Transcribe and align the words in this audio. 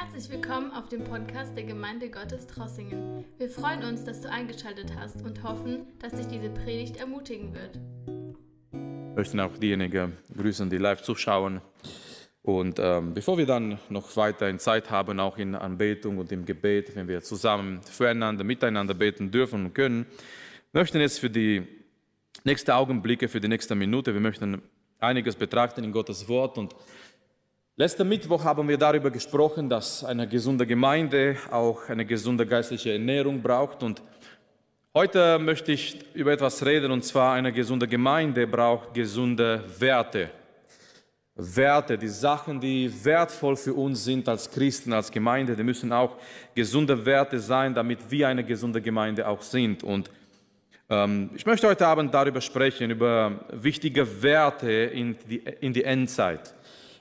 Herzlich 0.00 0.30
willkommen 0.30 0.70
auf 0.70 0.88
dem 0.88 1.02
Podcast 1.02 1.56
der 1.56 1.64
Gemeinde 1.64 2.08
Gottes 2.08 2.46
Trossingen. 2.46 3.24
Wir 3.36 3.50
freuen 3.50 3.82
uns, 3.82 4.04
dass 4.04 4.20
du 4.20 4.30
eingeschaltet 4.30 4.92
hast 4.96 5.22
und 5.22 5.42
hoffen, 5.42 5.88
dass 5.98 6.12
dich 6.12 6.28
diese 6.28 6.50
Predigt 6.50 6.98
ermutigen 6.98 7.52
wird. 7.52 7.80
Wir 8.70 9.14
möchten 9.16 9.40
auch 9.40 9.56
diejenigen 9.56 10.16
grüßen, 10.36 10.70
die 10.70 10.78
live 10.78 11.02
zuschauen. 11.02 11.60
Und 12.42 12.78
ähm, 12.78 13.12
bevor 13.12 13.38
wir 13.38 13.46
dann 13.46 13.80
noch 13.88 14.16
weiter 14.16 14.48
in 14.48 14.60
Zeit 14.60 14.88
haben, 14.88 15.18
auch 15.18 15.36
in 15.36 15.56
Anbetung 15.56 16.18
und 16.18 16.30
im 16.30 16.44
Gebet, 16.44 16.94
wenn 16.94 17.08
wir 17.08 17.20
zusammen 17.22 17.82
füreinander, 17.82 18.44
miteinander 18.44 18.94
beten 18.94 19.32
dürfen 19.32 19.64
und 19.64 19.74
können, 19.74 20.06
möchten 20.72 21.00
jetzt 21.00 21.18
für 21.18 21.28
die 21.28 21.66
nächsten 22.44 22.70
Augenblicke, 22.70 23.26
für 23.26 23.40
die 23.40 23.48
nächste 23.48 23.74
Minute, 23.74 24.14
wir 24.14 24.20
möchten 24.20 24.62
einiges 25.00 25.34
betrachten 25.34 25.82
in 25.82 25.90
Gottes 25.90 26.28
Wort 26.28 26.56
und 26.56 26.74
Letzten 27.80 28.08
Mittwoch 28.08 28.42
haben 28.42 28.66
wir 28.66 28.76
darüber 28.76 29.08
gesprochen, 29.08 29.68
dass 29.68 30.02
eine 30.02 30.26
gesunde 30.26 30.66
Gemeinde 30.66 31.36
auch 31.48 31.88
eine 31.88 32.04
gesunde 32.04 32.44
geistliche 32.44 32.90
Ernährung 32.90 33.40
braucht. 33.40 33.84
Und 33.84 34.02
heute 34.92 35.38
möchte 35.38 35.70
ich 35.70 35.96
über 36.12 36.32
etwas 36.32 36.66
reden, 36.66 36.90
und 36.90 37.04
zwar 37.04 37.34
eine 37.34 37.52
gesunde 37.52 37.86
Gemeinde 37.86 38.48
braucht 38.48 38.94
gesunde 38.94 39.62
Werte. 39.78 40.28
Werte, 41.36 41.96
die 41.96 42.08
Sachen, 42.08 42.60
die 42.60 42.92
wertvoll 43.04 43.54
für 43.54 43.74
uns 43.74 44.02
sind 44.02 44.28
als 44.28 44.50
Christen, 44.50 44.92
als 44.92 45.12
Gemeinde, 45.12 45.54
die 45.54 45.62
müssen 45.62 45.92
auch 45.92 46.16
gesunde 46.56 47.06
Werte 47.06 47.38
sein, 47.38 47.74
damit 47.74 48.10
wir 48.10 48.26
eine 48.26 48.42
gesunde 48.42 48.82
Gemeinde 48.82 49.28
auch 49.28 49.40
sind. 49.40 49.84
Und 49.84 50.10
ähm, 50.90 51.30
ich 51.36 51.46
möchte 51.46 51.68
heute 51.68 51.86
Abend 51.86 52.12
darüber 52.12 52.40
sprechen, 52.40 52.90
über 52.90 53.38
wichtige 53.52 54.20
Werte 54.20 54.68
in 54.68 55.16
die, 55.30 55.44
in 55.60 55.72
die 55.72 55.84
Endzeit 55.84 56.54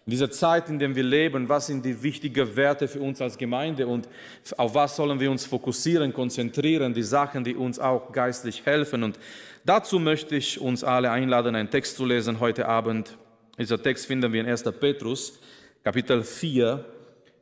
in 0.07 0.11
dieser 0.11 0.31
Zeit, 0.31 0.69
in 0.69 0.79
der 0.79 0.95
wir 0.95 1.03
leben, 1.03 1.49
was 1.49 1.67
sind 1.67 1.83
die 1.83 2.01
wichtigen 2.01 2.55
Werte 2.55 2.87
für 2.87 3.01
uns 3.01 3.21
als 3.21 3.37
Gemeinde 3.37 3.87
und 3.87 4.07
auf 4.55 4.73
was 4.73 4.95
sollen 4.95 5.19
wir 5.19 5.29
uns 5.29 5.45
fokussieren, 5.45 6.13
konzentrieren, 6.13 6.93
die 6.93 7.03
Sachen, 7.03 7.43
die 7.43 7.55
uns 7.55 7.77
auch 7.77 8.13
geistlich 8.13 8.65
helfen. 8.65 9.03
Und 9.03 9.19
dazu 9.65 9.99
möchte 9.99 10.37
ich 10.37 10.61
uns 10.61 10.85
alle 10.85 11.11
einladen, 11.11 11.55
einen 11.55 11.69
Text 11.69 11.97
zu 11.97 12.05
lesen 12.05 12.39
heute 12.39 12.69
Abend. 12.69 13.17
Dieser 13.59 13.83
Text 13.83 14.05
finden 14.05 14.31
wir 14.31 14.39
in 14.39 14.47
1. 14.47 14.63
Petrus, 14.79 15.39
Kapitel 15.83 16.23
4. 16.23 16.85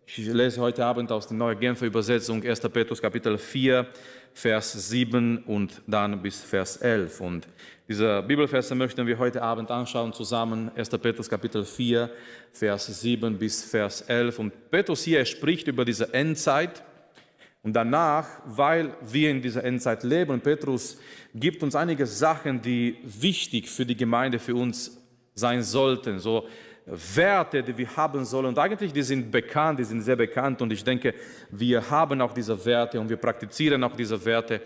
Ich 0.08 0.18
lese 0.18 0.62
heute 0.62 0.86
Abend 0.86 1.12
aus 1.12 1.28
der 1.28 1.36
Neuen 1.36 1.60
Genfer 1.60 1.88
Übersetzung 1.88 2.44
1. 2.44 2.60
Petrus, 2.60 3.02
Kapitel 3.02 3.40
4, 3.40 3.88
Vers 4.34 4.90
7 4.90 5.40
und 5.46 5.82
dann 5.88 6.22
bis 6.22 6.44
Vers 6.44 6.78
11. 6.78 7.22
Und 7.22 7.48
diese 7.88 8.22
Bibelverse 8.22 8.76
möchten 8.76 9.08
wir 9.08 9.18
heute 9.18 9.42
Abend 9.42 9.72
anschauen 9.72 10.14
zusammen. 10.14 10.70
1. 10.76 10.90
Petrus 10.90 11.28
Kapitel 11.28 11.66
4, 11.66 12.12
Vers 12.52 13.02
7 13.02 13.36
bis 13.36 13.64
Vers 13.64 14.02
11. 14.02 14.38
Und 14.38 14.70
Petrus 14.70 15.04
hier 15.04 15.26
spricht 15.26 15.68
über 15.68 15.84
diese 15.84 16.14
Endzeit. 16.14 16.84
Und 17.64 17.74
danach, 17.74 18.28
weil 18.46 18.96
wir 19.02 19.32
in 19.32 19.42
dieser 19.42 19.64
Endzeit 19.64 20.04
leben, 20.04 20.40
Petrus 20.40 21.00
gibt 21.34 21.64
uns 21.64 21.76
einige 21.76 22.06
Sachen, 22.06 22.62
die 22.62 22.98
wichtig 23.04 23.72
für 23.72 23.88
die 23.88 23.98
Gemeinde, 23.98 24.38
für 24.38 24.54
uns 24.54 25.02
sein 25.34 25.64
sollten. 25.64 26.20
So 26.20 26.48
Werte, 26.86 27.64
die 27.64 27.78
wir 27.78 27.96
haben 27.96 28.26
sollen. 28.26 28.48
Und 28.48 28.60
eigentlich, 28.60 28.94
die 28.94 29.02
sind 29.02 29.32
bekannt, 29.32 29.80
die 29.80 29.84
sind 29.84 30.02
sehr 30.02 30.16
bekannt. 30.16 30.62
Und 30.62 30.72
ich 30.72 30.84
denke, 30.84 31.14
wir 31.50 31.90
haben 31.90 32.22
auch 32.22 32.34
diese 32.34 32.64
Werte 32.66 33.00
und 33.00 33.10
wir 33.10 33.18
praktizieren 33.18 33.84
auch 33.84 33.96
diese 33.96 34.24
Werte. 34.24 34.62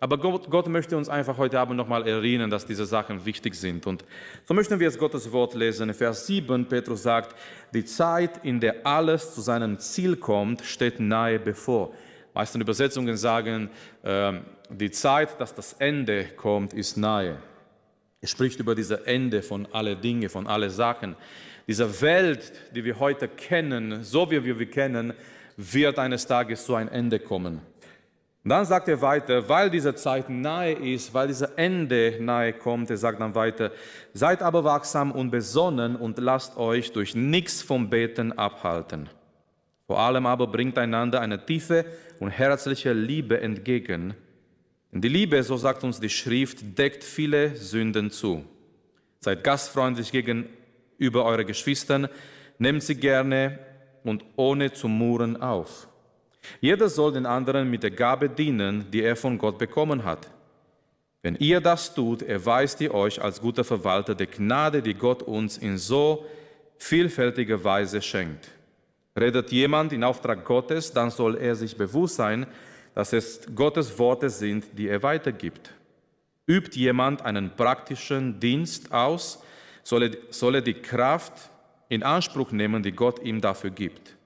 Aber 0.00 0.18
Gott, 0.18 0.50
Gott 0.50 0.68
möchte 0.68 0.96
uns 0.96 1.08
einfach 1.08 1.38
heute 1.38 1.58
Abend 1.58 1.76
nochmal 1.76 2.06
erinnern, 2.06 2.50
dass 2.50 2.66
diese 2.66 2.84
Sachen 2.84 3.24
wichtig 3.24 3.54
sind. 3.54 3.86
Und 3.86 4.04
so 4.44 4.54
möchten 4.54 4.78
wir 4.78 4.86
jetzt 4.86 4.98
Gottes 4.98 5.32
Wort 5.32 5.54
lesen. 5.54 5.88
In 5.88 5.94
Vers 5.94 6.26
7, 6.26 6.66
Petrus 6.66 7.02
sagt, 7.02 7.34
die 7.72 7.84
Zeit, 7.84 8.44
in 8.44 8.60
der 8.60 8.86
alles 8.86 9.34
zu 9.34 9.40
seinem 9.40 9.78
Ziel 9.78 10.16
kommt, 10.16 10.62
steht 10.62 11.00
nahe 11.00 11.38
bevor. 11.38 11.92
Meisten 12.34 12.60
Übersetzungen 12.60 13.16
sagen, 13.16 13.70
äh, 14.02 14.32
die 14.68 14.90
Zeit, 14.90 15.40
dass 15.40 15.54
das 15.54 15.74
Ende 15.74 16.24
kommt, 16.36 16.72
ist 16.72 16.96
nahe. 16.96 17.38
Er 18.20 18.28
spricht 18.28 18.58
über 18.60 18.74
dieses 18.74 19.00
Ende 19.00 19.42
von 19.42 19.68
alle 19.72 19.96
Dinge, 19.96 20.28
von 20.28 20.46
alle 20.46 20.70
Sachen. 20.70 21.14
Diese 21.66 22.00
Welt, 22.02 22.52
die 22.74 22.84
wir 22.84 22.98
heute 22.98 23.28
kennen, 23.28 24.04
so 24.04 24.30
wie 24.30 24.44
wir 24.44 24.56
sie 24.56 24.66
kennen, 24.66 25.14
wird 25.56 25.98
eines 25.98 26.26
Tages 26.26 26.64
zu 26.66 26.74
einem 26.74 26.90
Ende 26.90 27.18
kommen. 27.18 27.60
Dann 28.46 28.66
sagt 28.66 28.88
er 28.88 29.00
weiter, 29.00 29.48
weil 29.48 29.70
diese 29.70 29.94
Zeit 29.94 30.28
nahe 30.28 30.72
ist, 30.72 31.14
weil 31.14 31.28
dieser 31.28 31.58
Ende 31.58 32.18
nahe 32.20 32.52
kommt, 32.52 32.90
er 32.90 32.98
sagt 32.98 33.18
dann 33.18 33.34
weiter, 33.34 33.72
seid 34.12 34.42
aber 34.42 34.62
wachsam 34.64 35.12
und 35.12 35.30
besonnen 35.30 35.96
und 35.96 36.18
lasst 36.18 36.58
euch 36.58 36.92
durch 36.92 37.14
nichts 37.14 37.62
vom 37.62 37.88
Beten 37.88 38.32
abhalten. 38.32 39.08
Vor 39.86 39.98
allem 39.98 40.26
aber 40.26 40.46
bringt 40.46 40.76
einander 40.76 41.22
eine 41.22 41.46
tiefe 41.46 41.86
und 42.20 42.28
herzliche 42.28 42.92
Liebe 42.92 43.40
entgegen. 43.40 44.12
Die 44.92 45.08
Liebe, 45.08 45.42
so 45.42 45.56
sagt 45.56 45.82
uns 45.82 45.98
die 45.98 46.10
Schrift, 46.10 46.78
deckt 46.78 47.02
viele 47.02 47.56
Sünden 47.56 48.10
zu. 48.10 48.44
Seid 49.20 49.42
gastfreundlich 49.42 50.12
gegenüber 51.04 51.26
eure 51.26 51.44
Geschwistern, 51.44 52.08
nehmt 52.58 52.82
sie 52.82 52.94
gerne 52.94 53.58
und 54.04 54.24
ohne 54.36 54.72
zu 54.72 54.88
murren 54.88 55.40
auf. 55.40 55.86
Jeder 56.60 56.88
soll 56.88 57.12
den 57.12 57.26
anderen 57.26 57.70
mit 57.70 57.82
der 57.82 57.90
Gabe 57.90 58.30
dienen, 58.30 58.86
die 58.90 59.02
er 59.02 59.16
von 59.16 59.36
Gott 59.36 59.58
bekommen 59.58 60.04
hat. 60.04 60.30
Wenn 61.22 61.36
ihr 61.36 61.60
das 61.60 61.94
tut, 61.94 62.22
erweist 62.22 62.80
ihr 62.80 62.94
euch 62.94 63.20
als 63.20 63.40
guter 63.40 63.64
Verwalter 63.64 64.14
der 64.14 64.26
Gnade, 64.26 64.80
die 64.82 64.94
Gott 64.94 65.22
uns 65.22 65.58
in 65.58 65.76
so 65.78 66.24
vielfältiger 66.78 67.62
Weise 67.62 68.00
schenkt. 68.00 68.48
Redet 69.18 69.52
jemand 69.52 69.92
in 69.92 70.04
Auftrag 70.04 70.44
Gottes, 70.44 70.92
dann 70.92 71.10
soll 71.10 71.36
er 71.36 71.54
sich 71.54 71.76
bewusst 71.76 72.16
sein, 72.16 72.46
dass 72.94 73.12
es 73.12 73.46
Gottes 73.54 73.98
Worte 73.98 74.30
sind, 74.30 74.64
die 74.76 74.88
er 74.88 75.02
weitergibt. 75.02 75.72
Übt 76.46 76.78
jemand 76.78 77.22
einen 77.22 77.56
praktischen 77.56 78.40
Dienst 78.40 78.92
aus, 78.92 79.43
soll 79.84 80.54
er, 80.54 80.60
die 80.60 80.74
Kraft 80.74 81.50
in 81.88 82.02
Anspruch 82.02 82.50
nehmen, 82.50 82.82
die 82.82 82.92
Gott 82.92 83.22
ihm 83.22 83.40
dafür 83.40 83.70
gibt. 83.70 84.16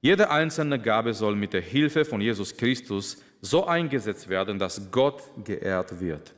Jede 0.00 0.30
einzelne 0.30 0.78
Gabe 0.78 1.14
soll 1.14 1.34
mit 1.34 1.52
der 1.52 1.62
Hilfe 1.62 2.04
von 2.04 2.20
Jesus 2.20 2.56
Christus 2.56 3.22
so 3.40 3.66
eingesetzt 3.66 4.28
werden, 4.28 4.58
dass 4.58 4.90
Gott 4.90 5.22
geehrt 5.44 6.00
wird. 6.00 6.34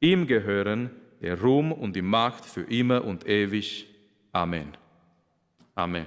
Ihm 0.00 0.26
gehören 0.26 0.90
der 1.22 1.40
Ruhm 1.40 1.72
und 1.72 1.96
die 1.96 2.02
Macht 2.02 2.44
für 2.44 2.62
immer 2.62 3.04
und 3.04 3.26
ewig. 3.26 3.86
Amen. 4.32 4.76
Amen. 5.74 6.06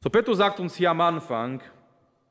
So 0.00 0.10
Petrus 0.10 0.38
sagt 0.38 0.58
uns 0.58 0.74
hier 0.74 0.90
am 0.90 1.00
Anfang 1.00 1.60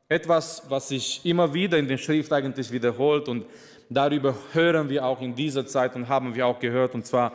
etwas, 0.09 0.63
was 0.67 0.89
sich 0.89 1.25
immer 1.25 1.53
wieder 1.53 1.77
in 1.77 1.87
der 1.87 1.97
Schrift 1.97 2.33
eigentlich 2.33 2.71
wiederholt 2.71 3.29
und 3.29 3.45
darüber 3.89 4.35
hören 4.51 4.89
wir 4.89 5.05
auch 5.05 5.21
in 5.21 5.35
dieser 5.35 5.65
Zeit 5.65 5.95
und 5.95 6.09
haben 6.09 6.35
wir 6.35 6.47
auch 6.47 6.59
gehört, 6.59 6.95
und 6.95 7.05
zwar 7.05 7.33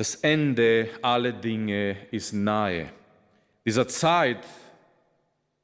das 0.00 0.14
Ende 0.14 0.88
aller 1.02 1.30
Dinge 1.30 1.94
ist 2.10 2.32
nahe. 2.32 2.86
Dieser 3.66 3.86
Zeit, 3.86 4.38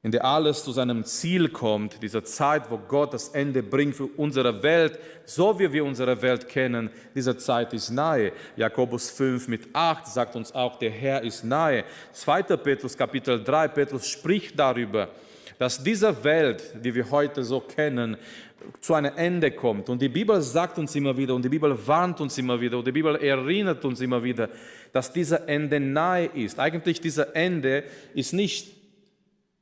in 0.03 0.11
der 0.11 0.23
alles 0.23 0.63
zu 0.63 0.71
seinem 0.71 1.03
Ziel 1.05 1.49
kommt, 1.49 2.03
diese 2.03 2.23
Zeit, 2.23 2.69
wo 2.69 2.77
Gott 2.77 3.15
das 3.15 3.29
Ende 3.29 3.63
bringt 3.63 3.95
für 3.95 4.05
unsere 4.05 4.61
Welt, 4.61 4.99
so 5.25 5.57
wie 5.57 5.73
wir 5.73 5.83
unsere 5.83 6.21
Welt 6.21 6.47
kennen, 6.47 6.91
diese 7.15 7.35
Zeit 7.35 7.73
ist 7.73 7.89
nahe. 7.89 8.31
Jakobus 8.55 9.09
5 9.09 9.47
mit 9.47 9.69
8 9.73 10.05
sagt 10.05 10.35
uns 10.35 10.53
auch, 10.53 10.77
der 10.77 10.91
Herr 10.91 11.23
ist 11.23 11.43
nahe. 11.43 11.83
2. 12.11 12.43
Petrus 12.43 12.95
Kapitel 12.95 13.43
3, 13.43 13.69
Petrus 13.69 14.07
spricht 14.07 14.59
darüber, 14.59 15.09
dass 15.57 15.83
diese 15.83 16.23
Welt, 16.23 16.75
die 16.83 16.93
wir 16.93 17.09
heute 17.09 17.43
so 17.43 17.59
kennen, 17.59 18.17
zu 18.79 18.93
einem 18.93 19.13
Ende 19.15 19.51
kommt. 19.51 19.89
Und 19.89 20.01
die 20.01 20.09
Bibel 20.09 20.41
sagt 20.41 20.77
uns 20.77 20.95
immer 20.95 21.15
wieder, 21.15 21.35
und 21.35 21.43
die 21.43 21.49
Bibel 21.49 21.75
warnt 21.87 22.21
uns 22.21 22.37
immer 22.37 22.59
wieder, 22.59 22.77
und 22.77 22.87
die 22.87 22.91
Bibel 22.91 23.15
erinnert 23.15 23.83
uns 23.85 24.01
immer 24.01 24.23
wieder, 24.23 24.49
dass 24.91 25.11
dieser 25.11 25.47
Ende 25.47 25.79
nahe 25.79 26.25
ist. 26.25 26.59
Eigentlich 26.59 27.01
dieser 27.01 27.35
Ende 27.35 27.83
ist 28.13 28.33
nicht 28.33 28.77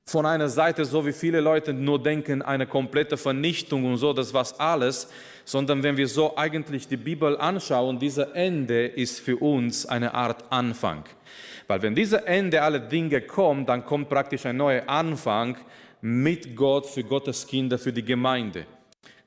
von 0.07 0.25
einer 0.25 0.49
Seite, 0.49 0.85
so 0.85 1.05
wie 1.05 1.13
viele 1.13 1.41
Leute 1.41 1.73
nur 1.73 2.01
denken, 2.01 2.43
eine 2.43 2.67
komplette 2.67 3.17
Vernichtung 3.17 3.85
und 3.85 3.97
so, 3.97 4.13
das 4.13 4.33
was 4.33 4.59
alles, 4.59 5.09
sondern 5.45 5.81
wenn 5.81 5.97
wir 5.97 6.07
so 6.07 6.37
eigentlich 6.37 6.87
die 6.87 6.97
Bibel 6.97 7.37
anschauen, 7.37 7.97
dieser 7.97 8.35
Ende 8.35 8.85
ist 8.85 9.19
für 9.19 9.37
uns 9.37 9.85
eine 9.85 10.13
Art 10.13 10.43
Anfang. 10.51 11.05
Weil 11.67 11.81
wenn 11.81 11.95
dieser 11.95 12.27
Ende 12.27 12.61
aller 12.61 12.79
Dinge 12.79 13.21
kommt, 13.21 13.67
dann 13.69 13.83
kommt 13.83 14.09
praktisch 14.09 14.45
ein 14.45 14.57
neuer 14.57 14.87
Anfang 14.87 15.57
mit 16.01 16.55
Gott 16.55 16.85
für 16.85 17.03
Gottes 17.03 17.47
Kinder, 17.47 17.79
für 17.79 17.91
die 17.91 18.05
Gemeinde. 18.05 18.67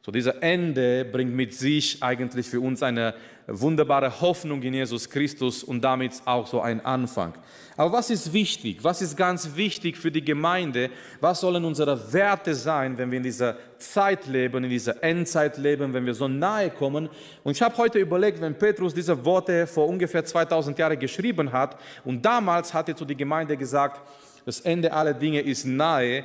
So 0.09 0.13
dieser 0.13 0.43
Ende 0.43 1.05
bringt 1.05 1.35
mit 1.35 1.53
sich 1.53 2.03
eigentlich 2.03 2.49
für 2.49 2.63
uns 2.63 2.83
eine 2.83 3.13
wunderbare 3.47 4.23
Hoffnung 4.23 4.63
in 4.63 4.73
Jesus 4.73 5.11
Christus 5.11 5.63
und 5.63 5.85
damit 5.85 6.15
auch 6.25 6.47
so 6.47 6.63
ein 6.63 6.83
Anfang. 6.83 7.35
Aber 7.77 7.93
was 7.93 8.09
ist 8.09 8.33
wichtig? 8.33 8.79
Was 8.81 9.03
ist 9.03 9.19
ganz 9.19 9.55
wichtig 9.55 9.99
für 9.99 10.11
die 10.11 10.25
Gemeinde? 10.25 10.89
Was 11.21 11.41
sollen 11.41 11.63
unsere 11.63 12.11
Werte 12.11 12.55
sein, 12.55 12.97
wenn 12.97 13.11
wir 13.11 13.19
in 13.19 13.23
dieser 13.23 13.59
Zeit 13.77 14.27
leben, 14.27 14.65
in 14.65 14.71
dieser 14.71 15.03
Endzeit 15.05 15.59
leben, 15.59 15.93
wenn 15.93 16.07
wir 16.07 16.15
so 16.15 16.27
nahe 16.27 16.71
kommen? 16.71 17.11
Und 17.45 17.53
ich 17.53 17.61
habe 17.61 17.77
heute 17.77 17.99
überlegt, 17.99 18.41
wenn 18.41 18.55
Petrus 18.55 18.95
diese 18.95 19.23
Worte 19.27 19.67
vor 19.67 19.87
ungefähr 19.89 20.25
2000 20.25 20.79
Jahren 20.79 20.99
geschrieben 20.99 21.53
hat 21.53 21.79
und 22.07 22.25
damals 22.25 22.73
hat 22.73 22.89
er 22.89 22.97
zu 22.97 23.05
der 23.05 23.15
Gemeinde 23.15 23.59
gesagt, 23.59 24.01
das 24.47 24.61
Ende 24.61 24.91
aller 24.91 25.13
Dinge 25.13 25.41
ist 25.41 25.67
nahe, 25.67 26.25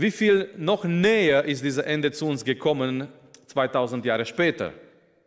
Wie 0.00 0.10
viel 0.10 0.48
noch 0.56 0.84
näher 0.84 1.44
ist 1.44 1.62
dieser 1.62 1.86
Ende 1.86 2.10
zu 2.10 2.24
uns 2.26 2.42
gekommen 2.42 3.08
2000 3.48 4.02
Jahre 4.02 4.24
später? 4.24 4.72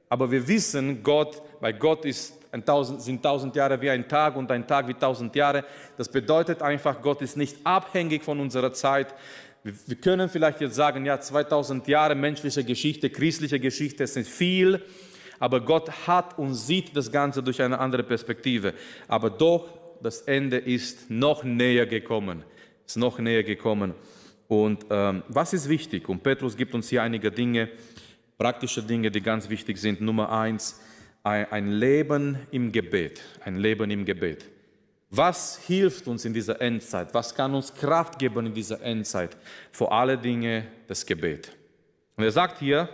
Aber 0.10 0.32
wir 0.32 0.48
wissen, 0.48 1.04
Gott, 1.04 1.44
bei 1.62 1.72
Gott 1.72 2.06
ist 2.06 2.34
tausend, 2.66 3.00
sind 3.04 3.22
tausend 3.22 3.56
Jahre 3.56 3.80
wie 3.80 3.92
ein 3.92 4.08
Tag 4.08 4.36
und 4.36 4.52
ein 4.52 4.66
Tag 4.66 4.88
wie 4.88 4.96
tausend 4.96 5.36
Jahre. 5.36 5.64
Das 5.96 6.10
bedeutet 6.10 6.64
einfach, 6.64 7.04
Gott 7.04 7.22
ist 7.22 7.38
nicht 7.38 7.58
abhängig 7.64 8.24
von 8.24 8.40
unserer 8.40 8.74
Zeit. 8.74 9.14
Wir 9.64 9.96
können 9.98 10.28
vielleicht 10.28 10.60
jetzt 10.60 10.74
sagen, 10.74 11.06
ja, 11.06 11.22
2000 11.22 11.88
Jahre 11.88 12.16
menschliche 12.16 12.64
Geschichte, 12.64 13.12
christliche 13.12 13.60
Geschichte 13.60 14.08
sind 14.08 14.26
viel, 14.26 14.82
aber 15.38 15.62
Gott 15.62 16.08
hat 16.08 16.40
und 16.40 16.56
sieht 16.56 16.98
das 16.98 17.12
Ganze 17.12 17.44
durch 17.44 17.62
eine 17.62 17.78
andere 17.78 18.02
Perspektive. 18.02 18.74
Aber 19.08 19.30
doch, 19.30 19.68
das 20.02 20.22
Ende 20.22 20.58
ist 20.58 21.12
noch 21.12 21.44
näher 21.44 21.86
gekommen. 21.86 22.44
Ist 22.88 22.98
noch 22.98 23.20
näher 23.20 23.44
gekommen. 23.44 23.94
Und 24.48 24.86
ähm, 24.90 25.24
was 25.28 25.54
ist 25.54 25.70
wichtig? 25.70 26.08
Und 26.10 26.22
Petrus 26.22 26.56
gibt 26.56 26.74
uns 26.74 26.90
hier 26.90 27.02
einige 27.04 27.32
Dinge, 27.32 27.70
praktische 28.38 28.84
Dinge, 28.84 29.10
die 29.10 29.22
ganz 29.22 29.50
wichtig 29.50 29.78
sind. 29.78 30.02
Nummer 30.02 30.32
eins, 30.32 30.80
ein 31.24 31.72
Leben 31.72 32.38
im 32.52 32.72
Gebet. 32.72 33.22
Ein 33.46 33.56
Leben 33.56 33.90
im 33.90 34.04
Gebet. 34.04 34.50
Was 35.10 35.58
hilft 35.60 36.08
uns 36.08 36.26
in 36.26 36.34
dieser 36.34 36.60
Endzeit? 36.60 37.14
Was 37.14 37.34
kann 37.34 37.54
uns 37.54 37.74
Kraft 37.74 38.18
geben 38.18 38.48
in 38.48 38.54
dieser 38.54 38.82
Endzeit? 38.82 39.38
Vor 39.72 39.92
allen 39.94 40.22
Dingen 40.22 40.66
das 40.88 41.06
Gebet. 41.06 41.52
Und 42.18 42.24
er 42.24 42.32
sagt 42.32 42.60
hier, 42.60 42.90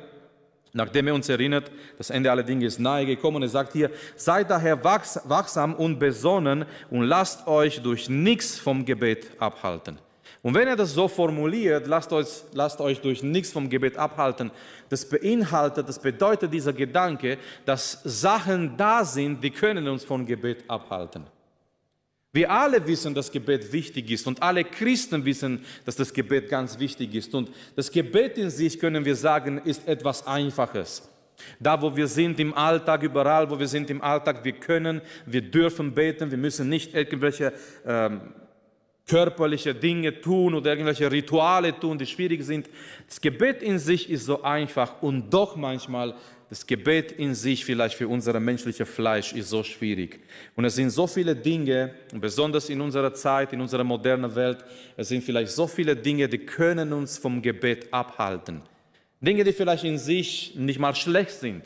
nachdem 0.74 1.08
er 1.08 1.16
uns 1.16 1.30
erinnert, 1.30 1.72
das 1.98 2.10
Ende 2.10 2.30
aller 2.30 2.44
Dinge 2.44 2.66
ist 2.66 2.80
nahe 2.80 3.06
gekommen, 3.06 3.42
er 3.42 3.50
sagt 3.50 3.74
hier, 3.74 3.90
seid 4.16 4.50
daher 4.50 4.84
wachsam 4.84 5.74
und 5.76 5.98
besonnen 5.98 6.66
und 6.90 7.04
lasst 7.04 7.48
euch 7.48 7.82
durch 7.82 8.10
nichts 8.10 8.60
vom 8.60 8.86
Gebet 8.86 9.32
abhalten. 9.40 9.98
Und 10.42 10.54
wenn 10.54 10.68
er 10.68 10.78
das 10.78 10.94
so 10.94 11.08
formuliert, 11.08 11.86
lasst 11.88 12.14
euch, 12.14 12.28
lasst 12.54 12.80
euch 12.80 13.02
durch 13.02 13.24
nichts 13.24 13.52
vom 13.52 13.70
Gebet 13.70 13.98
abhalten, 13.98 14.52
das 14.88 15.08
beinhaltet, 15.08 15.90
das 15.90 16.00
bedeutet 16.00 16.54
dieser 16.54 16.72
Gedanke, 16.72 17.38
dass 17.66 18.02
Sachen 18.04 18.78
da 18.78 19.04
sind, 19.04 19.44
die 19.44 19.52
können 19.52 19.88
uns 19.88 20.06
vom 20.06 20.26
Gebet 20.26 20.64
abhalten. 20.70 21.26
Wir 22.32 22.52
alle 22.52 22.86
wissen, 22.86 23.14
dass 23.16 23.32
Gebet 23.32 23.74
wichtig 23.74 24.12
ist 24.12 24.28
und 24.28 24.42
alle 24.42 24.64
Christen 24.64 25.26
wissen, 25.26 25.66
dass 25.84 25.96
das 25.96 26.14
Gebet 26.14 26.48
ganz 26.48 26.78
wichtig 26.78 27.16
ist. 27.16 27.34
Und 27.34 27.50
das 27.76 27.92
Gebet 27.92 28.38
in 28.38 28.52
sich, 28.52 28.80
können 28.80 29.04
wir 29.04 29.16
sagen, 29.16 29.60
ist 29.66 29.88
etwas 29.88 30.26
Einfaches. 30.28 31.10
Da, 31.60 31.82
wo 31.82 31.96
wir 31.96 32.08
sind 32.08 32.40
im 32.40 32.54
Alltag, 32.54 33.02
überall, 33.02 33.50
wo 33.50 33.58
wir 33.58 33.68
sind 33.68 33.90
im 33.90 34.02
Alltag, 34.02 34.44
wir 34.44 34.54
können, 34.54 35.02
wir 35.26 35.42
dürfen 35.42 35.94
beten, 35.94 36.30
wir 36.30 36.38
müssen 36.38 36.70
nicht 36.70 36.94
irgendwelche 36.94 37.52
ähm, 37.86 38.22
körperliche 39.10 39.74
Dinge 39.74 40.22
tun 40.22 40.54
oder 40.54 40.72
irgendwelche 40.72 41.12
Rituale 41.12 41.78
tun, 41.78 41.98
die 41.98 42.06
schwierig 42.06 42.44
sind. 42.44 42.70
Das 43.08 43.20
Gebet 43.20 43.64
in 43.64 43.80
sich 43.80 44.10
ist 44.10 44.26
so 44.26 44.44
einfach 44.44 45.02
und 45.02 45.34
doch 45.34 45.56
manchmal 45.56 46.14
das 46.50 46.66
Gebet 46.66 47.12
in 47.12 47.36
sich 47.36 47.66
vielleicht 47.66 47.96
für 47.96 48.08
unser 48.08 48.40
menschliches 48.40 48.88
Fleisch 48.90 49.34
ist 49.34 49.50
so 49.50 49.64
schwierig. 49.64 50.20
Und 50.56 50.66
es 50.66 50.76
sind 50.76 50.90
so 50.90 51.06
viele 51.06 51.36
Dinge, 51.36 51.94
besonders 52.14 52.70
in 52.70 52.82
unserer 52.82 53.14
Zeit, 53.14 53.54
in 53.54 53.62
unserer 53.62 53.84
modernen 53.84 54.34
Welt, 54.36 54.64
es 54.98 55.10
sind 55.10 55.24
vielleicht 55.24 55.52
so 55.52 55.68
viele 55.68 55.96
Dinge, 55.96 56.28
die 56.28 56.40
können 56.40 56.94
uns 56.94 57.18
vom 57.18 57.42
Gebet 57.42 57.92
abhalten. 57.92 58.62
Dinge, 59.22 59.44
die 59.44 59.54
vielleicht 59.54 59.84
in 59.84 59.98
sich 59.98 60.54
nicht 60.56 60.80
mal 60.80 60.96
schlecht 60.96 61.32
sind 61.32 61.64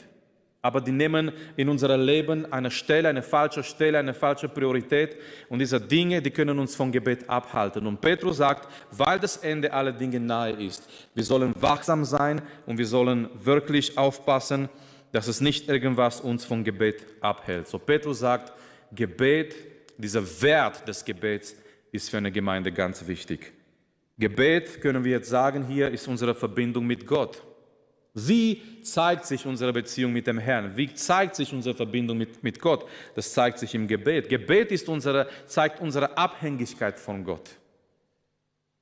aber 0.63 0.79
die 0.79 0.93
nehmen 0.93 1.31
in 1.57 1.67
unserem 1.67 2.01
Leben 2.01 2.51
eine 2.51 2.71
Stelle, 2.71 3.09
eine 3.09 3.21
falsche 3.21 3.63
Stelle, 3.63 3.99
eine 3.99 4.13
falsche 4.13 4.47
Priorität. 4.47 5.17
Und 5.49 5.59
diese 5.59 5.79
Dinge, 5.79 6.21
die 6.21 6.31
können 6.31 6.57
uns 6.57 6.73
vom 6.73 6.89
Gebet 6.89 7.29
abhalten. 7.29 7.85
Und 7.85 7.99
Petrus 7.99 8.37
sagt, 8.37 8.69
weil 8.89 9.19
das 9.19 9.35
Ende 9.37 9.73
aller 9.73 9.91
Dinge 9.91 10.21
nahe 10.21 10.51
ist, 10.53 10.89
wir 11.13 11.23
sollen 11.25 11.53
wachsam 11.59 12.05
sein 12.05 12.41
und 12.65 12.77
wir 12.77 12.87
sollen 12.87 13.29
wirklich 13.43 13.97
aufpassen, 13.97 14.69
dass 15.11 15.27
es 15.27 15.41
nicht 15.41 15.67
irgendwas 15.67 16.21
uns 16.21 16.45
vom 16.45 16.63
Gebet 16.63 17.05
abhält. 17.19 17.67
So 17.67 17.77
Petrus 17.77 18.19
sagt, 18.19 18.53
Gebet, 18.93 19.53
dieser 19.97 20.23
Wert 20.41 20.87
des 20.87 21.03
Gebets 21.03 21.57
ist 21.91 22.09
für 22.09 22.17
eine 22.17 22.31
Gemeinde 22.31 22.71
ganz 22.71 23.05
wichtig. 23.05 23.51
Gebet, 24.17 24.79
können 24.79 25.03
wir 25.03 25.11
jetzt 25.11 25.29
sagen, 25.29 25.67
hier 25.67 25.91
ist 25.91 26.07
unsere 26.07 26.33
Verbindung 26.33 26.87
mit 26.87 27.05
Gott. 27.05 27.43
Wie 28.13 28.81
zeigt 28.83 29.25
sich 29.25 29.45
unsere 29.45 29.73
Beziehung 29.73 30.13
mit 30.13 30.27
dem 30.27 30.37
Herrn? 30.37 30.77
Wie 30.77 30.93
zeigt 30.93 31.35
sich 31.35 31.51
unsere 31.51 31.75
Verbindung 31.75 32.17
mit, 32.17 32.43
mit 32.43 32.59
Gott? 32.59 32.85
Das 33.15 33.33
zeigt 33.33 33.57
sich 33.57 33.73
im 33.73 33.87
Gebet. 33.87 34.29
Gebet 34.29 34.71
ist 34.71 34.87
unsere, 34.87 35.27
zeigt 35.47 35.81
unsere 35.81 36.15
Abhängigkeit 36.15 36.99
von 36.99 37.23
Gott. 37.23 37.49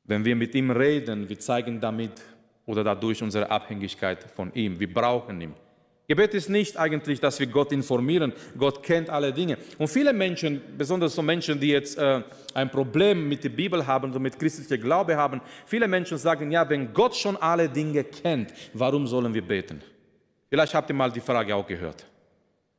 Wenn 0.04 0.26
wir 0.26 0.36
mit 0.36 0.54
ihm 0.54 0.72
reden, 0.72 1.30
wir 1.30 1.40
zeigen 1.40 1.80
damit 1.80 2.22
oder 2.66 2.84
dadurch 2.84 3.24
unsere 3.24 3.50
Abhängigkeit 3.50 4.24
von 4.24 4.54
ihm. 4.54 4.78
Wir 4.78 4.94
brauchen 4.94 5.40
ihn. 5.40 5.54
Gebet 6.12 6.34
ist 6.34 6.50
nicht 6.50 6.76
eigentlich, 6.78 7.22
dass 7.22 7.40
wir 7.40 7.48
Gott 7.48 7.72
informieren. 7.72 8.34
Gott 8.58 8.84
kennt 8.84 9.10
alle 9.10 9.32
Dinge. 9.32 9.58
Und 9.78 9.88
viele 9.88 10.12
Menschen, 10.12 10.62
besonders 10.78 11.16
so 11.16 11.22
Menschen, 11.22 11.58
die 11.58 11.70
jetzt 11.70 11.98
äh, 11.98 12.22
ein 12.54 12.70
Problem 12.70 13.30
mit 13.30 13.46
der 13.46 13.50
Bibel 13.50 13.88
haben 13.88 14.12
oder 14.12 14.20
mit 14.20 14.38
christlichem 14.38 14.82
Glaube 14.82 15.16
haben, 15.16 15.40
viele 15.66 15.88
Menschen 15.88 16.18
sagen, 16.18 16.52
ja, 16.52 16.70
wenn 16.70 16.94
Gott 16.94 17.16
schon 17.16 17.38
alle 17.38 17.70
Dinge 17.70 18.04
kennt, 18.04 18.54
warum 18.74 19.08
sollen 19.08 19.34
wir 19.34 19.42
beten? 19.42 19.82
Vielleicht 20.50 20.74
habt 20.74 20.90
ihr 20.90 20.96
mal 20.96 21.10
die 21.10 21.22
Frage 21.22 21.56
auch 21.56 21.66
gehört. 21.66 22.06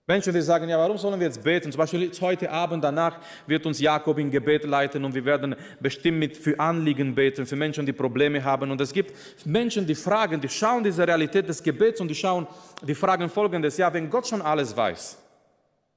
Menschen, 0.04 0.34
die 0.34 0.42
sagen, 0.42 0.68
ja, 0.68 0.76
warum 0.78 0.98
sollen 0.98 1.20
wir 1.20 1.28
jetzt 1.28 1.44
beten? 1.44 1.70
Zum 1.70 1.78
Beispiel 1.78 2.10
heute 2.20 2.50
Abend 2.50 2.82
danach 2.82 3.20
wird 3.46 3.64
uns 3.66 3.78
Jakob 3.80 4.18
in 4.18 4.32
Gebet 4.32 4.64
leiten 4.64 5.04
und 5.04 5.14
wir 5.14 5.24
werden 5.24 5.54
bestimmt 5.78 6.36
für 6.36 6.58
Anliegen 6.58 7.14
beten, 7.14 7.46
für 7.46 7.54
Menschen, 7.54 7.86
die 7.86 7.92
Probleme 7.92 8.42
haben. 8.42 8.72
Und 8.72 8.80
es 8.80 8.92
gibt 8.92 9.14
Menschen, 9.46 9.86
die 9.86 9.94
fragen, 9.94 10.40
die 10.40 10.48
schauen 10.48 10.82
diese 10.82 11.06
Realität 11.06 11.48
des 11.48 11.62
Gebets 11.62 12.00
und 12.00 12.08
die 12.08 12.16
schauen, 12.16 12.48
die 12.82 12.96
fragen 12.96 13.28
folgendes, 13.28 13.76
ja, 13.76 13.92
wenn 13.94 14.10
Gott 14.10 14.26
schon 14.26 14.42
alles 14.42 14.76
weiß, 14.76 15.18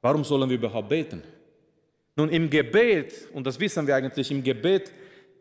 warum 0.02 0.24
sollen 0.24 0.48
wir 0.52 0.58
überhaupt 0.58 0.90
beten? 0.90 1.24
Nun, 2.16 2.30
im 2.30 2.48
Gebet, 2.48 3.28
und 3.34 3.48
das 3.48 3.60
wissen 3.60 3.88
wir 3.88 3.96
eigentlich, 3.96 4.30
im 4.30 4.44
Gebet 4.44 4.92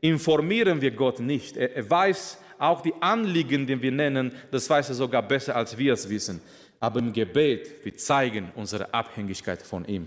informieren 0.00 0.80
wir 0.80 0.90
Gott 0.90 1.20
nicht. 1.20 1.58
Er, 1.58 1.76
er 1.76 1.90
weiß 1.90 2.38
auch 2.58 2.80
die 2.80 2.94
Anliegen, 3.00 3.66
die 3.66 3.80
wir 3.80 3.92
nennen, 3.92 4.32
das 4.50 4.70
weiß 4.70 4.88
er 4.88 4.94
sogar 4.94 5.22
besser, 5.22 5.54
als 5.54 5.76
wir 5.76 5.92
es 5.92 6.08
wissen. 6.08 6.40
Aber 6.84 6.98
im 6.98 7.14
Gebet, 7.14 7.82
wir 7.82 7.96
zeigen 7.96 8.52
unsere 8.54 8.92
Abhängigkeit 8.92 9.62
von 9.62 9.86
ihm. 9.86 10.06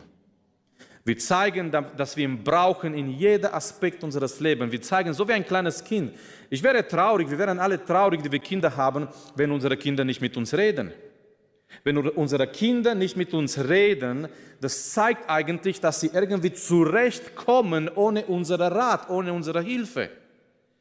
Wir 1.03 1.18
zeigen, 1.18 1.71
dass 1.71 2.15
wir 2.15 2.24
ihn 2.25 2.43
brauchen 2.43 2.93
in 2.93 3.10
jedem 3.10 3.51
Aspekt 3.51 4.03
unseres 4.03 4.39
Lebens. 4.39 4.72
Wir 4.72 4.81
zeigen, 4.84 5.12
so 5.12 5.27
wie 5.27 5.34
ein 5.34 5.43
kleines 5.43 5.84
Kind. 5.84 6.13
Ich 6.51 6.62
wäre 6.62 6.88
traurig, 6.88 7.31
wir 7.31 7.39
wären 7.39 7.57
alle 7.57 7.84
traurig, 7.84 8.22
die 8.22 8.31
wir 8.31 8.38
Kinder 8.38 8.77
haben, 8.77 9.07
wenn 9.36 9.51
unsere 9.51 9.75
Kinder 9.75 10.05
nicht 10.05 10.22
mit 10.22 10.38
uns 10.38 10.53
reden. 10.53 10.93
Wenn 11.84 11.98
unsere 11.98 12.46
Kinder 12.46 12.93
nicht 12.93 13.17
mit 13.17 13.34
uns 13.34 13.57
reden, 13.57 14.27
das 14.62 14.91
zeigt 14.91 15.27
eigentlich, 15.31 15.81
dass 15.81 16.01
sie 16.01 16.12
irgendwie 16.13 16.53
zurechtkommen 16.53 17.89
ohne 17.89 18.25
unseren 18.27 18.72
Rat, 18.72 19.10
ohne 19.10 19.34
unsere 19.34 19.62
Hilfe. 19.62 20.12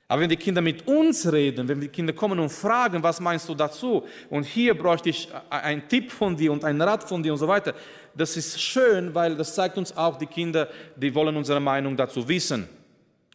Aber 0.08 0.22
wenn 0.22 0.28
die 0.28 0.36
Kinder 0.36 0.60
mit 0.60 0.86
uns 0.86 1.30
reden, 1.32 1.66
wenn 1.66 1.80
die 1.80 1.88
Kinder 1.88 2.12
kommen 2.12 2.38
und 2.38 2.50
fragen, 2.50 3.02
was 3.02 3.20
meinst 3.20 3.48
du 3.48 3.54
dazu? 3.54 4.04
Und 4.30 4.44
hier 4.44 4.78
bräuchte 4.78 5.08
ich 5.08 5.28
einen 5.50 5.88
Tipp 5.88 6.12
von 6.12 6.36
dir 6.36 6.52
und 6.52 6.64
einen 6.64 6.80
Rat 6.80 7.02
von 7.02 7.22
dir 7.22 7.32
und 7.32 7.38
so 7.38 7.48
weiter. 7.48 7.74
Das 8.14 8.36
ist 8.36 8.60
schön, 8.60 9.12
weil 9.14 9.36
das 9.36 9.54
zeigt 9.54 9.76
uns 9.76 9.96
auch, 9.96 10.16
die 10.16 10.26
Kinder, 10.26 10.68
die 10.94 11.12
wollen 11.12 11.36
unsere 11.36 11.58
Meinung 11.58 11.96
dazu 11.96 12.28
wissen. 12.28 12.68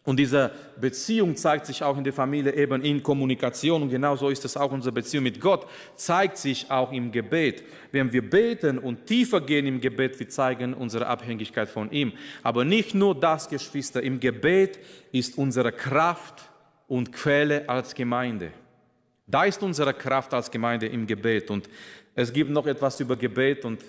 Und 0.04 0.16
diese 0.16 0.50
Beziehung 0.80 1.36
zeigt 1.36 1.66
sich 1.66 1.80
auch 1.82 1.96
in 1.96 2.02
der 2.02 2.12
Familie 2.12 2.52
eben 2.54 2.82
in 2.82 3.02
Kommunikation. 3.02 3.82
Und 3.82 3.90
genauso 3.90 4.30
ist 4.30 4.44
es 4.44 4.56
auch 4.56 4.72
unsere 4.72 4.92
Beziehung 4.92 5.24
mit 5.24 5.40
Gott, 5.40 5.66
zeigt 5.94 6.38
sich 6.38 6.68
auch 6.68 6.90
im 6.90 7.12
Gebet. 7.12 7.62
Wenn 7.92 8.12
wir 8.12 8.28
beten 8.28 8.78
und 8.78 9.06
tiefer 9.06 9.40
gehen 9.42 9.66
im 9.66 9.80
Gebet, 9.80 10.18
wir 10.18 10.28
zeigen 10.28 10.74
unsere 10.74 11.06
Abhängigkeit 11.06 11.68
von 11.68 11.92
ihm. 11.92 12.12
Aber 12.42 12.64
nicht 12.64 12.94
nur 12.94 13.14
das, 13.14 13.48
Geschwister, 13.48 14.02
im 14.02 14.18
Gebet 14.18 14.80
ist 15.12 15.38
unsere 15.38 15.70
Kraft, 15.70 16.51
und 16.92 17.10
Quelle 17.10 17.66
als 17.70 17.94
Gemeinde. 17.94 18.52
Da 19.26 19.44
ist 19.44 19.62
unsere 19.62 19.94
Kraft 19.94 20.34
als 20.34 20.50
Gemeinde 20.50 20.86
im 20.88 21.06
Gebet. 21.06 21.50
Und 21.50 21.66
es 22.14 22.30
gibt 22.30 22.50
noch 22.50 22.66
etwas 22.66 23.00
über 23.00 23.16
Gebet 23.16 23.64
und 23.64 23.82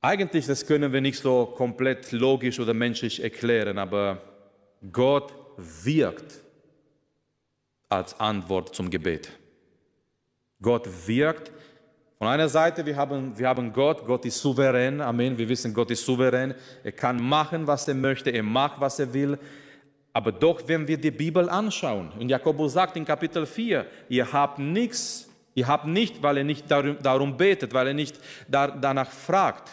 eigentlich, 0.00 0.46
das 0.46 0.64
können 0.64 0.90
wir 0.94 1.02
nicht 1.02 1.18
so 1.18 1.44
komplett 1.44 2.10
logisch 2.12 2.58
oder 2.58 2.72
menschlich 2.72 3.22
erklären, 3.22 3.76
aber 3.76 4.22
Gott 4.90 5.34
wirkt 5.58 6.40
als 7.90 8.18
Antwort 8.18 8.74
zum 8.74 8.88
Gebet. 8.88 9.30
Gott 10.62 10.88
wirkt. 11.06 11.52
Von 12.16 12.28
einer 12.28 12.48
Seite, 12.48 12.86
wir 12.86 12.96
haben, 12.96 13.38
wir 13.38 13.46
haben 13.46 13.74
Gott, 13.74 14.06
Gott 14.06 14.24
ist 14.24 14.40
souverän, 14.40 15.02
Amen, 15.02 15.36
wir 15.36 15.46
wissen, 15.50 15.74
Gott 15.74 15.90
ist 15.90 16.06
souverän, 16.06 16.54
er 16.82 16.92
kann 16.92 17.22
machen, 17.22 17.66
was 17.66 17.86
er 17.86 17.94
möchte, 17.94 18.30
er 18.30 18.42
macht, 18.42 18.80
was 18.80 18.98
er 18.98 19.12
will. 19.12 19.38
Aber 20.18 20.32
doch, 20.32 20.60
wenn 20.66 20.88
wir 20.88 20.98
die 20.98 21.12
Bibel 21.12 21.48
anschauen, 21.48 22.10
und 22.18 22.28
Jakobus 22.28 22.72
sagt 22.72 22.96
in 22.96 23.04
Kapitel 23.04 23.46
4, 23.46 23.86
ihr 24.08 24.32
habt 24.32 24.58
nichts, 24.58 25.28
ihr 25.54 25.68
habt 25.68 25.86
nicht, 25.86 26.20
weil 26.20 26.38
er 26.38 26.42
nicht 26.42 26.68
darum, 26.68 26.96
darum 27.00 27.36
betet, 27.36 27.72
weil 27.72 27.86
er 27.86 27.94
nicht 27.94 28.18
da, 28.48 28.66
danach 28.66 29.12
fragt. 29.12 29.70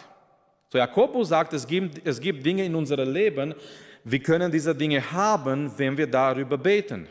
So 0.68 0.78
Jakobus 0.78 1.30
sagt, 1.30 1.52
es 1.52 1.66
gibt, 1.66 2.06
es 2.06 2.20
gibt 2.20 2.46
Dinge 2.46 2.64
in 2.64 2.76
unserem 2.76 3.12
Leben, 3.12 3.56
wir 4.04 4.20
können 4.20 4.52
diese 4.52 4.72
Dinge 4.72 5.02
haben, 5.10 5.68
wenn 5.76 5.98
wir 5.98 6.06
darüber 6.06 6.56
beten. 6.56 7.08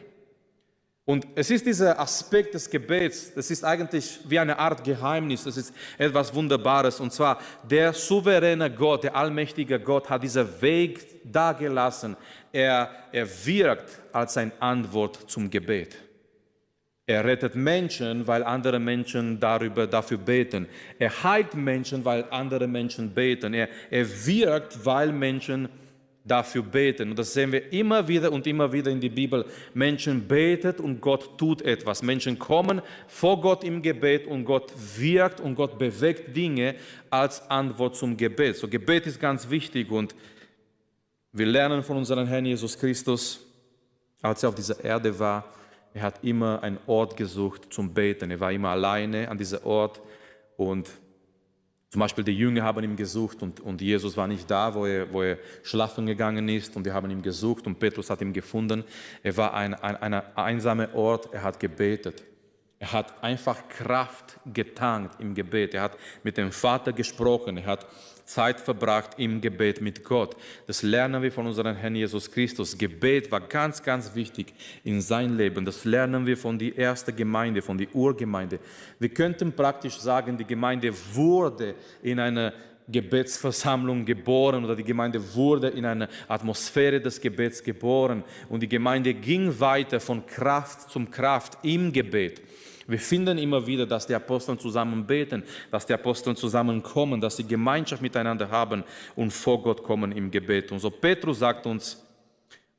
Und 1.08 1.28
es 1.36 1.52
ist 1.52 1.64
dieser 1.68 2.00
Aspekt 2.00 2.56
des 2.56 2.68
Gebets, 2.68 3.32
das 3.36 3.52
ist 3.52 3.64
eigentlich 3.64 4.20
wie 4.28 4.40
eine 4.40 4.58
Art 4.58 4.84
Geheimnis, 4.84 5.44
das 5.44 5.56
ist 5.56 5.72
etwas 6.00 6.34
Wunderbares. 6.34 7.00
Und 7.00 7.14
zwar, 7.14 7.40
der 7.64 7.94
souveräne 7.94 8.72
Gott, 8.72 9.04
der 9.04 9.16
allmächtige 9.16 9.80
Gott 9.80 10.10
hat 10.10 10.24
diesen 10.24 10.50
Weg 10.62 11.06
dagelassen. 11.32 12.18
Er, 12.52 12.90
er 13.12 13.28
wirkt 13.46 14.02
als 14.12 14.36
eine 14.38 14.52
Antwort 14.60 15.30
zum 15.30 15.48
Gebet. 15.48 15.96
Er 17.06 17.24
rettet 17.24 17.54
Menschen, 17.54 18.26
weil 18.26 18.44
andere 18.44 18.80
Menschen 18.80 19.40
darüber, 19.40 19.86
dafür 19.86 20.18
beten. 20.18 20.66
Er 20.98 21.24
heilt 21.24 21.54
Menschen, 21.54 22.04
weil 22.04 22.26
andere 22.32 22.66
Menschen 22.66 23.14
beten. 23.14 23.54
Er, 23.54 23.70
er 23.92 24.08
wirkt, 24.26 24.84
weil 24.84 25.12
Menschen 25.12 25.70
dafür 26.26 26.64
beten. 26.64 27.12
Und 27.12 27.20
das 27.20 27.34
sehen 27.34 27.52
wir 27.52 27.72
immer 27.72 28.08
wieder 28.08 28.32
und 28.32 28.48
immer 28.48 28.72
wieder 28.74 28.92
in 28.92 29.00
der 29.00 29.10
Bibel. 29.10 29.46
Menschen 29.74 30.28
beten 30.28 30.84
und 30.84 31.00
Gott 31.00 31.38
tut 31.38 31.62
etwas. 31.62 32.02
Menschen 32.02 32.38
kommen 32.40 32.82
vor 33.08 33.40
Gott 33.40 33.64
im 33.64 33.82
Gebet 33.82 34.26
und 34.26 34.44
Gott 34.44 34.74
wirkt 34.98 35.40
und 35.40 35.56
Gott 35.56 35.78
bewegt 35.78 36.36
Dinge 36.36 36.76
als 37.12 37.48
Antwort 37.50 37.96
zum 37.96 38.18
Gebet. 38.18 38.58
So 38.58 38.68
Gebet 38.68 39.06
ist 39.06 39.20
ganz 39.20 39.50
wichtig 39.50 39.92
und 39.92 40.16
wir 41.32 41.46
lernen 41.46 41.84
von 41.84 41.98
unserem 41.98 42.28
Herrn 42.28 42.46
Jesus 42.46 42.78
Christus, 42.78 43.46
als 44.22 44.42
er 44.42 44.50
auf 44.50 44.56
dieser 44.56 44.84
Erde 44.84 45.18
war, 45.20 45.46
er 45.94 46.02
hat 46.02 46.24
immer 46.24 46.62
einen 46.62 46.78
Ort 46.88 47.16
gesucht 47.16 47.74
zum 47.74 47.94
Beten. 47.94 48.30
Er 48.30 48.40
war 48.42 48.52
immer 48.52 48.70
alleine 48.70 49.30
an 49.30 49.38
diesem 49.38 49.64
Ort 49.64 50.02
und 50.58 50.90
zum 51.96 52.02
Beispiel 52.02 52.26
die 52.26 52.38
Jünger 52.38 52.64
haben 52.64 52.84
ihn 52.84 52.98
gesucht 52.98 53.42
und, 53.42 53.62
und 53.62 53.80
Jesus 53.80 54.18
war 54.18 54.28
nicht 54.28 54.52
da, 54.52 54.76
wo 54.76 54.86
er, 54.86 55.14
wo 55.14 55.22
er 55.22 55.38
schlafen 55.64 56.06
gegangen 56.06 56.50
ist 56.50 56.76
und 56.76 56.84
wir 56.84 56.94
haben 56.94 57.10
ihn 57.10 57.22
gesucht 57.22 57.66
und 57.68 57.80
Petrus 57.80 58.10
hat 58.10 58.20
ihn 58.20 58.34
gefunden. 58.34 58.84
Er 59.24 59.38
war 59.38 59.54
ein, 59.54 59.74
ein, 59.76 59.96
ein 60.14 60.22
einsamer 60.36 60.94
Ort, 60.94 61.34
er 61.34 61.44
hat 61.44 61.58
gebetet. 61.58 62.22
Er 62.80 62.92
hat 62.92 63.24
einfach 63.24 63.70
Kraft 63.70 64.38
getankt 64.54 65.22
im 65.22 65.34
Gebet. 65.34 65.74
Er 65.74 65.84
hat 65.84 65.98
mit 66.22 66.36
dem 66.36 66.52
Vater 66.52 66.92
gesprochen. 66.92 67.56
Er 67.56 67.66
hat 67.66 67.88
Zeit 68.26 68.60
verbracht 68.60 69.12
im 69.18 69.40
Gebet 69.40 69.82
mit 69.82 70.04
Gott. 70.04 70.36
Das 70.68 70.82
lernen 70.82 71.22
wir 71.22 71.32
von 71.32 71.46
unserem 71.48 71.76
Herrn 71.76 71.96
Jesus 71.96 72.30
Christus. 72.30 72.78
Gebet 72.78 73.32
war 73.32 73.42
ganz, 73.42 73.82
ganz 73.82 74.14
wichtig 74.16 74.54
in 74.84 75.00
sein 75.00 75.38
Leben. 75.38 75.64
Das 75.64 75.86
lernen 75.86 76.26
wir 76.26 76.36
von 76.36 76.60
der 76.60 76.78
ersten 76.78 77.16
Gemeinde, 77.16 77.62
von 77.62 77.78
der 77.78 77.94
Urgemeinde. 77.94 78.60
Wir 79.00 79.10
könnten 79.10 79.54
praktisch 79.54 79.98
sagen, 80.00 80.38
die 80.38 80.46
Gemeinde 80.46 80.94
wurde 81.14 81.76
in 82.02 82.20
einer 82.20 82.54
Gebetsversammlung 82.88 84.06
geboren 84.06 84.64
oder 84.64 84.76
die 84.76 84.84
Gemeinde 84.84 85.20
wurde 85.34 85.70
in 85.70 85.86
einer 85.86 86.08
Atmosphäre 86.28 87.02
des 87.02 87.20
Gebets 87.20 87.64
geboren 87.64 88.24
und 88.48 88.62
die 88.62 88.70
Gemeinde 88.70 89.14
ging 89.14 89.60
weiter 89.60 90.00
von 90.00 90.26
Kraft 90.26 90.90
zum 90.92 91.10
Kraft 91.10 91.58
im 91.64 91.92
Gebet. 91.92 92.42
Wir 92.88 93.00
finden 93.00 93.38
immer 93.38 93.66
wieder, 93.66 93.86
dass 93.86 94.06
die 94.06 94.14
Apostel 94.14 94.58
zusammen 94.58 95.06
beten, 95.06 95.44
dass 95.72 95.86
die 95.86 95.94
Apostel 95.94 96.36
zusammenkommen, 96.36 97.20
dass 97.20 97.38
sie 97.38 97.48
Gemeinschaft 97.48 98.02
miteinander 98.02 98.50
haben 98.50 98.84
und 99.16 99.32
vor 99.32 99.62
Gott 99.62 99.84
kommen 99.84 100.12
im 100.12 100.30
Gebet. 100.30 100.72
Und 100.72 100.80
so 100.80 100.92
Petrus 100.92 101.40
sagt 101.40 101.66
uns, 101.66 102.04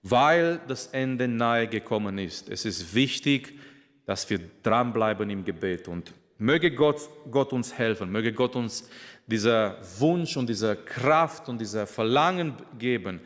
weil 0.03 0.61
das 0.69 0.87
Ende 0.89 1.27
nahe 1.27 1.67
gekommen 1.67 2.19
ist, 2.19 2.49
es 2.49 2.65
ist 2.65 2.95
wichtig, 2.95 3.59
dass 4.05 4.29
wir 4.31 4.39
dranbleiben 4.63 5.29
im 5.31 5.45
Gebet. 5.45 5.89
Und 5.89 6.13
möge 6.39 6.71
Gott, 6.71 7.01
Gott 7.31 7.53
uns 7.53 7.77
helfen, 7.77 8.11
möge 8.13 8.33
Gott 8.33 8.55
uns 8.55 8.89
dieser 9.27 9.79
Wunsch 9.99 10.37
und 10.37 10.49
diese 10.49 10.77
Kraft 10.77 11.49
und 11.49 11.61
dieser 11.61 11.89
Verlangen 11.89 12.55
geben, 12.79 13.21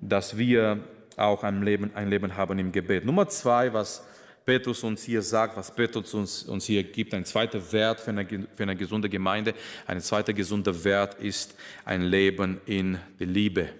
dass 0.00 0.36
wir 0.36 0.80
auch 1.16 1.44
ein 1.44 1.62
Leben, 1.62 1.92
ein 1.94 2.10
Leben 2.10 2.36
haben 2.36 2.58
im 2.58 2.72
Gebet. 2.72 3.04
Nummer 3.04 3.28
zwei, 3.28 3.72
was 3.72 4.04
Petrus 4.46 4.84
uns 4.84 5.02
hier 5.02 5.22
sagt, 5.22 5.56
was 5.56 5.74
Petrus 5.74 6.14
uns, 6.14 6.44
uns 6.44 6.66
hier 6.66 6.84
gibt, 6.84 7.12
ein 7.14 7.24
zweiter 7.24 7.60
Wert 7.72 7.98
für 7.98 8.10
eine, 8.10 8.24
für 8.24 8.62
eine 8.62 8.76
gesunde 8.76 9.08
Gemeinde, 9.08 9.54
ein 9.88 10.00
zweiter 10.00 10.32
gesunder 10.32 10.84
Wert 10.84 11.14
ist 11.20 11.56
ein 11.84 12.02
Leben 12.02 12.60
in 12.64 12.96
der 13.18 13.26
Liebe. 13.26 13.70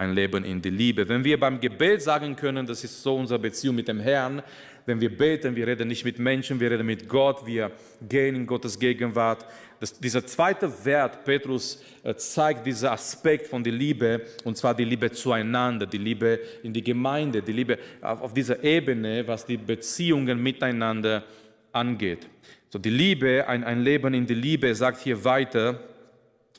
Ein 0.00 0.14
Leben 0.14 0.46
in 0.46 0.62
der 0.62 0.72
Liebe. 0.72 1.06
Wenn 1.06 1.22
wir 1.22 1.38
beim 1.38 1.60
Gebet 1.60 2.00
sagen 2.00 2.34
können, 2.34 2.64
das 2.64 2.82
ist 2.82 3.02
so 3.02 3.16
unsere 3.16 3.38
Beziehung 3.38 3.76
mit 3.76 3.86
dem 3.86 4.00
Herrn, 4.00 4.42
wenn 4.86 4.98
wir 4.98 5.14
beten, 5.14 5.54
wir 5.54 5.66
reden 5.66 5.88
nicht 5.88 6.06
mit 6.06 6.18
Menschen, 6.18 6.58
wir 6.58 6.70
reden 6.70 6.86
mit 6.86 7.06
Gott, 7.06 7.44
wir 7.44 7.70
gehen 8.08 8.34
in 8.34 8.46
Gottes 8.46 8.78
Gegenwart. 8.78 9.44
Das, 9.78 9.92
dieser 9.92 10.24
zweite 10.24 10.72
Wert, 10.86 11.22
Petrus 11.22 11.84
äh, 12.02 12.14
zeigt 12.14 12.64
diesen 12.64 12.88
Aspekt 12.88 13.46
von 13.46 13.62
der 13.62 13.74
Liebe, 13.74 14.22
und 14.44 14.56
zwar 14.56 14.74
die 14.74 14.86
Liebe 14.86 15.12
zueinander, 15.12 15.84
die 15.84 15.98
Liebe 15.98 16.40
in 16.62 16.72
die 16.72 16.82
Gemeinde, 16.82 17.42
die 17.42 17.52
Liebe 17.52 17.78
auf, 18.00 18.22
auf 18.22 18.32
dieser 18.32 18.64
Ebene, 18.64 19.28
was 19.28 19.44
die 19.44 19.58
Beziehungen 19.58 20.42
miteinander 20.42 21.24
angeht. 21.72 22.26
So 22.70 22.78
die 22.78 22.88
Liebe, 22.88 23.46
ein, 23.46 23.64
ein 23.64 23.82
Leben 23.82 24.14
in 24.14 24.26
der 24.26 24.36
Liebe, 24.36 24.74
sagt 24.74 25.02
hier 25.02 25.22
weiter, 25.22 25.78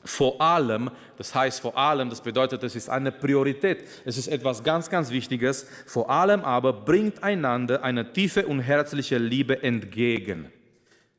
vor 0.04 0.40
allem, 0.40 0.90
das 1.16 1.34
heißt 1.34 1.60
vor 1.60 1.76
allem, 1.76 2.10
das 2.10 2.20
bedeutet, 2.20 2.62
es 2.62 2.74
ist 2.74 2.88
eine 2.88 3.12
Priorität, 3.12 3.84
es 4.04 4.18
ist 4.18 4.28
etwas 4.28 4.62
ganz, 4.62 4.90
ganz 4.90 5.10
Wichtiges, 5.10 5.66
vor 5.86 6.10
allem 6.10 6.42
aber 6.42 6.72
bringt 6.72 7.22
einander 7.22 7.82
eine 7.84 8.12
tiefe 8.12 8.46
und 8.46 8.60
herzliche 8.60 9.18
Liebe 9.18 9.62
entgegen. 9.62 10.50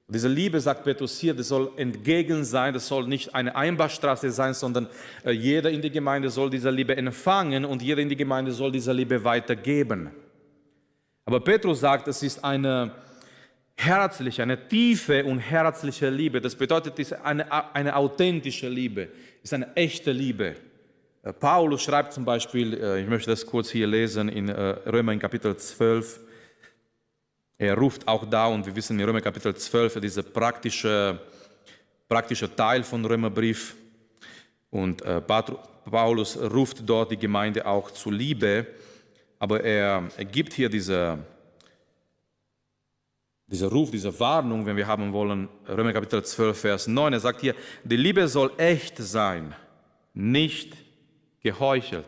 Diese 0.08 0.28
Liebe, 0.28 0.60
sagt 0.60 0.84
Petrus 0.84 1.18
hier, 1.18 1.34
das 1.34 1.48
soll 1.48 1.72
entgegen 1.78 2.44
sein, 2.44 2.74
das 2.74 2.88
soll 2.88 3.08
nicht 3.08 3.34
eine 3.34 3.56
Einbahnstraße 3.56 4.30
sein, 4.32 4.54
sondern 4.54 4.88
äh, 5.26 5.32
jeder 5.32 5.72
in 5.72 5.82
der 5.82 5.90
Gemeinde 5.90 6.30
soll 6.30 6.50
diese 6.50 6.70
Liebe 6.70 6.96
empfangen 6.96 7.64
und 7.64 7.82
jeder 7.82 8.02
in 8.02 8.10
der 8.10 8.18
Gemeinde 8.18 8.52
soll 8.52 8.72
diese 8.72 8.92
Liebe 8.92 9.24
weitergeben. 9.24 10.12
Aber 11.26 11.40
Petrus 11.40 11.80
sagt, 11.80 12.08
es 12.10 12.22
ist 12.22 12.44
eine 12.44 12.92
herzliche, 13.76 14.44
eine 14.44 14.68
tiefe 14.68 15.24
und 15.26 15.40
herzliche 15.40 16.10
Liebe. 16.10 16.42
Das 16.42 16.56
bedeutet, 16.56 17.00
es 17.00 17.12
ist 17.12 17.22
eine, 17.22 17.74
eine 17.76 17.96
authentische 17.96 18.70
Liebe, 18.70 19.10
es 19.38 19.46
ist 19.46 19.54
eine 19.54 19.76
echte 19.76 20.12
Liebe. 20.12 20.56
Äh, 21.24 21.34
Paulus 21.34 21.84
schreibt 21.84 22.14
zum 22.14 22.26
Beispiel, 22.26 22.74
äh, 22.74 23.02
ich 23.02 23.08
möchte 23.08 23.32
das 23.32 23.46
kurz 23.46 23.72
hier 23.72 23.88
lesen, 23.88 24.30
in 24.30 24.50
äh, 24.50 24.62
Römer 24.62 25.14
in 25.14 25.20
Kapitel 25.20 25.56
12, 25.56 26.20
er 27.58 27.78
ruft 27.78 28.08
auch 28.08 28.26
da, 28.26 28.48
und 28.48 28.66
wir 28.66 28.76
wissen 28.76 29.00
in 29.00 29.06
Römer 29.06 29.22
Kapitel 29.22 29.56
12, 29.56 30.02
dieser 30.02 30.24
praktische, 30.24 31.20
praktische 32.10 32.54
Teil 32.54 32.84
von 32.84 33.06
Römerbrief, 33.06 33.76
und 34.70 35.04
Paulus 35.86 36.36
ruft 36.36 36.82
dort 36.90 37.12
die 37.12 37.18
Gemeinde 37.18 37.64
auch 37.64 37.92
zu 37.92 38.10
Liebe, 38.10 38.66
aber 39.38 39.64
er, 39.64 40.10
er 40.18 40.26
gibt 40.26 40.54
hier 40.54 40.68
diese, 40.68 41.20
dieser 43.54 43.68
Ruf, 43.68 43.92
diese 43.92 44.20
Warnung, 44.20 44.66
wenn 44.66 44.76
wir 44.76 44.88
haben 44.88 45.14
wollen, 45.14 45.48
Römer 45.70 45.94
Kapitel 45.94 46.24
12, 46.24 46.60
Vers 46.60 46.88
9, 46.88 47.14
er 47.14 47.20
sagt 47.20 47.40
hier, 47.40 47.54
die 47.84 47.98
Liebe 47.98 48.28
soll 48.28 48.52
echt 48.58 48.98
sein, 48.98 49.54
nicht 50.16 50.76
geheuchelt. 51.40 52.08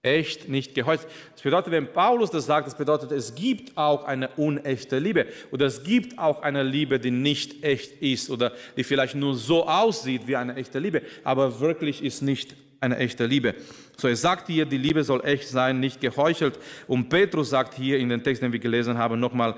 Echt, 0.00 0.48
nicht 0.48 0.74
geheuchelt. 0.74 1.08
Das 1.34 1.42
bedeutet, 1.42 1.70
wenn 1.70 1.92
Paulus 1.92 2.30
das 2.30 2.46
sagt, 2.46 2.66
das 2.66 2.76
bedeutet, 2.76 3.12
es 3.12 3.34
gibt 3.34 3.76
auch 3.76 4.04
eine 4.04 4.30
unechte 4.30 4.98
Liebe. 4.98 5.26
Oder 5.50 5.66
es 5.66 5.84
gibt 5.84 6.18
auch 6.18 6.40
eine 6.40 6.62
Liebe, 6.62 6.98
die 6.98 7.10
nicht 7.10 7.62
echt 7.62 8.00
ist 8.00 8.30
oder 8.30 8.52
die 8.76 8.84
vielleicht 8.84 9.14
nur 9.14 9.34
so 9.34 9.68
aussieht 9.68 10.26
wie 10.26 10.36
eine 10.36 10.56
echte 10.56 10.78
Liebe, 10.78 11.02
aber 11.24 11.60
wirklich 11.60 12.02
ist 12.02 12.22
nicht 12.22 12.56
eine 12.80 12.96
echte 12.96 13.26
Liebe. 13.26 13.54
So, 13.98 14.08
er 14.08 14.16
sagt 14.16 14.48
hier, 14.48 14.64
die 14.64 14.78
Liebe 14.78 15.04
soll 15.04 15.24
echt 15.24 15.46
sein, 15.48 15.78
nicht 15.78 16.00
geheuchelt. 16.00 16.58
Und 16.88 17.10
Petrus 17.10 17.50
sagt 17.50 17.74
hier 17.74 17.98
in 17.98 18.08
den 18.08 18.24
Text, 18.24 18.42
den 18.42 18.50
wir 18.50 18.58
gelesen 18.58 18.96
haben, 18.96 19.20
nochmal, 19.20 19.54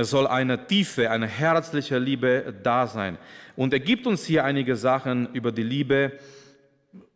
es 0.00 0.10
soll 0.10 0.28
eine 0.28 0.66
tiefe, 0.66 1.10
eine 1.10 1.26
herzliche 1.26 1.98
Liebe 1.98 2.54
da 2.62 2.86
sein. 2.86 3.18
Und 3.56 3.72
er 3.72 3.80
gibt 3.80 4.06
uns 4.06 4.24
hier 4.24 4.44
einige 4.44 4.76
Sachen 4.76 5.32
über 5.32 5.50
die 5.50 5.64
Liebe. 5.64 6.12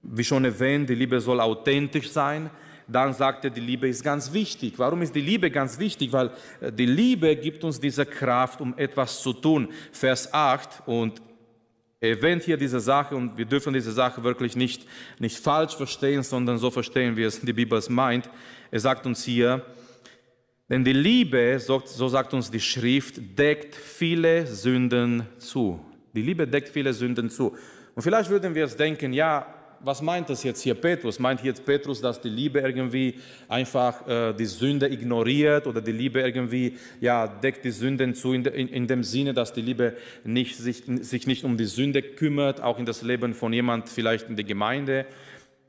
Wie 0.02 0.24
schon 0.24 0.44
erwähnt, 0.44 0.90
die 0.90 0.96
Liebe 0.96 1.20
soll 1.20 1.40
authentisch 1.40 2.10
sein. 2.10 2.50
Dann 2.88 3.14
sagt 3.14 3.44
er, 3.44 3.50
die 3.50 3.60
Liebe 3.60 3.86
ist 3.86 4.02
ganz 4.02 4.32
wichtig. 4.32 4.74
Warum 4.78 5.00
ist 5.02 5.14
die 5.14 5.20
Liebe 5.20 5.52
ganz 5.52 5.78
wichtig? 5.78 6.12
Weil 6.12 6.32
äh, 6.60 6.72
die 6.72 6.86
Liebe 6.86 7.36
gibt 7.36 7.62
uns 7.62 7.78
diese 7.78 8.04
Kraft, 8.04 8.60
um 8.60 8.76
etwas 8.76 9.22
zu 9.22 9.32
tun. 9.32 9.68
Vers 9.92 10.34
8 10.34 10.82
und 10.86 11.22
er 12.00 12.16
erwähnt 12.16 12.42
hier 12.42 12.56
diese 12.56 12.80
Sache 12.80 13.14
und 13.14 13.38
wir 13.38 13.44
dürfen 13.44 13.72
diese 13.72 13.92
Sache 13.92 14.24
wirklich 14.24 14.56
nicht, 14.56 14.88
nicht 15.20 15.38
falsch 15.38 15.76
verstehen, 15.76 16.24
sondern 16.24 16.58
so 16.58 16.68
verstehen, 16.68 17.16
wie 17.16 17.22
es 17.22 17.40
die 17.40 17.52
Bibel 17.52 17.78
es 17.78 17.88
meint. 17.88 18.28
Er 18.72 18.80
sagt 18.80 19.06
uns 19.06 19.22
hier, 19.22 19.64
denn 20.72 20.84
die 20.84 20.94
Liebe, 20.94 21.58
so 21.60 22.08
sagt 22.08 22.32
uns 22.32 22.50
die 22.50 22.58
Schrift, 22.58 23.20
deckt 23.38 23.76
viele 23.76 24.46
Sünden 24.46 25.26
zu. 25.36 25.78
Die 26.14 26.22
Liebe 26.22 26.48
deckt 26.48 26.70
viele 26.70 26.94
Sünden 26.94 27.28
zu. 27.28 27.54
Und 27.94 28.00
vielleicht 28.00 28.30
würden 28.30 28.54
wir 28.54 28.62
jetzt 28.62 28.80
denken, 28.80 29.12
ja, 29.12 29.46
was 29.80 30.00
meint 30.00 30.30
das 30.30 30.42
jetzt 30.44 30.62
hier 30.62 30.74
Petrus? 30.74 31.18
Meint 31.18 31.44
jetzt 31.44 31.66
Petrus, 31.66 32.00
dass 32.00 32.22
die 32.22 32.30
Liebe 32.30 32.60
irgendwie 32.60 33.16
einfach 33.48 34.08
äh, 34.08 34.32
die 34.32 34.46
Sünde 34.46 34.90
ignoriert 34.90 35.66
oder 35.66 35.82
die 35.82 35.92
Liebe 35.92 36.22
irgendwie 36.22 36.78
ja, 37.02 37.26
deckt 37.26 37.66
die 37.66 37.70
Sünden 37.70 38.14
zu 38.14 38.32
in, 38.32 38.42
in, 38.46 38.68
in 38.68 38.86
dem 38.86 39.04
Sinne, 39.04 39.34
dass 39.34 39.52
die 39.52 39.60
Liebe 39.60 39.94
nicht, 40.24 40.56
sich, 40.56 40.84
sich 40.86 41.26
nicht 41.26 41.44
um 41.44 41.58
die 41.58 41.66
Sünde 41.66 42.00
kümmert, 42.00 42.62
auch 42.62 42.78
in 42.78 42.86
das 42.86 43.02
Leben 43.02 43.34
von 43.34 43.52
jemand 43.52 43.90
vielleicht 43.90 44.30
in 44.30 44.36
der 44.36 44.46
Gemeinde? 44.46 45.04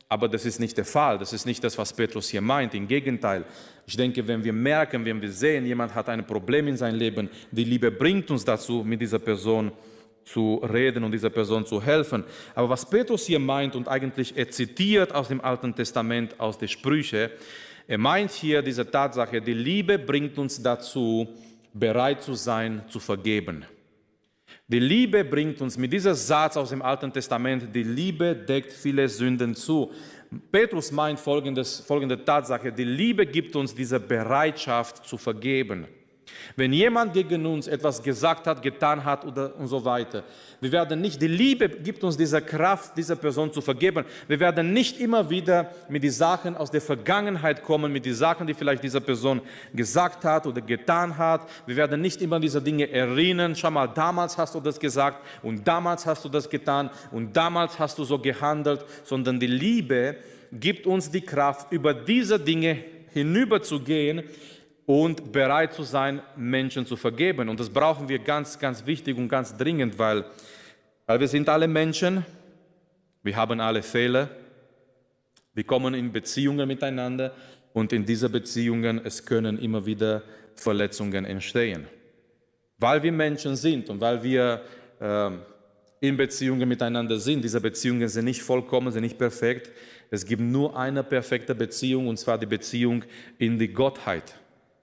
Aber 0.07 0.29
das 0.29 0.45
ist 0.45 0.59
nicht 0.59 0.77
der 0.77 0.85
Fall. 0.85 1.17
Das 1.17 1.33
ist 1.33 1.45
nicht 1.45 1.63
das, 1.63 1.77
was 1.77 1.91
Petrus 1.91 2.29
hier 2.29 2.41
meint. 2.41 2.75
Im 2.75 2.87
Gegenteil. 2.87 3.45
Ich 3.85 3.97
denke, 3.97 4.25
wenn 4.25 4.43
wir 4.43 4.53
merken, 4.53 5.03
wenn 5.03 5.21
wir 5.21 5.31
sehen, 5.31 5.65
jemand 5.65 5.93
hat 5.93 6.07
ein 6.09 6.25
Problem 6.25 6.67
in 6.67 6.77
seinem 6.77 6.97
Leben, 6.97 7.29
die 7.51 7.65
Liebe 7.65 7.91
bringt 7.91 8.31
uns 8.31 8.45
dazu, 8.45 8.83
mit 8.85 9.01
dieser 9.01 9.19
Person 9.19 9.71
zu 10.23 10.55
reden 10.63 11.03
und 11.03 11.11
dieser 11.11 11.29
Person 11.29 11.65
zu 11.65 11.81
helfen. 11.81 12.23
Aber 12.55 12.69
was 12.69 12.89
Petrus 12.89 13.25
hier 13.25 13.39
meint 13.39 13.75
und 13.75 13.87
eigentlich 13.87 14.35
er 14.37 14.49
zitiert 14.49 15.13
aus 15.13 15.27
dem 15.27 15.41
Alten 15.41 15.75
Testament, 15.75 16.39
aus 16.39 16.57
den 16.57 16.69
Sprüche, 16.69 17.31
er 17.85 17.97
meint 17.97 18.31
hier 18.31 18.61
diese 18.61 18.89
Tatsache, 18.89 19.41
die 19.41 19.53
Liebe 19.53 19.99
bringt 19.99 20.37
uns 20.37 20.61
dazu, 20.61 21.27
bereit 21.73 22.23
zu 22.23 22.33
sein, 22.35 22.83
zu 22.87 22.99
vergeben. 22.99 23.65
Die 24.67 24.79
Liebe 24.79 25.25
bringt 25.25 25.61
uns 25.61 25.77
mit 25.77 25.91
diesem 25.91 26.13
Satz 26.13 26.55
aus 26.55 26.69
dem 26.69 26.81
Alten 26.81 27.11
Testament, 27.11 27.75
die 27.75 27.83
Liebe 27.83 28.33
deckt 28.33 28.71
viele 28.71 29.09
Sünden 29.09 29.53
zu. 29.53 29.91
Petrus 30.51 30.91
meint 30.91 31.19
folgendes, 31.19 31.79
folgende 31.79 32.23
Tatsache, 32.23 32.71
die 32.71 32.83
Liebe 32.83 33.25
gibt 33.25 33.55
uns 33.55 33.73
diese 33.75 33.99
Bereitschaft 33.99 35.05
zu 35.05 35.17
vergeben. 35.17 35.87
Wenn 36.55 36.71
jemand 36.71 37.13
gegen 37.13 37.45
uns 37.45 37.67
etwas 37.67 38.01
gesagt 38.01 38.47
hat, 38.47 38.61
getan 38.61 39.03
hat 39.03 39.25
oder 39.25 39.55
und 39.55 39.67
so 39.67 39.83
weiter, 39.83 40.23
wir 40.61 40.71
werden 40.71 41.01
nicht, 41.01 41.21
die 41.21 41.27
Liebe 41.27 41.67
gibt 41.67 42.03
uns 42.03 42.15
diese 42.15 42.41
Kraft, 42.41 42.97
dieser 42.97 43.15
Person 43.15 43.51
zu 43.51 43.61
vergeben. 43.61 44.05
Wir 44.27 44.39
werden 44.39 44.71
nicht 44.71 44.99
immer 44.99 45.29
wieder 45.29 45.71
mit 45.89 46.03
den 46.03 46.11
Sachen 46.11 46.55
aus 46.55 46.71
der 46.71 46.81
Vergangenheit 46.81 47.63
kommen, 47.63 47.91
mit 47.91 48.05
den 48.05 48.13
Sachen, 48.13 48.47
die 48.47 48.53
vielleicht 48.53 48.83
diese 48.83 49.01
Person 49.01 49.41
gesagt 49.73 50.23
hat 50.23 50.47
oder 50.47 50.61
getan 50.61 51.17
hat. 51.17 51.47
Wir 51.65 51.75
werden 51.75 52.01
nicht 52.01 52.21
immer 52.21 52.39
diese 52.39 52.61
Dinge 52.61 52.89
erinnern. 52.89 53.55
Schau 53.55 53.71
mal, 53.71 53.87
damals 53.87 54.37
hast 54.37 54.55
du 54.55 54.59
das 54.59 54.79
gesagt 54.79 55.25
und 55.41 55.67
damals 55.67 56.05
hast 56.05 56.23
du 56.23 56.29
das 56.29 56.49
getan 56.49 56.89
und 57.11 57.35
damals 57.35 57.77
hast 57.79 57.97
du 57.97 58.03
so 58.03 58.19
gehandelt, 58.19 58.85
sondern 59.03 59.39
die 59.39 59.47
Liebe 59.47 60.17
gibt 60.51 60.85
uns 60.85 61.09
die 61.09 61.21
Kraft, 61.21 61.71
über 61.71 61.93
diese 61.93 62.39
Dinge 62.39 62.77
hinüberzugehen 63.11 64.23
und 64.85 65.31
bereit 65.31 65.73
zu 65.73 65.83
sein, 65.83 66.21
Menschen 66.35 66.85
zu 66.85 66.95
vergeben. 66.95 67.49
Und 67.49 67.59
das 67.59 67.69
brauchen 67.69 68.09
wir 68.09 68.19
ganz, 68.19 68.59
ganz 68.59 68.85
wichtig 68.85 69.17
und 69.17 69.29
ganz 69.29 69.55
dringend, 69.55 69.97
weil, 69.97 70.25
weil 71.05 71.19
wir 71.19 71.27
sind 71.27 71.47
alle 71.47 71.67
Menschen, 71.67 72.25
wir 73.21 73.35
haben 73.35 73.59
alle 73.59 73.81
Fehler, 73.81 74.29
wir 75.53 75.63
kommen 75.63 75.93
in 75.93 76.11
Beziehungen 76.11 76.67
miteinander 76.67 77.33
und 77.73 77.93
in 77.93 78.05
diesen 78.05 78.31
Beziehungen 78.31 79.01
es 79.03 79.25
können 79.25 79.57
immer 79.59 79.85
wieder 79.85 80.23
Verletzungen 80.55 81.25
entstehen. 81.25 81.87
Weil 82.77 83.01
wir 83.01 83.11
Menschen 83.11 83.55
sind 83.55 83.89
und 83.89 84.01
weil 84.01 84.21
wir 84.21 84.61
äh, 84.99 85.29
in 86.01 86.17
Beziehungen 86.17 86.67
miteinander 86.67 87.17
sind, 87.17 87.43
diese 87.43 87.61
Beziehungen 87.61 88.09
sind 88.09 88.25
nicht 88.25 88.41
vollkommen, 88.41 88.91
sind 88.91 89.03
nicht 89.03 89.17
perfekt. 89.17 89.71
Es 90.09 90.25
gibt 90.25 90.41
nur 90.41 90.77
eine 90.77 91.03
perfekte 91.03 91.55
Beziehung 91.55 92.07
und 92.07 92.17
zwar 92.17 92.37
die 92.37 92.45
Beziehung 92.45 93.05
in 93.37 93.57
die 93.57 93.69
Gottheit 93.69 94.35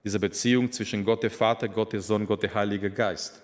diese 0.05 0.19
Beziehung 0.19 0.73
zwischen 0.73 1.05
Gott 1.05 1.23
der 1.23 1.31
Vater, 1.31 1.69
Gott 1.69 1.93
der 1.93 2.01
Sohn, 2.01 2.27
Gott 2.27 2.43
der 2.43 2.55
Heilige 2.55 2.91
Geist. 2.91 3.43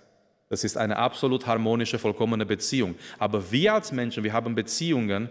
Das 0.49 0.65
ist 0.65 0.77
eine 0.77 0.97
absolut 0.97 1.47
harmonische, 1.47 1.99
vollkommene 1.99 2.47
Beziehung. 2.47 2.95
Aber 3.19 3.51
wir 3.51 3.75
als 3.75 3.93
Menschen, 3.93 4.23
wir 4.23 4.33
haben 4.33 4.55
Beziehungen 4.55 5.29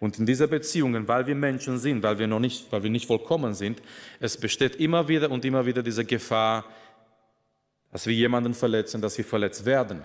und 0.00 0.18
in 0.18 0.26
dieser 0.26 0.46
Beziehungen, 0.46 1.08
weil 1.08 1.26
wir 1.26 1.34
Menschen 1.34 1.78
sind, 1.78 2.02
weil 2.02 2.18
wir 2.18 2.26
noch 2.26 2.40
nicht, 2.40 2.70
weil 2.70 2.82
wir 2.82 2.90
nicht 2.90 3.06
vollkommen 3.06 3.54
sind, 3.54 3.82
es 4.20 4.36
besteht 4.36 4.76
immer 4.76 5.08
wieder 5.08 5.30
und 5.30 5.44
immer 5.44 5.66
wieder 5.66 5.82
diese 5.82 6.04
Gefahr, 6.04 6.64
dass 7.90 8.06
wir 8.06 8.14
jemanden 8.14 8.54
verletzen, 8.54 9.00
dass 9.00 9.18
wir 9.18 9.24
verletzt 9.24 9.64
werden. 9.66 10.02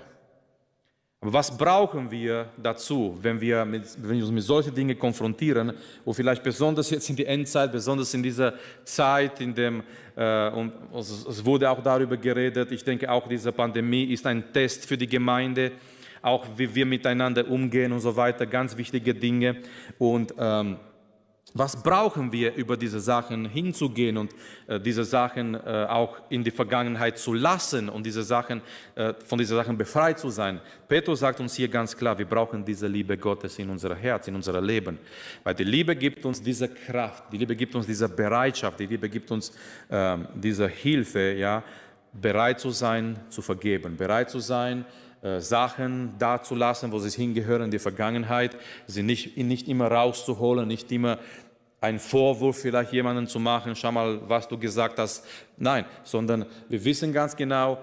Aber 1.21 1.33
was 1.33 1.57
brauchen 1.57 2.09
wir 2.09 2.47
dazu, 2.55 3.17
wenn 3.21 3.41
wir, 3.41 3.65
mit, 3.65 3.83
wenn 4.01 4.15
wir 4.15 4.23
uns 4.23 4.31
mit 4.31 4.43
solchen 4.43 4.73
Dingen 4.73 4.97
konfrontieren, 4.97 5.73
wo 6.05 6.13
vielleicht 6.13 6.41
besonders 6.41 6.89
jetzt 6.89 7.09
in 7.09 7.17
die 7.17 7.25
Endzeit, 7.25 7.73
besonders 7.73 8.13
in 8.13 8.23
dieser 8.23 8.53
Zeit, 8.85 9.41
in 9.41 9.53
dem, 9.53 9.83
äh, 10.15 10.49
und 10.51 10.71
es 10.97 11.43
wurde 11.43 11.69
auch 11.69 11.83
darüber 11.83 12.15
geredet, 12.15 12.71
ich 12.71 12.85
denke 12.85 13.11
auch 13.11 13.27
diese 13.27 13.51
Pandemie 13.51 14.05
ist 14.05 14.25
ein 14.25 14.53
Test 14.53 14.85
für 14.85 14.97
die 14.97 15.07
Gemeinde, 15.07 15.73
auch 16.21 16.45
wie 16.55 16.73
wir 16.73 16.85
miteinander 16.85 17.45
umgehen 17.49 17.91
und 17.91 17.99
so 17.99 18.15
weiter, 18.15 18.45
ganz 18.45 18.77
wichtige 18.77 19.13
Dinge. 19.13 19.57
Und 19.97 20.33
ähm, 20.37 20.77
was 21.53 21.81
brauchen 21.81 22.31
wir, 22.31 22.53
über 22.55 22.77
diese 22.77 22.99
Sachen 22.99 23.45
hinzugehen 23.45 24.17
und 24.17 24.31
äh, 24.67 24.79
diese 24.79 25.03
Sachen 25.03 25.55
äh, 25.55 25.87
auch 25.89 26.17
in 26.29 26.43
die 26.43 26.51
Vergangenheit 26.51 27.17
zu 27.17 27.33
lassen 27.33 27.89
und 27.89 28.05
diese 28.05 28.23
Sachen, 28.23 28.61
äh, 28.95 29.13
von 29.25 29.39
diesen 29.39 29.57
Sachen 29.57 29.77
befreit 29.77 30.19
zu 30.19 30.29
sein? 30.29 30.61
Petrus 30.87 31.19
sagt 31.19 31.39
uns 31.39 31.55
hier 31.55 31.67
ganz 31.67 31.95
klar, 31.95 32.17
wir 32.17 32.25
brauchen 32.25 32.63
diese 32.63 32.87
Liebe 32.87 33.17
Gottes 33.17 33.57
in 33.59 33.69
unser 33.69 33.95
Herz, 33.95 34.27
in 34.27 34.35
unser 34.35 34.61
Leben. 34.61 34.99
Weil 35.43 35.55
die 35.55 35.63
Liebe 35.63 35.95
gibt 35.95 36.25
uns 36.25 36.41
diese 36.41 36.67
Kraft, 36.67 37.23
die 37.31 37.37
Liebe 37.37 37.55
gibt 37.55 37.73
uns 37.75 37.87
diese 37.87 38.07
Bereitschaft, 38.07 38.79
die 38.79 38.85
Liebe 38.85 39.09
gibt 39.09 39.31
uns 39.31 39.51
ähm, 39.89 40.27
diese 40.35 40.67
Hilfe, 40.67 41.33
ja, 41.33 41.63
bereit 42.13 42.59
zu 42.59 42.71
sein, 42.71 43.19
zu 43.29 43.41
vergeben, 43.41 43.95
bereit 43.95 44.29
zu 44.29 44.39
sein, 44.39 44.81
äh, 44.81 45.08
Sachen 45.39 46.13
da 46.17 46.41
zu 46.41 46.55
lassen, 46.55 46.91
wo 46.91 46.99
sie 46.99 47.09
hingehören, 47.09 47.63
in 47.63 47.71
die 47.71 47.79
Vergangenheit, 47.79 48.55
sie 48.87 49.03
nicht, 49.03 49.37
nicht 49.37 49.67
immer 49.67 49.91
rauszuholen, 49.91 50.67
nicht 50.67 50.91
immer 50.91 51.19
einen 51.81 51.99
Vorwurf 51.99 52.59
vielleicht 52.59 52.93
jemandem 52.93 53.27
zu 53.27 53.39
machen, 53.39 53.75
schau 53.75 53.91
mal, 53.91 54.21
was 54.27 54.47
du 54.47 54.57
gesagt 54.57 54.99
hast. 54.99 55.25
Nein, 55.57 55.85
sondern 56.03 56.45
wir 56.67 56.83
wissen 56.83 57.13
ganz 57.13 57.35
genau, 57.35 57.79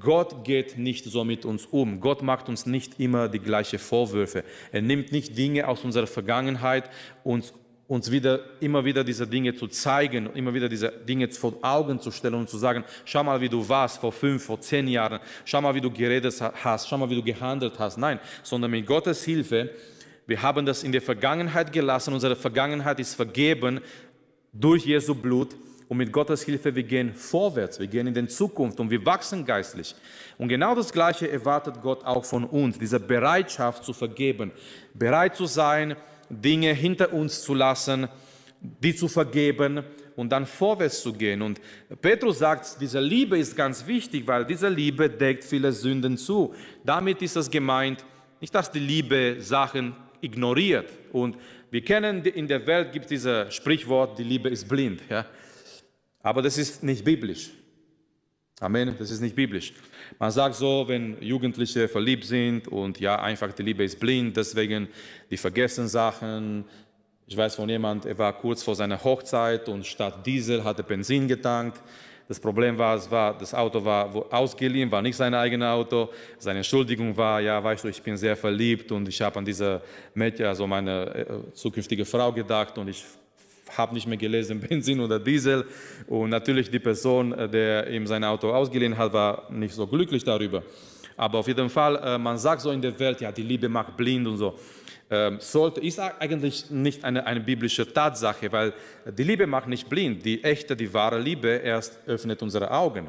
Gott 0.00 0.44
geht 0.44 0.76
nicht 0.76 1.06
so 1.06 1.24
mit 1.24 1.46
uns 1.46 1.64
um. 1.66 2.00
Gott 2.00 2.22
macht 2.22 2.48
uns 2.48 2.66
nicht 2.66 3.00
immer 3.00 3.28
die 3.28 3.38
gleichen 3.38 3.78
Vorwürfe. 3.78 4.44
Er 4.70 4.82
nimmt 4.82 5.12
nicht 5.12 5.36
Dinge 5.36 5.66
aus 5.66 5.82
unserer 5.82 6.06
Vergangenheit 6.06 6.90
und 7.24 7.52
uns 7.88 8.10
wieder, 8.10 8.40
immer 8.60 8.84
wieder 8.84 9.02
diese 9.02 9.26
Dinge 9.26 9.54
zu 9.54 9.66
zeigen, 9.66 10.28
immer 10.34 10.52
wieder 10.52 10.68
diese 10.68 10.90
Dinge 10.90 11.28
vor 11.30 11.54
Augen 11.62 12.00
zu 12.00 12.10
stellen 12.10 12.34
und 12.34 12.48
zu 12.48 12.58
sagen, 12.58 12.84
schau 13.06 13.24
mal, 13.24 13.40
wie 13.40 13.48
du 13.48 13.66
warst 13.66 13.98
vor 13.98 14.12
fünf, 14.12 14.44
vor 14.44 14.60
zehn 14.60 14.86
Jahren, 14.86 15.20
schau 15.46 15.62
mal, 15.62 15.74
wie 15.74 15.80
du 15.80 15.90
geredet 15.90 16.38
hast, 16.62 16.86
schau 16.86 16.98
mal, 16.98 17.08
wie 17.08 17.16
du 17.16 17.22
gehandelt 17.22 17.78
hast. 17.78 17.96
Nein, 17.96 18.20
sondern 18.42 18.70
mit 18.70 18.86
Gottes 18.86 19.24
Hilfe, 19.24 19.70
wir 20.26 20.42
haben 20.42 20.66
das 20.66 20.84
in 20.84 20.92
der 20.92 21.00
Vergangenheit 21.00 21.72
gelassen, 21.72 22.12
unsere 22.12 22.36
Vergangenheit 22.36 23.00
ist 23.00 23.14
vergeben 23.14 23.80
durch 24.52 24.84
Jesu 24.84 25.14
Blut. 25.14 25.56
Und 25.88 25.96
mit 25.96 26.12
Gottes 26.12 26.42
Hilfe, 26.42 26.74
wir 26.74 26.82
gehen 26.82 27.14
vorwärts, 27.14 27.80
wir 27.80 27.86
gehen 27.86 28.06
in 28.06 28.12
die 28.12 28.26
Zukunft 28.26 28.78
und 28.78 28.90
wir 28.90 29.06
wachsen 29.06 29.46
geistlich. 29.46 29.94
Und 30.36 30.48
genau 30.48 30.74
das 30.74 30.92
Gleiche 30.92 31.30
erwartet 31.30 31.80
Gott 31.80 32.04
auch 32.04 32.26
von 32.26 32.44
uns, 32.44 32.78
diese 32.78 33.00
Bereitschaft 33.00 33.84
zu 33.84 33.94
vergeben, 33.94 34.52
bereit 34.92 35.34
zu 35.34 35.46
sein, 35.46 35.96
Dinge 36.30 36.72
hinter 36.72 37.12
uns 37.12 37.42
zu 37.42 37.54
lassen, 37.54 38.08
die 38.60 38.94
zu 38.94 39.08
vergeben 39.08 39.82
und 40.16 40.30
dann 40.30 40.46
vorwärts 40.46 41.02
zu 41.02 41.12
gehen. 41.12 41.42
Und 41.42 41.60
Petrus 42.00 42.40
sagt, 42.40 42.80
diese 42.80 43.00
Liebe 43.00 43.38
ist 43.38 43.56
ganz 43.56 43.86
wichtig, 43.86 44.26
weil 44.26 44.44
diese 44.44 44.68
Liebe 44.68 45.08
deckt 45.08 45.44
viele 45.44 45.72
Sünden 45.72 46.16
zu. 46.16 46.54
Damit 46.84 47.22
ist 47.22 47.36
es 47.36 47.50
gemeint, 47.50 48.04
nicht, 48.40 48.54
dass 48.54 48.70
die 48.70 48.80
Liebe 48.80 49.36
Sachen 49.38 49.94
ignoriert. 50.20 50.90
Und 51.12 51.36
wir 51.70 51.84
kennen, 51.84 52.24
in 52.24 52.48
der 52.48 52.66
Welt 52.66 52.92
gibt 52.92 53.04
es 53.04 53.10
dieses 53.10 53.54
Sprichwort, 53.54 54.18
die 54.18 54.24
Liebe 54.24 54.48
ist 54.48 54.68
blind. 54.68 55.02
Ja? 55.08 55.26
Aber 56.22 56.42
das 56.42 56.58
ist 56.58 56.82
nicht 56.82 57.04
biblisch. 57.04 57.50
Amen, 58.60 58.96
das 58.98 59.12
ist 59.12 59.20
nicht 59.20 59.36
biblisch. 59.36 59.72
Man 60.18 60.32
sagt 60.32 60.56
so, 60.56 60.84
wenn 60.88 61.22
Jugendliche 61.22 61.86
verliebt 61.86 62.24
sind 62.24 62.66
und 62.66 62.98
ja, 62.98 63.20
einfach 63.22 63.52
die 63.52 63.62
Liebe 63.62 63.84
ist 63.84 64.00
blind, 64.00 64.36
deswegen 64.36 64.88
die 65.30 65.36
vergessen 65.36 65.86
Sachen. 65.86 66.64
Ich 67.28 67.36
weiß 67.36 67.54
von 67.54 67.68
jemand, 67.68 68.04
er 68.04 68.18
war 68.18 68.32
kurz 68.32 68.64
vor 68.64 68.74
seiner 68.74 69.02
Hochzeit 69.04 69.68
und 69.68 69.86
statt 69.86 70.26
Diesel 70.26 70.64
hatte 70.64 70.82
Benzin 70.82 71.28
getankt. 71.28 71.80
Das 72.26 72.40
Problem 72.40 72.76
war, 72.76 72.96
es 72.96 73.08
war, 73.10 73.38
das 73.38 73.54
Auto 73.54 73.84
war 73.84 74.12
ausgeliehen, 74.34 74.90
war 74.90 75.02
nicht 75.02 75.16
sein 75.16 75.34
eigenes 75.34 75.68
Auto. 75.68 76.10
Seine 76.38 76.58
Entschuldigung 76.58 77.16
war, 77.16 77.40
ja, 77.40 77.62
weißt 77.62 77.84
du, 77.84 77.88
ich 77.88 78.02
bin 78.02 78.16
sehr 78.16 78.36
verliebt 78.36 78.90
und 78.90 79.06
ich 79.08 79.20
habe 79.22 79.38
an 79.38 79.44
diese 79.44 79.80
Mädchen, 80.14 80.46
also 80.46 80.66
meine 80.66 81.14
äh, 81.14 81.52
zukünftige 81.54 82.04
Frau 82.04 82.32
gedacht 82.32 82.76
und 82.76 82.88
ich 82.88 83.04
habe 83.76 83.94
nicht 83.94 84.06
mehr 84.06 84.16
gelesen, 84.16 84.60
Benzin 84.68 85.00
oder 85.00 85.18
Diesel. 85.18 85.64
Und 86.06 86.30
natürlich 86.30 86.70
die 86.70 86.78
Person, 86.78 87.32
äh, 87.32 87.48
der 87.48 87.88
ihm 87.90 88.06
sein 88.06 88.24
Auto 88.24 88.50
ausgeliehen 88.50 88.96
hat, 88.96 89.12
war 89.12 89.50
nicht 89.50 89.74
so 89.74 89.86
glücklich 89.86 90.24
darüber. 90.24 90.62
Aber 91.16 91.38
auf 91.38 91.48
jeden 91.48 91.68
Fall, 91.68 91.96
äh, 91.96 92.16
man 92.16 92.38
sagt 92.38 92.62
so 92.62 92.70
in 92.70 92.80
der 92.80 92.98
Welt, 92.98 93.20
ja, 93.20 93.32
die 93.32 93.42
Liebe 93.42 93.68
macht 93.68 93.96
blind 93.96 94.26
und 94.26 94.38
so. 94.38 94.58
Ähm, 95.10 95.38
sollte, 95.40 95.80
ist 95.80 95.98
eigentlich 95.98 96.70
nicht 96.70 97.02
eine, 97.02 97.26
eine 97.26 97.40
biblische 97.40 97.90
Tatsache, 97.90 98.52
weil 98.52 98.74
die 99.16 99.22
Liebe 99.24 99.46
macht 99.46 99.66
nicht 99.66 99.88
blind. 99.88 100.24
Die 100.24 100.44
echte, 100.44 100.76
die 100.76 100.92
wahre 100.92 101.18
Liebe 101.18 101.48
erst 101.48 101.98
öffnet 102.06 102.42
unsere 102.42 102.70
Augen. 102.70 103.08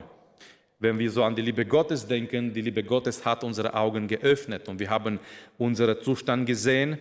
Wenn 0.80 0.98
wir 0.98 1.12
so 1.12 1.26
an 1.26 1.36
die 1.36 1.42
Liebe 1.42 1.66
Gottes 1.66 2.08
denken, 2.08 2.54
die 2.54 2.62
Liebe 2.62 2.84
Gottes 2.84 3.26
hat 3.26 3.44
unsere 3.44 3.74
Augen 3.74 4.08
geöffnet 4.08 4.70
und 4.70 4.80
wir 4.80 4.90
haben 4.90 5.20
unseren 5.58 6.02
Zustand 6.02 6.46
gesehen 6.46 6.98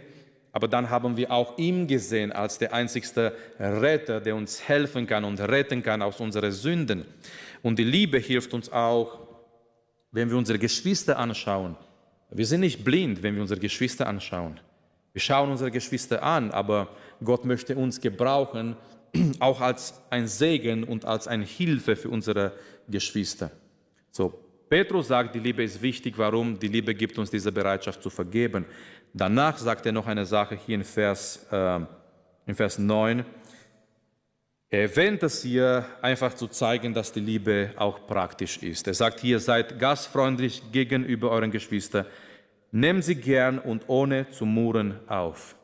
aber 0.59 0.67
dann 0.67 0.91
haben 0.91 1.17
wir 1.17 1.31
auch 1.31 1.57
ihn 1.57 1.87
gesehen 1.87 2.33
als 2.33 2.59
der 2.59 2.75
einzigste 2.75 3.33
Retter, 3.61 4.21
der 4.21 4.35
uns 4.35 4.61
helfen 4.67 5.07
kann 5.07 5.23
und 5.23 5.39
retten 5.39 5.85
kann 5.85 6.03
aus 6.03 6.19
unseren 6.19 6.51
Sünden. 6.51 7.05
Und 7.63 7.79
die 7.79 7.85
Liebe 7.85 8.19
hilft 8.19 8.53
uns 8.53 8.73
auch, 8.73 9.21
wenn 10.11 10.29
wir 10.29 10.37
unsere 10.37 10.59
Geschwister 10.59 11.17
anschauen. 11.17 11.77
Wir 12.33 12.45
sind 12.45 12.59
nicht 12.59 12.83
blind, 12.83 13.23
wenn 13.23 13.37
wir 13.37 13.41
unsere 13.43 13.61
Geschwister 13.61 14.09
anschauen. 14.09 14.59
Wir 15.13 15.21
schauen 15.21 15.49
unsere 15.49 15.71
Geschwister 15.71 16.25
an, 16.25 16.51
aber 16.51 16.89
Gott 17.23 17.45
möchte 17.45 17.77
uns 17.77 18.01
gebrauchen, 18.01 18.75
auch 19.39 19.61
als 19.61 20.03
ein 20.11 20.27
Segen 20.27 20.83
und 20.83 21.05
als 21.05 21.29
eine 21.29 21.45
Hilfe 21.45 21.95
für 21.95 22.09
unsere 22.09 22.53
Geschwister. 22.89 23.53
So, 24.11 24.35
Petrus 24.69 25.09
sagt, 25.09 25.35
die 25.35 25.39
Liebe 25.39 25.63
ist 25.63 25.81
wichtig. 25.81 26.19
Warum? 26.19 26.59
Die 26.59 26.69
Liebe 26.69 26.95
gibt 26.95 27.19
uns 27.19 27.31
diese 27.31 27.51
Bereitschaft 27.51 28.03
zu 28.03 28.11
vergeben. 28.11 28.67
Danach 29.13 29.59
sagt 29.59 29.87
er 29.87 29.93
noch 29.93 30.07
eine 30.07 30.27
Sache 30.27 30.59
hier 30.67 30.77
in 30.77 30.85
Vers, 30.85 31.47
äh, 31.51 31.81
in 32.47 32.55
Vers 32.55 32.79
9. 32.79 33.25
Er 34.71 34.83
erwähnt 34.83 35.23
es 35.23 35.43
hier 35.43 35.87
einfach 36.03 36.35
zu 36.35 36.47
zeigen, 36.47 36.93
dass 36.93 37.11
die 37.13 37.21
Liebe 37.21 37.73
auch 37.77 38.07
praktisch 38.07 38.59
ist. 38.59 38.87
Er 38.87 38.95
sagt 38.95 39.21
hier, 39.21 39.41
seid 39.41 39.79
gastfreundlich 39.79 40.63
gegenüber 40.73 41.31
euren 41.31 41.51
Geschwistern, 41.51 42.05
nehmt 42.71 43.03
sie 43.03 43.15
gern 43.15 43.59
und 43.59 43.89
ohne 43.89 44.31
zu 44.31 44.45
murren 44.45 44.99
auf. 45.09 45.57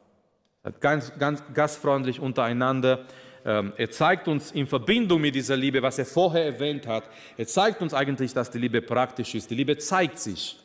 Ganz, 0.81 1.13
ganz 1.19 1.43
gastfreundlich 1.53 2.19
untereinander. 2.19 3.05
Ähm, 3.45 3.75
er 3.77 3.91
zeigt 3.91 4.27
uns 4.27 4.53
in 4.53 4.67
Verbindung 4.67 5.21
mit 5.21 5.35
dieser 5.35 5.59
Liebe, 5.59 5.83
was 5.83 5.99
er 5.99 6.07
vorher 6.07 6.47
erwähnt 6.47 6.87
hat, 6.87 7.05
er 7.37 7.47
zeigt 7.47 7.83
uns 7.83 7.93
eigentlich, 7.93 8.33
dass 8.33 8.51
die 8.51 8.59
Liebe 8.59 8.81
praktisch 8.81 9.35
ist. 9.35 9.51
Die 9.51 9.55
Liebe 9.55 9.77
zeigt 9.77 10.19
sich. 10.19 10.59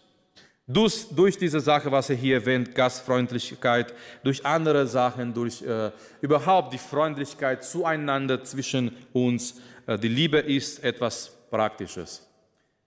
Durch, 0.71 1.07
durch 1.09 1.35
diese 1.35 1.59
Sache, 1.61 1.91
was 1.91 2.11
er 2.11 2.15
hier 2.15 2.35
erwähnt, 2.35 2.75
Gastfreundlichkeit, 2.75 3.91
durch 4.23 4.45
andere 4.45 4.85
Sachen, 4.85 5.33
durch 5.33 5.63
äh, 5.63 5.89
überhaupt 6.21 6.71
die 6.71 6.77
Freundlichkeit 6.77 7.63
zueinander 7.63 8.43
zwischen 8.43 8.95
uns. 9.11 9.59
Äh, 9.87 9.97
die 9.97 10.09
Liebe 10.09 10.37
ist 10.37 10.83
etwas 10.83 11.35
Praktisches. 11.49 12.23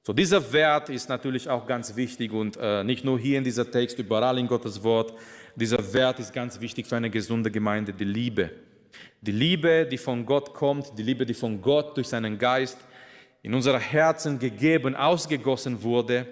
So, 0.05 0.13
dieser 0.13 0.53
Wert 0.53 0.91
ist 0.91 1.09
natürlich 1.09 1.49
auch 1.49 1.67
ganz 1.67 1.97
wichtig 1.97 2.31
und 2.31 2.57
äh, 2.57 2.85
nicht 2.85 3.05
nur 3.05 3.19
hier 3.19 3.39
in 3.39 3.43
dieser 3.43 3.69
Text, 3.69 3.99
überall 3.99 4.39
in 4.39 4.47
Gottes 4.47 4.81
Wort. 4.85 5.15
Dieser 5.57 5.93
Wert 5.93 6.21
ist 6.21 6.33
ganz 6.33 6.61
wichtig 6.61 6.87
für 6.87 6.95
eine 6.95 7.11
gesunde 7.11 7.51
Gemeinde, 7.51 7.93
die 7.93 8.05
Liebe. 8.05 8.51
Die 9.21 9.33
Liebe, 9.33 9.89
die 9.91 9.99
von 9.99 10.25
Gott 10.25 10.55
kommt, 10.55 10.97
die 10.97 11.03
Liebe, 11.03 11.27
die 11.27 11.35
von 11.35 11.61
Gott 11.61 11.97
durch 11.97 12.07
seinen 12.07 12.39
Geist 12.39 12.79
in 13.43 13.53
unsere 13.53 13.81
Herzen 13.81 14.39
gegeben, 14.39 14.95
ausgegossen 14.95 15.83
wurde 15.83 16.29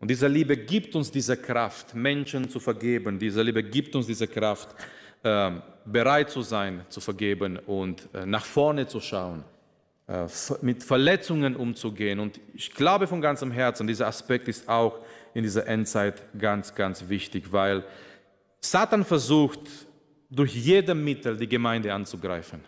und 0.00 0.10
diese 0.10 0.26
Liebe 0.28 0.56
gibt 0.56 0.96
uns 0.96 1.10
diese 1.10 1.36
Kraft, 1.36 1.94
Menschen 1.94 2.48
zu 2.48 2.58
vergeben. 2.58 3.18
Diese 3.18 3.42
Liebe 3.42 3.62
gibt 3.62 3.94
uns 3.94 4.06
diese 4.06 4.26
Kraft, 4.26 4.74
äh, 5.22 5.50
bereit 5.84 6.30
zu 6.30 6.40
sein, 6.40 6.86
zu 6.88 7.00
vergeben 7.00 7.58
und 7.58 8.08
äh, 8.14 8.24
nach 8.24 8.46
vorne 8.46 8.86
zu 8.86 8.98
schauen, 9.00 9.44
äh, 10.08 10.26
mit 10.62 10.82
Verletzungen 10.82 11.54
umzugehen. 11.54 12.18
Und 12.18 12.40
ich 12.54 12.72
glaube 12.72 13.06
von 13.06 13.20
ganzem 13.20 13.50
Herzen, 13.50 13.86
dieser 13.86 14.06
Aspekt 14.06 14.48
ist 14.48 14.66
auch 14.66 15.00
in 15.34 15.42
dieser 15.42 15.66
Endzeit 15.66 16.22
ganz, 16.38 16.74
ganz 16.74 17.08
wichtig, 17.10 17.52
weil 17.52 17.84
Satan 18.60 19.04
versucht, 19.04 19.60
durch 20.30 20.54
jede 20.54 20.94
Mittel 20.94 21.36
die 21.36 21.48
Gemeinde 21.48 21.92
anzugreifen. 21.92 22.60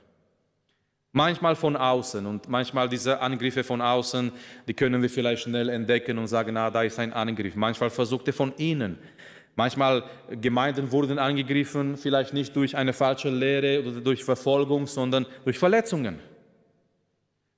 Manchmal 1.14 1.56
von 1.56 1.76
außen 1.76 2.24
und 2.24 2.48
manchmal 2.48 2.88
diese 2.88 3.20
Angriffe 3.20 3.62
von 3.62 3.82
außen, 3.82 4.32
die 4.66 4.72
können 4.72 5.02
wir 5.02 5.10
vielleicht 5.10 5.42
schnell 5.42 5.68
entdecken 5.68 6.16
und 6.16 6.26
sagen, 6.26 6.54
na, 6.54 6.70
da 6.70 6.82
ist 6.82 6.98
ein 6.98 7.12
Angriff. 7.12 7.54
Manchmal 7.54 7.90
versuchte 7.90 8.32
von 8.32 8.54
innen. 8.56 8.96
Manchmal 9.54 10.04
Gemeinden 10.30 10.90
wurden 10.90 11.18
angegriffen, 11.18 11.98
vielleicht 11.98 12.32
nicht 12.32 12.56
durch 12.56 12.74
eine 12.74 12.94
falsche 12.94 13.28
Lehre 13.28 13.86
oder 13.86 14.00
durch 14.00 14.24
Verfolgung, 14.24 14.86
sondern 14.86 15.26
durch 15.44 15.58
Verletzungen. 15.58 16.18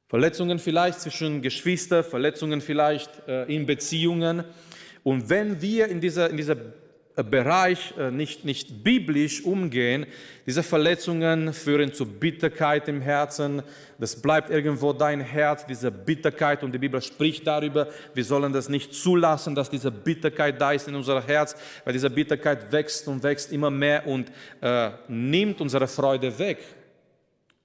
Verletzungen 0.09 0.59
vielleicht 0.59 1.01
zwischen 1.01 1.41
Geschwistern, 1.41 2.03
Verletzungen 2.03 2.61
vielleicht 2.61 3.11
äh, 3.29 3.45
in 3.45 3.67
Beziehungen. 3.67 4.43
Und 5.05 5.31
wenn 5.31 5.63
wir 5.63 5.87
in 5.87 6.01
dieser, 6.01 6.29
in 6.29 6.37
dieser 6.37 6.57
Bereich 7.23 7.95
äh, 7.97 8.11
nicht, 8.11 8.45
nicht 8.45 8.83
biblisch 8.83 9.45
umgehen. 9.45 10.07
Diese 10.47 10.65
Verletzungen 10.65 11.53
führen 11.53 11.93
zu 11.93 12.07
Bitterkeit 12.07 12.89
im 12.89 13.01
Herzen. 13.01 13.63
Das 14.01 14.21
bleibt 14.21 14.51
irgendwo 14.51 14.93
dein 14.93 15.21
Herz, 15.21 15.65
diese 15.65 15.93
Bitterkeit. 15.93 16.65
Und 16.65 16.73
die 16.73 16.79
Bibel 16.79 17.01
spricht 17.01 17.47
darüber, 17.47 17.89
wir 18.15 18.25
sollen 18.25 18.53
das 18.53 18.69
nicht 18.69 18.95
zulassen, 18.95 19.55
dass 19.55 19.71
diese 19.71 19.93
Bitterkeit 19.93 20.61
da 20.61 20.73
ist 20.73 20.89
in 20.89 20.97
unser 20.97 21.25
Herz, 21.25 21.55
weil 21.85 21.93
diese 21.93 22.11
Bitterkeit 22.11 22.73
wächst 22.73 23.07
und 23.07 23.23
wächst 23.23 23.53
immer 23.53 23.71
mehr 23.71 24.07
und 24.09 24.33
äh, 24.61 24.91
nimmt 25.07 25.61
unsere 25.61 25.87
Freude 25.87 26.37
weg. 26.37 26.59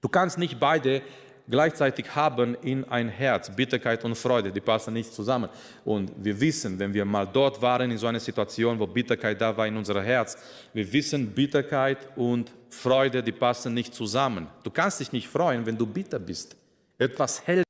Du 0.00 0.08
kannst 0.08 0.38
nicht 0.38 0.60
beide 0.60 1.02
gleichzeitig 1.50 2.14
haben 2.14 2.54
in 2.62 2.84
ein 2.84 3.08
Herz. 3.08 3.50
Bitterkeit 3.54 4.04
und 4.04 4.14
Freude, 4.14 4.52
die 4.52 4.60
passen 4.60 4.94
nicht 4.94 5.12
zusammen. 5.12 5.48
Und 5.84 6.12
wir 6.16 6.40
wissen, 6.40 6.78
wenn 6.78 6.94
wir 6.94 7.04
mal 7.04 7.26
dort 7.26 7.60
waren 7.60 7.90
in 7.90 7.98
so 7.98 8.06
einer 8.06 8.20
Situation, 8.20 8.78
wo 8.78 8.86
Bitterkeit 8.86 9.40
da 9.40 9.56
war 9.56 9.66
in 9.66 9.76
unser 9.76 10.02
Herz, 10.02 10.36
wir 10.72 10.90
wissen, 10.92 11.26
Bitterkeit 11.26 11.98
und 12.16 12.52
Freude, 12.68 13.22
die 13.22 13.32
passen 13.32 13.74
nicht 13.74 13.94
zusammen. 13.94 14.46
Du 14.62 14.70
kannst 14.70 15.00
dich 15.00 15.12
nicht 15.12 15.28
freuen, 15.28 15.66
wenn 15.66 15.76
du 15.76 15.86
bitter 15.86 16.18
bist. 16.18 16.56
Etwas 16.98 17.46
hält 17.46 17.64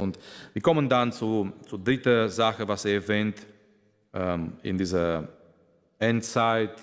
Und 0.00 0.18
wir 0.52 0.62
kommen 0.62 0.88
dann 0.88 1.12
zu, 1.12 1.52
zu 1.68 1.78
dritter 1.78 2.28
Sache, 2.28 2.66
was 2.66 2.84
er 2.84 2.94
erwähnt 2.94 3.46
ähm, 4.12 4.54
in 4.62 4.76
dieser 4.78 5.28
Endzeit 5.98 6.80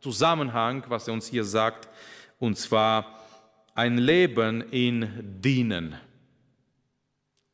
Zusammenhang, 0.00 0.84
was 0.88 1.06
er 1.06 1.14
uns 1.14 1.28
hier 1.28 1.44
sagt, 1.44 1.88
und 2.38 2.58
zwar 2.58 3.20
ein 3.74 3.98
Leben 3.98 4.62
in 4.72 5.40
Dienen. 5.40 5.94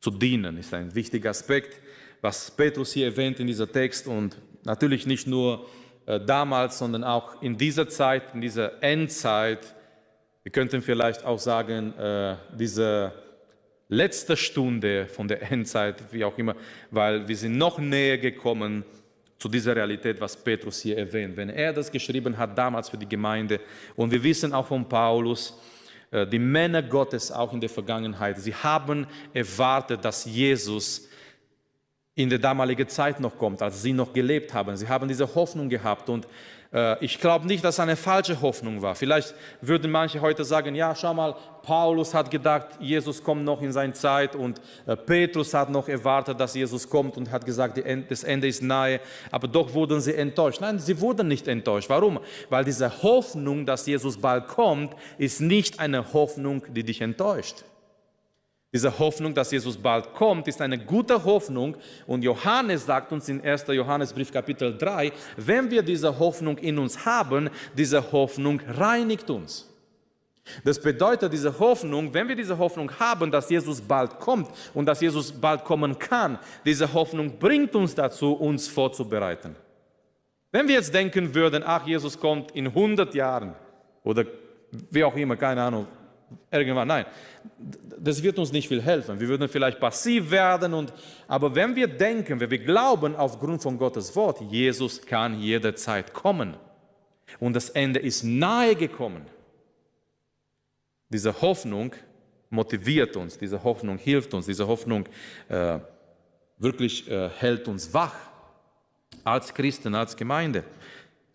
Zu 0.01 0.11
dienen 0.11 0.57
ist 0.57 0.73
ein 0.73 0.94
wichtiger 0.94 1.31
Aspekt, 1.31 1.81
was 2.21 2.51
Petrus 2.51 2.92
hier 2.92 3.07
erwähnt 3.07 3.38
in 3.40 3.47
dieser 3.47 3.71
Text 3.71 4.07
und 4.07 4.38
natürlich 4.64 5.07
nicht 5.07 5.27
nur 5.27 5.68
äh, 6.07 6.21
damals, 6.21 6.79
sondern 6.79 7.05
auch 7.05 7.42
in 7.42 7.59
dieser 7.59 7.88
Zeit, 7.88 8.35
in 8.35 8.40
dieser 8.40 8.83
Endzeit. 8.83 9.75
Wir 10.42 10.53
könnten 10.53 10.81
vielleicht 10.81 11.25
auch 11.25 11.38
sagen, 11.38 11.92
äh, 11.99 12.37
diese 12.59 13.12
letzter 13.88 14.37
Stunde 14.37 15.07
von 15.07 15.29
der 15.29 15.42
Endzeit, 15.51 16.03
wie 16.12 16.24
auch 16.24 16.37
immer, 16.38 16.55
weil 16.90 17.27
wir 17.27 17.37
sind 17.37 17.57
noch 17.57 17.79
näher 17.79 18.18
gekommen 18.18 18.85
zu 19.38 19.48
dieser 19.48 19.74
Realität, 19.77 20.20
was 20.20 20.37
Petrus 20.37 20.81
hier 20.81 20.98
erwähnt. 20.98 21.37
Wenn 21.37 21.48
er 21.48 21.72
das 21.72 21.90
geschrieben 21.90 22.37
hat 22.37 22.59
damals 22.59 22.88
für 22.88 22.98
die 22.98 23.09
Gemeinde 23.09 23.61
und 23.94 24.11
wir 24.11 24.22
wissen 24.22 24.53
auch 24.53 24.66
von 24.66 24.88
Paulus, 24.88 25.57
äh, 26.11 26.27
die 26.27 26.38
Männer 26.38 26.83
Gottes 26.83 27.31
auch 27.31 27.53
in 27.53 27.61
der 27.61 27.70
Vergangenheit, 27.70 28.38
sie 28.40 28.55
haben 28.55 29.07
erwartet, 29.33 30.05
dass 30.05 30.24
Jesus 30.24 31.09
in 32.16 32.29
der 32.29 32.40
damaligen 32.40 32.88
Zeit 32.88 33.20
noch 33.20 33.38
kommt, 33.38 33.62
als 33.62 33.81
sie 33.81 33.92
noch 33.92 34.12
gelebt 34.12 34.53
haben. 34.53 34.77
Sie 34.77 34.88
haben 34.88 35.07
diese 35.07 35.33
Hoffnung 35.37 35.68
gehabt 35.68 36.09
und 36.09 36.27
ich 37.00 37.18
glaube 37.18 37.46
nicht, 37.46 37.64
dass 37.64 37.76
es 37.76 37.81
eine 37.81 37.96
falsche 37.96 38.42
Hoffnung 38.42 38.83
war. 38.83 38.94
Vielleicht 38.94 39.35
würden 39.62 39.90
manche 39.90 40.20
heute 40.20 40.44
sagen, 40.44 40.74
ja, 40.74 40.94
schau 40.94 41.14
mal, 41.14 41.35
Paulus 41.62 42.12
hat 42.12 42.31
gedacht, 42.31 42.66
Jesus 42.78 43.22
kommt 43.22 43.44
noch 43.44 43.62
in 43.62 43.72
seine 43.72 43.94
Zeit 43.94 44.37
und 44.37 44.61
äh, 44.87 44.96
Petrus 44.96 45.54
hat 45.54 45.70
noch 45.70 45.88
erwartet, 45.88 46.38
dass 46.38 46.54
Jesus 46.54 46.88
kommt 46.88 47.16
und 47.16 47.31
hat 47.31 47.46
gesagt, 47.46 47.78
das 48.09 48.24
Ende 48.24 48.48
ist 48.48 48.62
nahe, 48.62 49.00
aber 49.31 49.48
doch 49.48 49.72
wurden 49.72 50.00
sie 50.00 50.14
enttäuscht. 50.14 50.61
Nein, 50.61 50.78
sie 50.78 51.00
wurden 51.00 51.28
nicht 51.28 51.48
enttäuscht. 51.48 51.88
Warum? 51.88 52.20
Weil 52.50 52.64
diese 52.64 53.02
Hoffnung, 53.02 53.64
dass 53.64 53.87
Jesus 53.87 54.18
bald 54.18 54.46
kommt, 54.48 54.94
ist 55.16 55.40
nicht 55.40 55.81
eine 55.81 56.12
Hoffnung, 56.12 56.62
die 56.68 56.85
dich 56.85 57.00
enttäuscht. 57.00 57.64
Diese 58.72 58.98
Hoffnung, 58.98 59.33
dass 59.33 59.50
Jesus 59.50 59.78
bald 59.78 60.12
kommt, 60.12 60.46
ist 60.46 60.61
eine 60.61 60.78
gute 60.78 61.24
Hoffnung. 61.24 61.76
Und 62.07 62.22
Johannes 62.22 62.85
sagt 62.85 63.12
uns 63.12 63.28
in 63.28 63.42
1. 63.42 63.66
Johannesbrief 63.68 64.31
Kapitel 64.31 64.76
3, 64.76 65.11
wenn 65.37 65.70
wir 65.70 65.83
diese 65.83 66.18
Hoffnung 66.18 66.59
in 66.59 66.78
uns 66.78 67.07
haben, 67.07 67.48
diese 67.76 68.12
Hoffnung 68.12 68.61
reinigt 68.66 69.31
uns. 69.31 69.68
Das 70.64 70.81
bedeutet, 70.81 71.33
diese 71.33 71.59
Hoffnung, 71.59 72.12
wenn 72.12 72.28
wir 72.28 72.37
diese 72.37 72.57
Hoffnung 72.57 72.90
haben, 72.98 73.31
dass 73.31 73.50
Jesus 73.50 73.81
bald 73.81 74.18
kommt 74.18 74.50
und 74.74 74.87
dass 74.87 75.00
Jesus 75.00 75.33
bald 75.33 75.64
kommen 75.64 75.98
kann, 75.98 76.38
diese 76.64 76.92
Hoffnung 76.92 77.38
bringt 77.38 77.74
uns 77.74 77.94
dazu, 77.94 78.33
uns 78.33 78.68
vorzubereiten. 78.68 79.57
Wenn 80.50 80.66
wir 80.66 80.76
jetzt 80.76 80.94
denken 80.94 81.35
würden, 81.35 81.62
ach, 81.64 81.87
Jesus 81.87 82.18
kommt 82.18 82.52
in 82.52 82.66
100 82.66 83.14
Jahren 83.14 83.54
oder 84.02 84.24
wie 84.90 85.04
auch 85.04 85.14
immer, 85.16 85.37
keine 85.37 85.62
Ahnung, 85.62 85.87
irgendwann. 86.51 86.88
Nein, 86.88 87.07
das 87.99 88.23
wird 88.23 88.38
uns 88.38 88.53
nicht 88.53 88.69
viel 88.69 88.83
helfen. 88.83 89.19
Wir 89.21 89.29
würden 89.29 89.49
vielleicht 89.49 89.81
passiv 89.81 90.31
werden. 90.31 90.75
Und, 90.75 90.93
aber 91.27 91.55
wenn 91.55 91.75
wir 91.77 91.88
denken, 91.88 92.41
wenn 92.41 92.51
wir 92.51 92.59
glauben 92.59 93.17
aufgrund 93.17 93.62
von 93.62 93.79
Gottes 93.79 94.14
Wort, 94.17 94.41
Jesus 94.51 95.01
kann 95.03 95.41
jederzeit 95.41 96.12
kommen 96.12 96.57
und 97.41 97.55
das 97.55 97.71
Ende 97.71 98.01
ist 98.01 98.23
nahe 98.23 98.75
gekommen, 98.75 99.23
diese 101.09 101.41
Hoffnung 101.41 101.93
motiviert 102.51 103.17
uns, 103.17 103.38
diese 103.38 103.62
Hoffnung 103.62 103.99
hilft 103.99 104.35
uns, 104.35 104.47
diese 104.47 104.67
Hoffnung 104.67 105.07
äh, 105.49 105.79
wirklich 106.59 107.11
äh, 107.11 107.29
hält 107.31 107.69
uns 107.69 107.93
wach 107.95 108.14
als 109.25 109.53
Christen, 109.53 109.95
als 109.95 110.17
Gemeinde. 110.17 110.64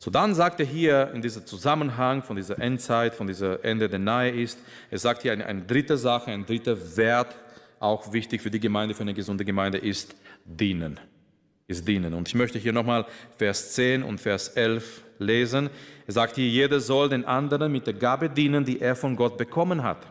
So 0.04 0.12
dann 0.12 0.36
sagt 0.36 0.60
er 0.60 0.66
hier 0.66 1.12
in 1.13 1.22
diesem 1.22 1.46
Zusammenhang 1.46 2.24
von 2.24 2.36
dieser 2.36 2.60
Endzeit, 2.60 3.16
von 3.16 3.26
dieser 3.26 3.63
Ende 3.63 3.88
der 3.88 4.00
Nahe 4.00 4.32
ist, 4.32 4.60
er 4.92 5.00
sagt 5.00 5.22
hier 5.22 5.32
eine, 5.32 5.46
eine 5.46 5.62
dritte 5.62 5.98
Sache, 5.98 6.30
ein 6.30 6.46
dritter 6.46 6.98
Wert, 6.98 7.34
auch 7.80 8.12
wichtig 8.12 8.42
für 8.42 8.52
die 8.52 8.60
Gemeinde, 8.60 8.96
für 8.96 9.04
eine 9.04 9.13
gesunde 9.13 9.46
Gemeinde, 9.46 9.78
ist 9.78 10.13
dienen. 10.44 11.00
Ist 11.68 11.88
dienen. 11.88 12.13
Und 12.13 12.28
ich 12.28 12.36
möchte 12.36 12.60
hier 12.60 12.74
nochmal 12.74 13.06
Vers 13.38 13.76
10 13.76 14.04
und 14.04 14.20
Vers 14.20 14.50
11 14.50 15.04
lesen. 15.20 15.70
Er 16.06 16.12
sagt 16.12 16.36
hier, 16.36 16.50
jeder 16.50 16.82
soll 16.82 17.08
den 17.08 17.24
anderen 17.24 17.72
mit 17.72 17.88
der 17.88 17.94
Gabe 17.94 18.30
dienen, 18.30 18.66
die 18.66 18.82
er 18.82 18.98
von 18.98 19.16
Gott 19.16 19.38
bekommen 19.38 19.84
hat. 19.84 20.06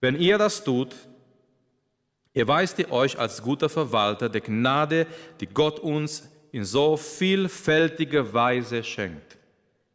Wenn 0.00 0.18
ihr 0.18 0.38
das 0.38 0.64
tut, 0.64 0.96
erweist 2.32 2.78
ihr 2.78 2.90
euch 2.90 3.18
als 3.18 3.42
guter 3.42 3.68
Verwalter 3.68 4.30
der 4.30 4.40
Gnade, 4.40 5.06
die 5.40 5.46
Gott 5.46 5.78
uns 5.78 6.31
in 6.52 6.64
so 6.64 6.96
vielfältiger 6.96 8.32
Weise 8.32 8.84
schenkt. 8.84 9.38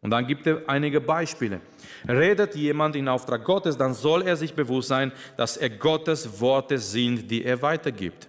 Und 0.01 0.11
dann 0.11 0.27
gibt 0.27 0.45
er 0.47 0.61
einige 0.67 1.01
Beispiele. 1.01 1.61
Redet 2.07 2.55
jemand 2.55 2.95
in 2.95 3.07
Auftrag 3.07 3.43
Gottes, 3.43 3.77
dann 3.77 3.93
soll 3.93 4.23
er 4.23 4.35
sich 4.35 4.53
bewusst 4.53 4.89
sein, 4.89 5.11
dass 5.37 5.57
er 5.57 5.69
Gottes 5.69 6.39
Worte 6.39 6.77
sind, 6.77 7.29
die 7.29 7.43
er 7.43 7.61
weitergibt. 7.61 8.27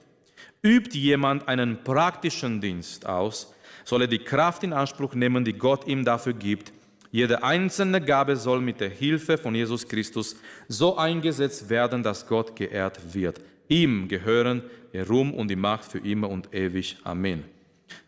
Übt 0.63 0.97
jemand 0.97 1.47
einen 1.47 1.83
praktischen 1.85 2.61
Dienst 2.61 3.07
aus, 3.07 3.55
soll 3.85 4.03
er 4.03 4.09
die 4.09 4.19
Kraft 4.19 4.65
in 4.65 4.73
Anspruch 4.73 5.15
nehmen, 5.15 5.45
die 5.45 5.53
Gott 5.53 5.87
ihm 5.87 6.05
dafür 6.05 6.33
gibt. 6.33 6.73
Jede 7.11 7.43
einzelne 7.43 8.01
Gabe 8.01 8.37
soll 8.37 8.61
mit 8.61 8.81
der 8.81 8.91
Hilfe 8.91 9.39
von 9.39 9.55
Jesus 9.55 9.89
Christus 9.89 10.37
so 10.67 10.97
eingesetzt 10.97 11.71
werden, 11.71 12.03
dass 12.03 12.27
Gott 12.27 12.55
geehrt 12.57 13.15
wird. 13.15 13.41
Ihm 13.69 14.09
gehören 14.09 14.63
der 14.93 15.07
Ruhm 15.07 15.33
und 15.33 15.49
die 15.49 15.57
Macht 15.57 15.85
für 15.85 15.99
immer 15.99 16.29
und 16.29 16.53
ewig. 16.53 16.97
Amen. 17.05 17.45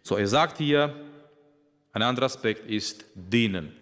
So, 0.03 0.17
er 0.17 0.27
sagt 0.27 0.59
hier, 0.59 0.95
ein 1.93 2.03
anderer 2.03 2.27
Aspekt 2.27 2.69
ist 2.69 3.05
dienen. 3.15 3.75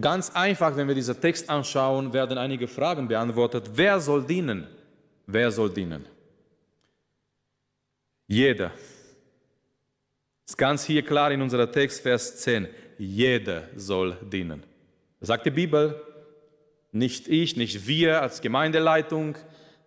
Ganz 0.00 0.30
einfach, 0.30 0.74
wenn 0.76 0.88
wir 0.88 0.94
diesen 0.94 1.20
Text 1.20 1.50
anschauen, 1.50 2.12
werden 2.12 2.38
einige 2.38 2.66
Fragen 2.66 3.08
beantwortet. 3.08 3.70
Wer 3.74 4.00
soll 4.00 4.24
dienen? 4.24 4.66
Wer 5.26 5.50
soll 5.50 5.70
dienen? 5.70 6.06
Jeder. 8.26 8.72
Ist 10.46 10.56
ganz 10.56 10.84
hier 10.84 11.02
klar 11.02 11.30
in 11.30 11.42
unserem 11.42 11.70
Text, 11.70 12.00
Vers 12.00 12.38
10. 12.38 12.68
Jeder 12.98 13.68
soll 13.76 14.16
dienen. 14.22 14.62
Sagt 15.20 15.46
die 15.46 15.50
Bibel. 15.50 16.00
Nicht 16.90 17.28
ich, 17.28 17.56
nicht 17.56 17.86
wir 17.86 18.20
als 18.20 18.42
Gemeindeleitung, 18.42 19.36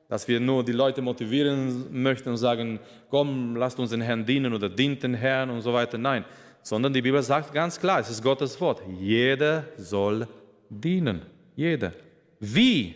dass 0.08 0.28
wir 0.28 0.39
nur 0.39 0.63
die 0.63 0.72
Leute 0.72 1.02
motivieren 1.02 2.02
möchten 2.02 2.30
und 2.30 2.38
sagen, 2.38 2.80
komm, 3.10 3.56
lasst 3.56 3.80
uns 3.80 3.89
den 3.89 4.02
Herrn 4.02 4.26
dienen 4.26 4.54
oder 4.54 4.70
dient 4.70 5.04
den 5.04 5.13
Herrn 5.13 5.50
und 5.50 5.62
so 5.62 5.74
weiter. 5.74 5.98
Nein, 5.98 6.26
sondern 6.62 6.94
die 6.94 7.02
Bibel 7.02 7.22
sagt 7.22 7.54
ganz 7.54 7.80
klar, 7.80 8.00
es 8.00 8.10
ist 8.10 8.24
Gottes 8.24 8.60
Wort, 8.62 8.82
jeder 9.00 9.65
soll 9.78 10.28
dienen. 10.70 11.22
Jeder. 11.56 11.94
Wie? 12.39 12.96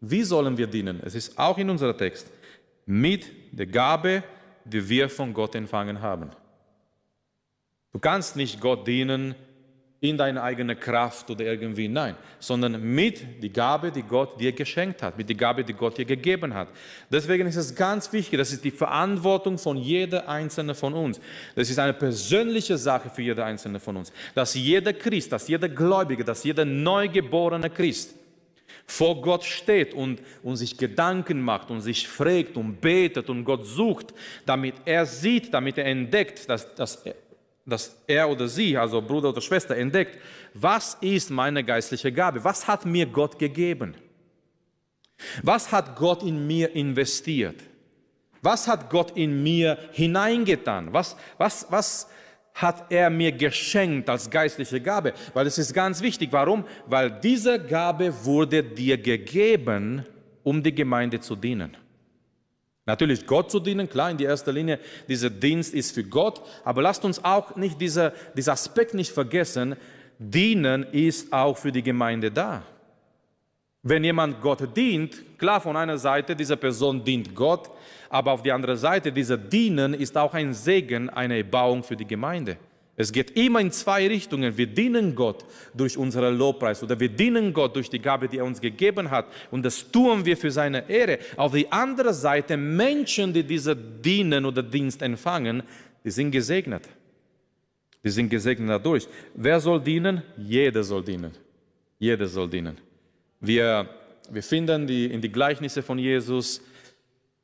Wie 0.00 0.22
sollen 0.22 0.56
wir 0.56 0.66
dienen? 0.66 1.00
Es 1.04 1.14
ist 1.14 1.38
auch 1.38 1.58
in 1.58 1.70
unserem 1.70 1.96
Text. 1.96 2.30
Mit 2.86 3.30
der 3.52 3.66
Gabe, 3.66 4.24
die 4.64 4.88
wir 4.88 5.08
von 5.08 5.32
Gott 5.32 5.54
empfangen 5.54 6.00
haben. 6.00 6.30
Du 7.92 7.98
kannst 7.98 8.36
nicht 8.36 8.60
Gott 8.60 8.86
dienen 8.86 9.34
in 10.02 10.18
deine 10.18 10.42
eigene 10.42 10.74
Kraft 10.74 11.30
oder 11.30 11.44
irgendwie, 11.44 11.86
nein, 11.86 12.16
sondern 12.40 12.82
mit 12.82 13.40
die 13.40 13.52
Gabe, 13.52 13.92
die 13.92 14.02
Gott 14.02 14.38
dir 14.40 14.50
geschenkt 14.50 15.00
hat, 15.00 15.16
mit 15.16 15.28
die 15.28 15.36
Gabe, 15.36 15.62
die 15.62 15.72
Gott 15.72 15.96
dir 15.96 16.04
gegeben 16.04 16.52
hat. 16.52 16.66
Deswegen 17.08 17.46
ist 17.46 17.54
es 17.54 17.72
ganz 17.72 18.12
wichtig, 18.12 18.36
das 18.36 18.52
ist 18.52 18.64
die 18.64 18.72
Verantwortung 18.72 19.58
von 19.58 19.76
jeder 19.76 20.28
einzelne 20.28 20.74
von 20.74 20.92
uns. 20.92 21.20
Das 21.54 21.70
ist 21.70 21.78
eine 21.78 21.92
persönliche 21.92 22.76
Sache 22.76 23.10
für 23.10 23.22
jeder 23.22 23.44
einzelne 23.44 23.78
von 23.78 23.96
uns, 23.96 24.12
dass 24.34 24.54
jeder 24.54 24.92
Christ, 24.92 25.30
dass 25.30 25.46
jeder 25.46 25.68
Gläubige, 25.68 26.24
dass 26.24 26.42
jeder 26.42 26.64
neugeborene 26.64 27.70
Christ 27.70 28.16
vor 28.86 29.22
Gott 29.22 29.44
steht 29.44 29.94
und, 29.94 30.20
und 30.42 30.56
sich 30.56 30.76
Gedanken 30.76 31.40
macht 31.40 31.70
und 31.70 31.80
sich 31.80 32.08
fragt 32.08 32.56
und 32.56 32.80
betet 32.80 33.30
und 33.30 33.44
Gott 33.44 33.64
sucht, 33.64 34.12
damit 34.46 34.74
er 34.84 35.06
sieht, 35.06 35.54
damit 35.54 35.78
er 35.78 35.86
entdeckt, 35.86 36.50
dass, 36.50 36.74
dass 36.74 37.04
dass 37.64 37.96
er 38.06 38.28
oder 38.28 38.48
sie, 38.48 38.76
also 38.76 39.00
Bruder 39.00 39.28
oder 39.30 39.40
Schwester, 39.40 39.76
entdeckt, 39.76 40.18
was 40.54 40.96
ist 41.00 41.30
meine 41.30 41.62
geistliche 41.62 42.12
Gabe? 42.12 42.42
Was 42.44 42.66
hat 42.66 42.84
mir 42.84 43.06
Gott 43.06 43.38
gegeben? 43.38 43.94
Was 45.42 45.70
hat 45.70 45.96
Gott 45.96 46.22
in 46.22 46.46
mir 46.46 46.74
investiert? 46.74 47.60
Was 48.40 48.66
hat 48.66 48.90
Gott 48.90 49.16
in 49.16 49.42
mir 49.42 49.78
hineingetan? 49.92 50.92
Was, 50.92 51.16
was, 51.38 51.66
was 51.70 52.08
hat 52.54 52.90
er 52.90 53.08
mir 53.08 53.30
geschenkt 53.30 54.10
als 54.10 54.28
geistliche 54.28 54.80
Gabe? 54.80 55.14
Weil 55.32 55.46
es 55.46 55.58
ist 55.58 55.72
ganz 55.72 56.02
wichtig. 56.02 56.30
Warum? 56.32 56.64
Weil 56.86 57.10
diese 57.10 57.58
Gabe 57.58 58.12
wurde 58.24 58.64
dir 58.64 58.98
gegeben, 58.98 60.04
um 60.42 60.60
die 60.62 60.74
Gemeinde 60.74 61.20
zu 61.20 61.36
dienen. 61.36 61.76
Natürlich 62.84 63.26
Gott 63.26 63.50
zu 63.50 63.60
dienen, 63.60 63.88
klar, 63.88 64.10
in 64.10 64.18
erster 64.18 64.52
Linie, 64.52 64.80
dieser 65.08 65.30
Dienst 65.30 65.72
ist 65.72 65.94
für 65.94 66.02
Gott, 66.02 66.42
aber 66.64 66.82
lasst 66.82 67.04
uns 67.04 67.24
auch 67.24 67.54
nicht 67.54 67.80
dieser, 67.80 68.12
dieser 68.36 68.52
Aspekt 68.52 68.94
nicht 68.94 69.12
vergessen, 69.12 69.76
dienen 70.18 70.82
ist 70.90 71.32
auch 71.32 71.56
für 71.56 71.70
die 71.70 71.82
Gemeinde 71.82 72.30
da. 72.30 72.62
Wenn 73.84 74.04
jemand 74.04 74.40
Gott 74.40 74.76
dient, 74.76 75.38
klar, 75.38 75.60
von 75.60 75.76
einer 75.76 75.98
Seite, 75.98 76.34
diese 76.36 76.56
Person 76.56 77.04
dient 77.04 77.34
Gott, 77.34 77.70
aber 78.08 78.32
auf 78.32 78.42
die 78.42 78.52
andere 78.52 78.76
Seite, 78.76 79.12
dieser 79.12 79.36
Dienen 79.36 79.94
ist 79.94 80.16
auch 80.16 80.34
ein 80.34 80.52
Segen, 80.52 81.08
eine 81.10 81.38
Erbauung 81.38 81.82
für 81.82 81.96
die 81.96 82.06
Gemeinde. 82.06 82.56
Es 82.96 83.10
geht 83.10 83.30
immer 83.36 83.60
in 83.60 83.70
zwei 83.70 84.06
Richtungen. 84.06 84.56
Wir 84.56 84.66
dienen 84.66 85.14
Gott 85.14 85.44
durch 85.74 85.96
unseren 85.96 86.36
Lobpreis 86.36 86.82
oder 86.82 86.98
wir 87.00 87.08
dienen 87.08 87.52
Gott 87.52 87.74
durch 87.74 87.88
die 87.88 87.98
Gabe, 87.98 88.28
die 88.28 88.38
er 88.38 88.44
uns 88.44 88.60
gegeben 88.60 89.10
hat. 89.10 89.26
Und 89.50 89.64
das 89.64 89.90
tun 89.90 90.24
wir 90.24 90.36
für 90.36 90.50
seine 90.50 90.88
Ehre. 90.90 91.18
Auf 91.36 91.52
die 91.52 91.70
andere 91.72 92.12
Seite, 92.12 92.56
Menschen, 92.56 93.32
die 93.32 93.44
diese 93.44 93.74
Dienen 93.74 94.44
oder 94.44 94.62
Dienst 94.62 95.00
empfangen, 95.00 95.62
die 96.04 96.10
sind 96.10 96.30
gesegnet. 96.32 96.88
Die 98.04 98.10
sind 98.10 98.28
gesegnet 98.28 98.68
dadurch. 98.68 99.08
Wer 99.34 99.58
soll 99.58 99.80
dienen? 99.80 100.22
Jeder 100.36 100.82
soll 100.82 101.02
dienen. 101.02 101.32
Jeder 101.98 102.26
soll 102.26 102.48
dienen. 102.48 102.76
Wir, 103.40 103.88
wir 104.30 104.42
finden 104.42 104.86
die, 104.86 105.06
in 105.06 105.20
die 105.20 105.32
Gleichnisse 105.32 105.82
von 105.82 105.98
Jesus, 105.98 106.60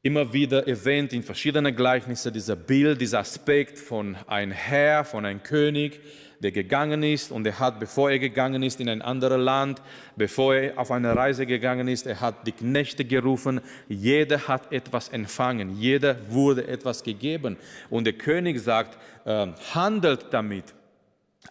immer 0.02 0.32
wieder 0.32 0.66
erwähnt 0.68 1.12
in 1.12 1.22
verschiedenen 1.22 1.74
Gleichnissen 1.74 2.32
dieser 2.32 2.56
Bild, 2.56 3.00
dieser 3.00 3.18
Aspekt 3.20 3.78
von 3.78 4.16
einem 4.26 4.52
Herr, 4.52 5.04
von 5.04 5.24
einem 5.24 5.42
König, 5.42 6.00
der 6.40 6.52
gegangen 6.52 7.02
ist 7.02 7.32
und 7.32 7.46
er 7.46 7.58
hat, 7.58 7.80
bevor 7.80 8.10
er 8.10 8.20
gegangen 8.20 8.62
ist 8.62 8.80
in 8.80 8.88
ein 8.88 9.02
anderes 9.02 9.38
Land, 9.38 9.82
bevor 10.14 10.54
er 10.54 10.78
auf 10.78 10.92
eine 10.92 11.16
Reise 11.16 11.46
gegangen 11.46 11.88
ist, 11.88 12.06
er 12.06 12.20
hat 12.20 12.46
die 12.46 12.52
Knechte 12.52 13.04
gerufen, 13.04 13.60
jeder 13.88 14.46
hat 14.46 14.72
etwas 14.72 15.08
empfangen, 15.08 15.76
jeder 15.76 16.16
wurde 16.30 16.68
etwas 16.68 17.02
gegeben 17.02 17.56
und 17.90 18.04
der 18.04 18.12
König 18.12 18.60
sagt, 18.60 18.98
äh, 19.24 19.48
handelt 19.74 20.26
damit, 20.30 20.74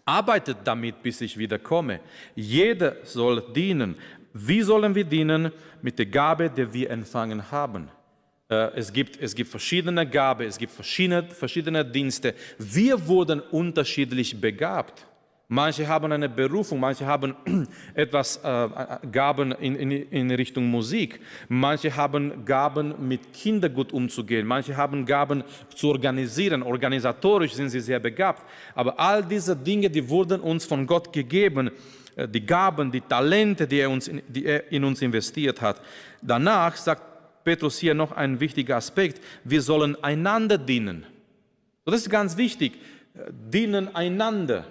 arbeitet 0.06 0.60
damit, 0.64 1.04
bis 1.04 1.20
ich 1.20 1.38
wiederkomme. 1.38 2.00
Jeder 2.36 2.96
soll 3.04 3.44
dienen. 3.54 3.96
Wie 4.34 4.62
sollen 4.62 4.96
wir 4.96 5.04
dienen? 5.04 5.52
Mit 5.82 6.00
der 6.00 6.06
Gabe, 6.06 6.50
die 6.50 6.72
wir 6.72 6.90
empfangen 6.92 7.52
haben. 7.52 7.90
Äh, 8.50 8.72
es 8.76 8.92
gibt, 8.92 9.22
es 9.22 9.36
gibt 9.36 9.50
verschiedene 9.50 10.08
Gaben, 10.08 10.48
es 10.48 10.58
gibt 10.58 10.72
verschiedene, 10.72 11.24
verschiedene 11.24 11.84
Dienste. 11.84 12.34
Wir 12.58 13.08
wurden 13.08 13.42
unterschiedlich 13.42 14.40
begabt. 14.40 15.06
Manche 15.50 15.88
haben 15.88 16.12
eine 16.12 16.28
Berufung, 16.28 16.78
manche 16.78 17.06
haben 17.06 17.34
etwas 17.94 18.36
äh, 18.44 18.68
Gaben 19.10 19.54
in, 19.54 19.76
in, 19.76 19.92
in, 19.92 20.32
Richtung 20.32 20.70
Musik, 20.70 21.22
manche 21.48 21.96
haben 21.96 22.44
Gaben 22.44 23.08
mit 23.08 23.32
Kindern 23.32 23.74
gut 23.74 23.94
umzugehen, 23.94 24.46
manche 24.46 24.76
haben 24.76 25.06
Gaben 25.06 25.46
zu 25.74 25.88
organisieren, 25.88 26.64
organisatorisch 26.64 27.54
sind 27.54 27.70
sie 27.70 27.80
sehr 27.80 28.00
begabt. 28.00 28.44
Aber 28.76 29.00
all 29.00 29.24
diese 29.24 29.56
Dinge, 29.56 29.90
die 29.90 30.10
wurden 30.10 30.42
uns 30.42 30.66
von 30.66 30.86
Gott 30.86 31.14
gegeben, 31.14 31.72
äh, 32.18 32.28
die 32.28 32.46
Gaben, 32.46 32.92
die 32.92 33.02
Talente, 33.02 33.66
die 33.66 33.80
er, 33.80 33.90
uns, 33.90 34.12
die 34.28 34.46
er 34.46 34.70
in 34.70 34.84
uns 34.84 35.02
investiert 35.02 35.62
hat. 35.62 35.82
Danach 36.22 36.76
sagt 36.76 37.17
Petrus 37.48 37.80
hier 37.80 37.94
noch 37.94 38.12
ein 38.12 38.42
wichtiger 38.42 38.76
Aspekt. 38.76 39.24
Wir 39.46 39.62
sollen 39.62 39.96
einander 40.04 40.58
dienen. 40.58 41.06
das 41.86 42.02
ist 42.02 42.10
ganz 42.10 42.36
wichtig. 42.36 42.74
Dienen 43.32 43.96
einander. 43.96 44.68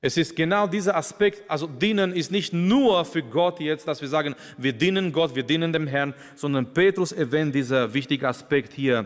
Es 0.00 0.16
ist 0.16 0.34
genau 0.34 0.66
dieser 0.66 0.96
Aspekt, 0.96 1.42
also 1.50 1.66
dienen 1.66 2.14
ist 2.14 2.32
nicht 2.32 2.54
nur 2.54 3.04
für 3.04 3.22
Gott 3.22 3.60
jetzt, 3.60 3.86
dass 3.86 4.00
wir 4.00 4.08
sagen, 4.08 4.34
wir 4.56 4.72
dienen 4.72 5.12
Gott, 5.12 5.34
wir 5.36 5.42
dienen 5.42 5.70
dem 5.70 5.86
Herrn, 5.86 6.14
sondern 6.34 6.72
Petrus 6.72 7.12
erwähnt 7.12 7.54
dieser 7.54 7.92
wichtige 7.92 8.26
Aspekt 8.26 8.72
hier, 8.72 9.04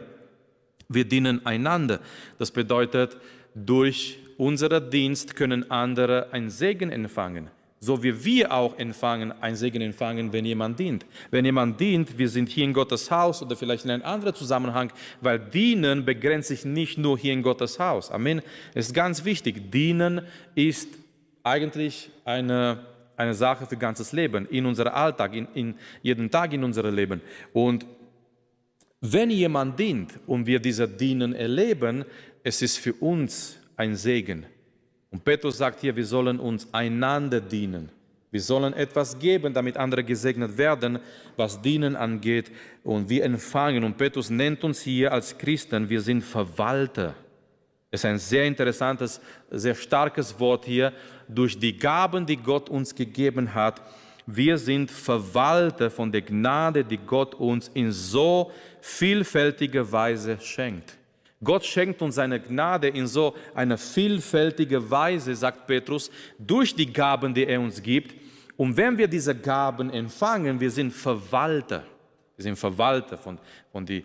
wir 0.89 1.05
dienen 1.05 1.45
einander. 1.45 1.99
Das 2.39 2.53
bedeutet, 2.53 3.17
durch 3.53 4.21
unseren 4.37 4.89
Dienst 4.91 5.35
können 5.35 5.69
andere 5.73 6.33
einen 6.33 6.51
Segen 6.51 6.93
empfangen. 6.93 7.51
So 7.83 8.03
wie 8.03 8.25
wir 8.25 8.53
auch 8.53 8.79
empfangen, 8.79 9.33
ein 9.41 9.57
Segen 9.57 9.81
empfangen, 9.81 10.35
wenn 10.35 10.45
jemand 10.45 10.79
dient. 10.79 11.07
Wenn 11.31 11.47
jemand 11.47 11.81
dient, 11.81 12.19
wir 12.19 12.29
sind 12.29 12.51
hier 12.51 12.65
in 12.65 12.75
Gottes 12.75 13.11
Haus 13.11 13.43
oder 13.43 13.57
vielleicht 13.57 13.87
in 13.87 13.91
einem 13.91 14.03
anderen 14.03 14.35
Zusammenhang, 14.35 14.93
weil 15.23 15.39
dienen 15.39 16.05
begrenzt 16.05 16.49
sich 16.49 16.67
nicht 16.67 16.99
nur 16.99 17.17
hier 17.17 17.33
in 17.33 17.43
Gottes 17.43 17.79
Haus. 17.79 18.11
Amen. 18.11 18.43
Es 18.75 18.89
ist 18.89 18.95
ganz 18.95 19.25
wichtig. 19.25 19.71
Dienen 19.71 20.21
ist 20.55 20.91
eigentlich 21.43 22.11
eine, 22.27 22.85
eine 23.17 23.33
Sache 23.33 23.65
für 23.65 23.79
ganzes 23.79 24.13
Leben, 24.13 24.47
in 24.51 24.67
unserem 24.67 24.93
Alltag, 24.93 25.35
in, 25.35 25.49
in 25.55 25.75
jeden 26.03 26.31
Tag 26.31 26.53
in 26.53 26.63
unserem 26.63 26.95
Leben. 26.95 27.23
Und 27.55 27.87
wenn 29.01 29.31
jemand 29.31 29.79
dient 29.79 30.13
und 30.27 30.47
wir 30.47 30.61
diese 30.61 30.87
Dienen 30.87 31.33
erleben, 31.33 32.05
es 32.43 32.61
ist 32.61 32.77
für 32.77 32.93
uns 32.93 33.57
ein 33.75 33.97
Segen. 33.97 34.45
Und 35.11 35.25
Petrus 35.25 35.59
sagt 35.59 35.81
hier, 35.81 35.95
wir 35.95 36.07
sollen 36.07 36.39
uns 36.39 36.73
einander 36.73 37.41
dienen. 37.41 37.91
Wir 38.31 38.41
sollen 38.41 38.73
etwas 38.75 39.19
geben, 39.19 39.53
damit 39.53 39.77
andere 39.77 40.05
gesegnet 40.05 40.57
werden, 40.57 41.01
was 41.37 41.61
Dienen 41.61 41.97
angeht. 41.97 42.53
Und 42.85 43.09
wir 43.09 43.25
empfangen. 43.25 43.83
Und 43.83 43.97
Petrus 43.97 44.31
nennt 44.31 44.63
uns 44.63 44.81
hier 44.81 45.13
als 45.13 45.37
Christen, 45.37 45.89
wir 45.89 46.01
sind 46.01 46.23
Verwalter. 46.23 47.15
Es 47.91 48.01
ist 48.01 48.05
ein 48.05 48.19
sehr 48.19 48.45
interessantes, 48.45 49.21
sehr 49.51 49.75
starkes 49.75 50.39
Wort 50.39 50.65
hier. 50.65 50.93
Durch 51.27 51.59
die 51.59 51.77
Gaben, 51.77 52.25
die 52.25 52.37
Gott 52.37 52.69
uns 52.69 52.95
gegeben 52.95 53.53
hat, 53.53 53.83
wir 54.27 54.59
sind 54.59 54.93
Verwalter 54.93 55.91
von 55.91 56.13
der 56.13 56.23
Gnade, 56.23 56.85
die 56.85 56.99
Gott 56.99 57.35
uns 57.35 57.69
in 57.75 57.91
so 57.91 58.53
vielfältiger 58.81 59.91
Weise 59.91 60.39
schenkt. 60.41 61.00
Gott 61.43 61.65
schenkt 61.65 62.03
uns 62.03 62.17
seine 62.17 62.39
Gnade 62.39 62.89
in 62.89 63.07
so 63.07 63.35
einer 63.55 63.79
vielfältigen 63.79 64.91
Weise, 64.91 65.35
sagt 65.35 65.67
Petrus, 65.67 66.11
durch 66.39 66.75
die 66.75 66.93
Gaben, 66.93 67.33
die 67.33 67.47
er 67.47 67.61
uns 67.61 67.83
gibt. 67.83 68.15
Und 68.57 68.77
wenn 68.77 68.99
wir 68.99 69.09
diese 69.09 69.35
Gaben 69.35 69.89
empfangen, 69.89 70.61
wir 70.61 70.71
sind 70.71 70.93
Verwalter. 70.93 71.85
Wir 72.37 72.43
sind 72.43 72.57
Verwalter 72.57 73.17
von, 73.17 73.39
von, 73.73 73.87
die, 73.87 74.05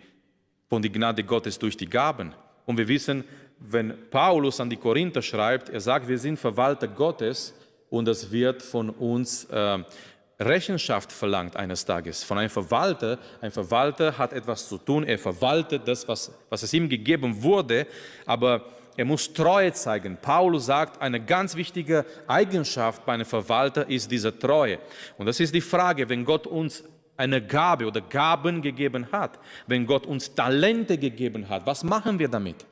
von 0.68 0.80
die 0.80 0.90
Gnade 0.90 1.22
Gottes 1.24 1.58
durch 1.58 1.76
die 1.76 1.88
Gaben. 1.88 2.32
Und 2.64 2.78
wir 2.78 2.88
wissen, 2.88 3.22
wenn 3.58 3.94
Paulus 4.10 4.58
an 4.60 4.70
die 4.70 4.76
Korinther 4.76 5.20
schreibt, 5.20 5.68
er 5.68 5.80
sagt, 5.80 6.08
wir 6.08 6.18
sind 6.18 6.38
Verwalter 6.38 6.88
Gottes 6.88 7.54
und 7.90 8.08
es 8.08 8.30
wird 8.30 8.62
von 8.62 8.90
uns 8.90 9.44
äh, 9.44 9.78
Rechenschaft 10.38 11.12
verlangt 11.12 11.56
eines 11.56 11.84
Tages 11.84 12.22
von 12.22 12.36
einem 12.38 12.50
Verwalter. 12.50 13.18
Ein 13.40 13.50
Verwalter 13.50 14.18
hat 14.18 14.32
etwas 14.32 14.68
zu 14.68 14.76
tun, 14.76 15.04
er 15.04 15.18
verwaltet 15.18 15.88
das, 15.88 16.06
was, 16.06 16.30
was 16.50 16.62
es 16.62 16.72
ihm 16.74 16.88
gegeben 16.88 17.42
wurde, 17.42 17.86
aber 18.26 18.64
er 18.98 19.04
muss 19.04 19.32
Treue 19.32 19.72
zeigen. 19.72 20.18
Paulus 20.20 20.66
sagt, 20.66 21.00
eine 21.00 21.20
ganz 21.24 21.56
wichtige 21.56 22.04
Eigenschaft 22.26 23.04
bei 23.06 23.14
einem 23.14 23.26
Verwalter 23.26 23.88
ist 23.88 24.10
diese 24.10 24.38
Treue. 24.38 24.78
Und 25.18 25.26
das 25.26 25.40
ist 25.40 25.54
die 25.54 25.60
Frage, 25.60 26.08
wenn 26.08 26.24
Gott 26.24 26.46
uns 26.46 26.84
eine 27.16 27.40
Gabe 27.40 27.86
oder 27.86 28.02
Gaben 28.02 28.60
gegeben 28.60 29.06
hat, 29.12 29.38
wenn 29.66 29.86
Gott 29.86 30.06
uns 30.06 30.34
Talente 30.34 30.98
gegeben 30.98 31.48
hat, 31.48 31.66
was 31.66 31.82
machen 31.82 32.18
wir 32.18 32.28
damit? 32.28 32.66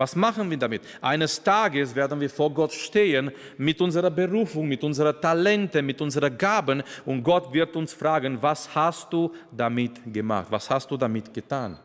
Was 0.00 0.16
machen 0.16 0.48
wir 0.48 0.56
damit? 0.56 0.80
Eines 1.02 1.42
Tages 1.42 1.94
werden 1.94 2.18
wir 2.22 2.30
vor 2.30 2.50
Gott 2.54 2.72
stehen 2.72 3.30
mit 3.58 3.82
unserer 3.82 4.10
Berufung, 4.10 4.66
mit 4.66 4.82
unserer 4.82 5.20
Talente, 5.20 5.82
mit 5.82 6.00
unseren 6.00 6.38
Gaben 6.38 6.82
und 7.04 7.22
Gott 7.22 7.52
wird 7.52 7.76
uns 7.76 7.92
fragen, 7.92 8.40
was 8.40 8.74
hast 8.74 9.12
du 9.12 9.30
damit 9.54 10.00
gemacht? 10.10 10.46
Was 10.48 10.70
hast 10.70 10.90
du 10.90 10.96
damit 10.96 11.34
getan? 11.34 11.78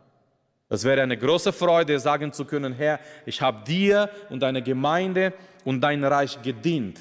Das 0.69 0.86
wäre 0.86 1.01
eine 1.01 1.17
große 1.17 1.51
Freude, 1.51 1.99
sagen 1.99 2.32
zu 2.32 2.45
können, 2.45 2.71
Herr, 2.71 3.01
ich 3.25 3.41
habe 3.41 3.65
dir 3.65 4.10
und 4.30 4.39
deiner 4.39 4.62
Gemeinde 4.62 5.34
und 5.65 5.82
dein 5.82 6.01
Reich 6.01 6.41
gedient. 6.41 6.97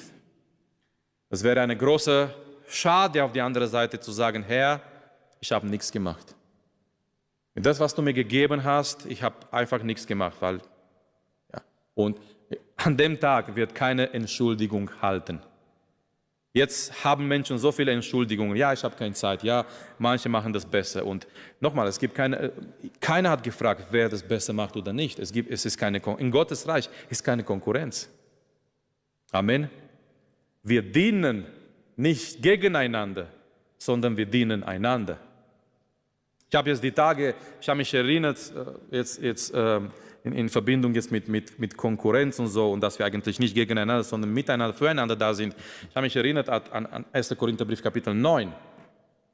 Das 1.29 1.41
wäre 1.41 1.61
eine 1.61 1.77
große 1.77 2.29
Schade 2.67 3.23
auf 3.23 3.31
die 3.31 3.39
andere 3.39 3.67
Seite 3.67 4.01
zu 4.01 4.11
sagen, 4.11 4.43
Herr, 4.43 4.81
ich 5.39 5.49
habe 5.49 5.65
nichts 5.65 5.89
gemacht. 5.89 6.35
Und 7.55 7.65
das, 7.65 7.79
was 7.79 7.95
du 7.95 8.01
mir 8.01 8.13
gegeben 8.13 8.65
hast, 8.65 9.05
ich 9.05 9.23
habe 9.23 9.37
einfach 9.53 9.81
nichts 9.81 10.05
gemacht, 10.05 10.35
weil 10.41 10.59
und 11.95 12.19
an 12.75 12.95
dem 12.95 13.19
Tag 13.19 13.55
wird 13.55 13.73
keine 13.73 14.13
Entschuldigung 14.13 14.91
halten. 15.01 15.39
Jetzt 16.53 17.03
haben 17.03 17.27
Menschen 17.27 17.57
so 17.57 17.69
viele 17.71 17.91
Entschuldigungen. 17.91 18.55
Ja, 18.55 18.71
ich 18.71 18.81
habe 18.81 18.95
keine 18.95 19.13
Zeit. 19.13 19.43
Ja, 19.43 19.65
manche 19.97 20.29
machen 20.29 20.53
das 20.53 20.65
besser. 20.65 21.05
Und 21.05 21.27
nochmal, 21.59 21.85
es 21.87 21.99
gibt 21.99 22.15
keine, 22.15 22.53
keiner 23.01 23.31
hat 23.31 23.43
gefragt, 23.43 23.87
wer 23.91 24.07
das 24.07 24.23
besser 24.23 24.53
macht 24.53 24.77
oder 24.77 24.93
nicht. 24.93 25.19
Es 25.19 25.33
gibt, 25.33 25.51
es 25.51 25.65
ist 25.65 25.77
keine, 25.77 26.01
in 26.17 26.31
Gottes 26.31 26.65
Reich 26.65 26.89
ist 27.09 27.23
keine 27.25 27.43
Konkurrenz. 27.43 28.09
Amen. 29.33 29.69
Wir 30.63 30.81
dienen 30.81 31.45
nicht 31.97 32.41
gegeneinander, 32.41 33.27
sondern 33.77 34.15
wir 34.15 34.25
dienen 34.25 34.63
einander. 34.63 35.19
Ich 36.49 36.55
habe 36.55 36.69
jetzt 36.69 36.81
die 36.81 36.91
Tage, 36.93 37.35
ich 37.59 37.67
habe 37.67 37.79
mich 37.79 37.93
erinnert, 37.93 38.37
äh, 38.91 38.95
jetzt, 38.95 39.21
jetzt 39.21 39.51
ähm, 39.53 39.91
in, 40.25 40.33
in 40.33 40.49
Verbindung 40.49 40.93
jetzt 40.93 41.11
mit, 41.11 41.27
mit, 41.29 41.59
mit 41.59 41.77
Konkurrenz 41.77 42.39
und 42.39 42.47
so 42.47 42.71
und 42.71 42.81
dass 42.81 42.99
wir 42.99 43.05
eigentlich 43.05 43.39
nicht 43.39 43.55
gegeneinander, 43.55 44.03
sondern 44.03 44.33
miteinander, 44.33 44.75
füreinander 44.75 45.15
da 45.15 45.33
sind. 45.33 45.55
Ich 45.89 45.95
habe 45.95 46.05
mich 46.05 46.15
erinnert 46.15 46.49
an, 46.49 46.85
an 46.87 47.05
1. 47.13 47.35
Korintherbrief 47.37 47.81
Kapitel 47.81 48.13
9. 48.13 48.51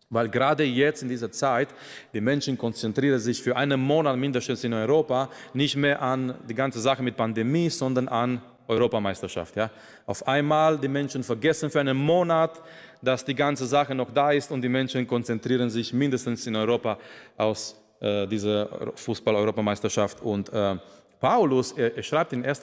Weil 0.10 0.28
gerade 0.28 0.66
jetzt 0.66 1.04
in 1.04 1.10
dieser 1.10 1.32
Zeit, 1.32 1.70
die 2.14 2.20
Menschen 2.20 2.58
konzentrieren 2.58 3.18
sich 3.18 3.42
für 3.42 3.56
einen 3.56 3.80
Monat 3.80 4.18
mindestens 4.18 4.62
in 4.66 4.74
Europa 4.74 5.30
nicht 5.54 5.78
mehr 5.78 6.02
an 6.02 6.36
die 6.50 6.54
ganze 6.54 6.82
Sache 6.82 7.02
mit 7.02 7.16
Pandemie, 7.16 7.70
sondern 7.70 8.10
an 8.10 8.42
Europameisterschaft. 8.68 9.56
Ja? 9.56 9.72
Auf 10.06 10.28
einmal 10.28 10.78
die 10.78 10.90
Menschen 10.90 11.24
vergessen 11.24 11.70
für 11.70 11.80
einen 11.80 11.98
Monat, 11.98 12.62
dass 13.02 13.24
die 13.24 13.36
ganze 13.36 13.66
Sache 13.66 13.96
noch 13.96 14.12
da 14.12 14.32
ist 14.32 14.52
und 14.52 14.62
die 14.62 14.70
Menschen 14.70 15.08
konzentrieren 15.08 15.70
sich 15.70 15.94
mindestens 15.94 16.46
in 16.46 16.58
Europa 16.58 16.98
aus 17.38 17.81
äh, 18.02 18.28
diese 18.28 18.92
Fußball-Europameisterschaft. 18.96 20.22
Und 20.22 20.52
äh, 20.52 20.76
Paulus, 21.20 21.72
er, 21.74 22.02
schreibt 22.04 22.34
in 22.34 22.44
1. 22.44 22.62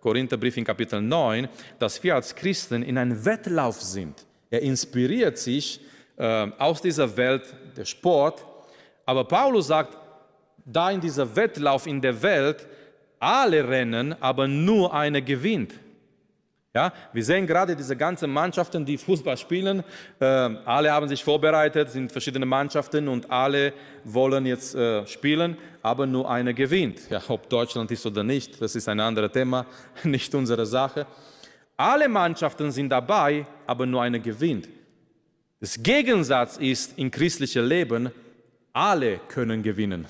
Korintherbrief 0.00 0.56
in 0.56 0.64
Kapitel 0.64 1.02
9, 1.02 1.48
dass 1.78 2.02
wir 2.02 2.14
als 2.14 2.34
Christen 2.34 2.82
in 2.82 2.96
einem 2.96 3.24
Wettlauf 3.24 3.82
sind. 3.82 4.24
Er 4.48 4.62
inspiriert 4.62 5.38
sich 5.38 5.80
äh, 6.16 6.46
aus 6.58 6.80
dieser 6.80 7.16
Welt, 7.16 7.42
der 7.76 7.84
Sport. 7.84 8.44
Aber 9.04 9.24
Paulus 9.24 9.66
sagt, 9.66 9.96
da 10.64 10.90
in 10.90 11.00
dieser 11.00 11.34
Wettlauf 11.34 11.86
in 11.86 12.00
der 12.00 12.22
Welt 12.22 12.66
alle 13.18 13.68
rennen, 13.68 14.14
aber 14.20 14.46
nur 14.46 14.92
einer 14.94 15.20
gewinnt. 15.20 15.74
Ja, 16.76 16.92
wir 17.10 17.24
sehen 17.24 17.46
gerade 17.46 17.74
diese 17.74 17.96
ganzen 17.96 18.30
Mannschaften, 18.30 18.84
die 18.84 18.98
Fußball 18.98 19.38
spielen. 19.38 19.82
Äh, 20.20 20.26
alle 20.26 20.92
haben 20.92 21.08
sich 21.08 21.24
vorbereitet, 21.24 21.88
sind 21.88 22.12
verschiedene 22.12 22.44
Mannschaften 22.44 23.08
und 23.08 23.30
alle 23.30 23.72
wollen 24.04 24.44
jetzt 24.44 24.74
äh, 24.74 25.06
spielen, 25.06 25.56
aber 25.80 26.04
nur 26.04 26.30
einer 26.30 26.52
gewinnt. 26.52 27.08
Ja, 27.08 27.22
ob 27.28 27.48
Deutschland 27.48 27.90
ist 27.92 28.04
oder 28.04 28.22
nicht, 28.22 28.60
das 28.60 28.76
ist 28.76 28.90
ein 28.90 29.00
anderes 29.00 29.32
Thema, 29.32 29.64
nicht 30.04 30.34
unsere 30.34 30.66
Sache. 30.66 31.06
Alle 31.78 32.10
Mannschaften 32.10 32.70
sind 32.70 32.90
dabei, 32.90 33.46
aber 33.66 33.86
nur 33.86 34.02
einer 34.02 34.18
gewinnt. 34.18 34.68
Das 35.58 35.82
Gegensatz 35.82 36.58
ist 36.58 36.98
im 36.98 37.10
christlichen 37.10 37.64
Leben, 37.64 38.10
alle 38.74 39.20
können 39.28 39.62
gewinnen. 39.62 40.04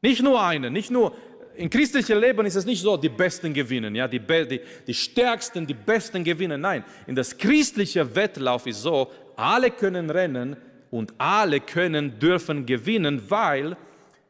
Nicht 0.00 0.22
nur 0.22 0.42
einer, 0.42 0.70
nicht 0.70 0.90
nur 0.90 1.14
im 1.56 1.70
christlichen 1.70 2.18
Leben 2.18 2.46
ist 2.46 2.56
es 2.56 2.64
nicht 2.64 2.82
so, 2.82 2.96
die 2.96 3.08
Besten 3.08 3.52
gewinnen, 3.52 3.94
ja, 3.94 4.08
die, 4.08 4.18
die, 4.18 4.60
die 4.86 4.94
Stärksten, 4.94 5.66
die 5.66 5.74
Besten 5.74 6.24
gewinnen. 6.24 6.60
Nein, 6.60 6.84
in 7.06 7.14
das 7.14 7.36
christliche 7.36 8.14
Wettlauf 8.14 8.66
ist 8.66 8.82
so, 8.82 9.10
alle 9.36 9.70
können 9.70 10.10
rennen 10.10 10.56
und 10.90 11.12
alle 11.18 11.60
können, 11.60 12.18
dürfen 12.18 12.66
gewinnen, 12.66 13.22
weil 13.28 13.76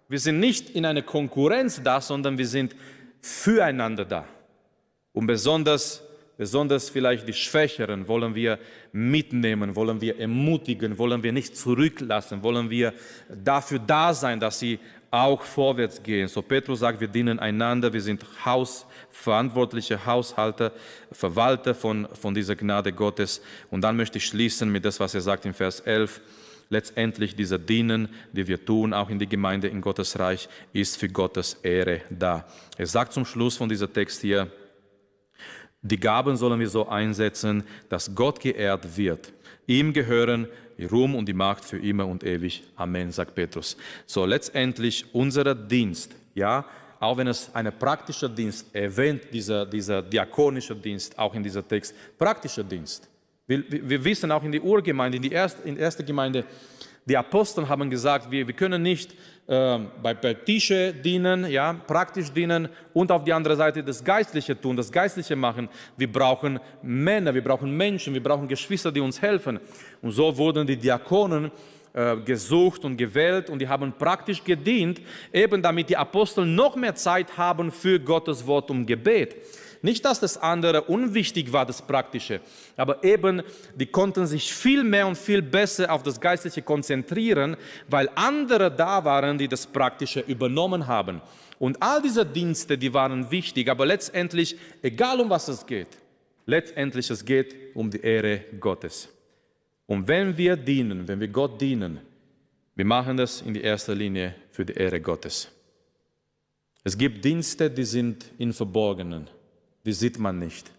wir 0.08 0.18
sind 0.18 0.40
nicht 0.40 0.70
in 0.70 0.84
einer 0.86 1.02
Konkurrenz 1.02 1.82
da, 1.82 2.00
sondern 2.00 2.38
wir 2.38 2.46
sind 2.46 2.74
füreinander 3.20 4.04
da. 4.04 4.26
Und 5.12 5.26
besonders, 5.26 6.02
besonders 6.36 6.90
vielleicht 6.90 7.26
die 7.26 7.32
Schwächeren 7.32 8.06
wollen 8.06 8.34
wir 8.34 8.58
mitnehmen, 8.92 9.74
wollen 9.74 10.00
wir 10.00 10.18
ermutigen, 10.18 10.98
wollen 10.98 11.22
wir 11.22 11.32
nicht 11.32 11.56
zurücklassen, 11.56 12.42
wollen 12.42 12.68
wir 12.68 12.92
dafür 13.42 13.78
da 13.78 14.12
sein, 14.12 14.40
dass 14.40 14.58
sie 14.58 14.78
auch 15.14 15.42
vorwärts 15.42 16.02
gehen. 16.02 16.26
So 16.26 16.42
Petrus 16.42 16.80
sagt, 16.80 17.00
wir 17.00 17.06
dienen 17.06 17.38
einander, 17.38 17.92
wir 17.92 18.00
sind 18.00 18.26
hausverantwortliche 18.44 20.04
Haushalter, 20.04 20.72
Verwalter 21.12 21.72
von, 21.74 22.08
von 22.20 22.34
dieser 22.34 22.56
Gnade 22.56 22.92
Gottes. 22.92 23.40
Und 23.70 23.82
dann 23.82 23.96
möchte 23.96 24.18
ich 24.18 24.26
schließen 24.26 24.70
mit 24.70 24.84
das, 24.84 24.98
was 24.98 25.14
er 25.14 25.20
sagt 25.20 25.46
in 25.46 25.54
Vers 25.54 25.78
11. 25.80 26.20
Letztendlich 26.68 27.36
dieser 27.36 27.58
Dienen, 27.58 28.08
die 28.32 28.48
wir 28.48 28.64
tun, 28.64 28.92
auch 28.92 29.08
in 29.08 29.20
die 29.20 29.28
Gemeinde 29.28 29.68
in 29.68 29.80
Gottes 29.80 30.18
Reich, 30.18 30.48
ist 30.72 30.96
für 30.96 31.08
Gottes 31.08 31.54
Ehre 31.62 32.00
da. 32.10 32.44
Er 32.76 32.86
sagt 32.86 33.12
zum 33.12 33.24
Schluss 33.24 33.56
von 33.56 33.68
dieser 33.68 33.92
Text 33.92 34.20
hier, 34.20 34.50
die 35.80 36.00
Gaben 36.00 36.36
sollen 36.36 36.58
wir 36.58 36.68
so 36.68 36.88
einsetzen, 36.88 37.62
dass 37.88 38.16
Gott 38.16 38.40
geehrt 38.40 38.96
wird. 38.96 39.32
Ihm 39.66 39.92
gehören 39.92 40.48
Ruhm 40.90 41.14
und 41.14 41.26
die 41.26 41.34
Macht 41.34 41.64
für 41.64 41.78
immer 41.78 42.06
und 42.06 42.24
ewig. 42.24 42.62
Amen, 42.76 43.10
sagt 43.12 43.34
Petrus. 43.34 43.76
So, 44.06 44.24
letztendlich 44.24 45.04
unser 45.12 45.54
Dienst, 45.54 46.12
ja, 46.34 46.64
auch 47.00 47.16
wenn 47.16 47.26
es 47.26 47.54
ein 47.54 47.70
praktischer 47.78 48.28
Dienst 48.28 48.74
erwähnt, 48.74 49.22
dieser, 49.32 49.66
dieser 49.66 50.02
diakonische 50.02 50.74
Dienst, 50.74 51.18
auch 51.18 51.34
in 51.34 51.42
dieser 51.42 51.66
Text, 51.66 51.94
praktischer 52.18 52.64
Dienst. 52.64 53.08
Wir, 53.46 53.62
wir 53.68 54.02
wissen 54.02 54.32
auch 54.32 54.42
in 54.42 54.52
die 54.52 54.60
Urgemeinde, 54.60 55.16
in 55.16 55.22
die 55.22 55.32
erste, 55.32 55.68
in 55.68 55.76
erste 55.76 56.02
Gemeinde, 56.02 56.44
die 57.06 57.16
Apostel 57.16 57.68
haben 57.68 57.90
gesagt, 57.90 58.30
wir, 58.30 58.46
wir 58.46 58.54
können 58.54 58.82
nicht 58.82 59.12
äh, 59.46 59.78
bei, 60.02 60.14
bei 60.14 60.34
Tische 60.34 60.94
dienen, 60.94 61.50
ja, 61.50 61.74
praktisch 61.74 62.32
dienen 62.32 62.68
und 62.94 63.12
auf 63.12 63.24
die 63.24 63.32
andere 63.32 63.56
Seite 63.56 63.84
das 63.84 64.02
Geistliche 64.02 64.58
tun, 64.58 64.76
das 64.76 64.90
Geistliche 64.90 65.36
machen. 65.36 65.68
Wir 65.96 66.10
brauchen 66.10 66.58
Männer, 66.82 67.34
wir 67.34 67.44
brauchen 67.44 67.76
Menschen, 67.76 68.14
wir 68.14 68.22
brauchen 68.22 68.48
Geschwister, 68.48 68.90
die 68.90 69.00
uns 69.00 69.20
helfen. 69.20 69.60
Und 70.00 70.12
so 70.12 70.34
wurden 70.36 70.66
die 70.66 70.76
Diakonen 70.76 71.50
äh, 71.92 72.16
gesucht 72.16 72.84
und 72.84 72.96
gewählt 72.96 73.50
und 73.50 73.58
die 73.58 73.68
haben 73.68 73.92
praktisch 73.92 74.42
gedient, 74.42 75.02
eben 75.32 75.60
damit 75.60 75.90
die 75.90 75.96
Apostel 75.96 76.46
noch 76.46 76.74
mehr 76.74 76.94
Zeit 76.94 77.36
haben 77.36 77.70
für 77.70 78.00
Gottes 78.00 78.46
Wort 78.46 78.70
und 78.70 78.86
Gebet. 78.86 79.36
Nicht, 79.84 80.06
dass 80.06 80.18
das 80.18 80.38
andere 80.38 80.84
unwichtig 80.84 81.52
war, 81.52 81.66
das 81.66 81.82
Praktische, 81.82 82.40
aber 82.74 83.04
eben, 83.04 83.42
die 83.74 83.84
konnten 83.84 84.26
sich 84.26 84.50
viel 84.50 84.82
mehr 84.82 85.06
und 85.06 85.18
viel 85.18 85.42
besser 85.42 85.92
auf 85.92 86.02
das 86.02 86.18
Geistliche 86.18 86.62
konzentrieren, 86.62 87.58
weil 87.90 88.08
andere 88.14 88.70
da 88.74 89.04
waren, 89.04 89.36
die 89.36 89.46
das 89.46 89.66
Praktische 89.66 90.20
übernommen 90.20 90.86
haben. 90.86 91.20
Und 91.58 91.82
all 91.82 92.00
diese 92.00 92.24
Dienste, 92.24 92.78
die 92.78 92.94
waren 92.94 93.30
wichtig, 93.30 93.68
aber 93.68 93.84
letztendlich, 93.84 94.56
egal 94.80 95.20
um 95.20 95.28
was 95.28 95.48
es 95.48 95.66
geht, 95.66 95.98
letztendlich 96.46 97.10
es 97.10 97.22
geht 97.22 97.54
um 97.74 97.90
die 97.90 98.00
Ehre 98.00 98.40
Gottes. 98.58 99.10
Und 99.84 100.08
wenn 100.08 100.34
wir 100.38 100.56
dienen, 100.56 101.06
wenn 101.06 101.20
wir 101.20 101.28
Gott 101.28 101.60
dienen, 101.60 102.00
wir 102.74 102.86
machen 102.86 103.18
das 103.18 103.42
in 103.42 103.54
erster 103.54 103.94
Linie 103.94 104.34
für 104.50 104.64
die 104.64 104.72
Ehre 104.72 105.02
Gottes. 105.02 105.50
Es 106.84 106.96
gibt 106.96 107.22
Dienste, 107.22 107.70
die 107.70 107.84
sind 107.84 108.24
in 108.38 108.54
Verborgenen 108.54 109.28
die 109.84 109.92
sieht 109.92 110.18
man 110.18 110.38
nicht. 110.38 110.70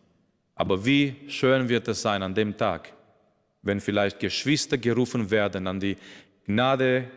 Aber 0.56 0.86
wie 0.86 1.16
schön 1.28 1.70
wird 1.70 1.88
es 1.88 2.02
sein 2.02 2.24
an 2.24 2.34
dem 2.34 2.58
Tag, 2.58 2.94
wenn 3.62 3.80
vielleicht 3.80 4.20
Geschwister 4.20 4.78
gerufen 4.78 5.30
werden 5.30 5.68
an 5.68 5.80
die 5.80 5.98
Gnade, 6.46 7.10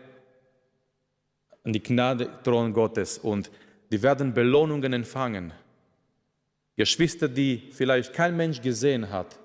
an 1.64 1.72
die 1.72 1.82
Gnade 1.82 2.28
Thron 2.42 2.72
Gottes 2.72 3.18
und 3.18 3.50
die 3.90 4.02
werden 4.02 4.34
Belohnungen 4.34 4.92
empfangen. 4.92 5.52
Geschwister, 6.76 7.28
die 7.28 7.70
vielleicht 7.72 8.12
kein 8.12 8.36
Mensch 8.36 8.60
gesehen 8.60 9.10
hat, 9.10 9.38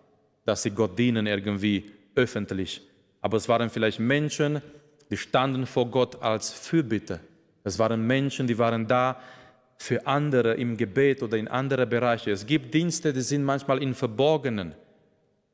dass 0.45 0.63
sie 0.63 0.71
Gott 0.71 0.97
dienen 0.97 1.27
irgendwie 1.27 1.91
öffentlich. 2.15 2.81
Aber 3.21 3.37
es 3.37 3.47
waren 3.47 3.69
vielleicht 3.69 3.99
Menschen, 3.99 4.61
die 5.09 5.17
standen 5.17 5.65
vor 5.65 5.89
Gott 5.89 6.21
als 6.21 6.51
Fürbitte. 6.51 7.19
Es 7.63 7.79
waren 7.79 8.05
Menschen, 8.05 8.47
die 8.47 8.57
waren 8.57 8.87
da 8.87 9.21
für 9.83 10.07
andere 10.07 10.53
im 10.53 10.77
Gebet 10.77 11.21
oder 11.21 11.35
in 11.35 11.49
andere 11.49 11.85
Bereiche. 11.85 12.31
Es 12.31 12.45
gibt 12.45 12.73
Dienste, 12.73 13.11
die 13.11 13.19
sind 13.19 13.43
manchmal 13.43 13.83
in 13.83 13.93
Verborgenen. 13.93 14.73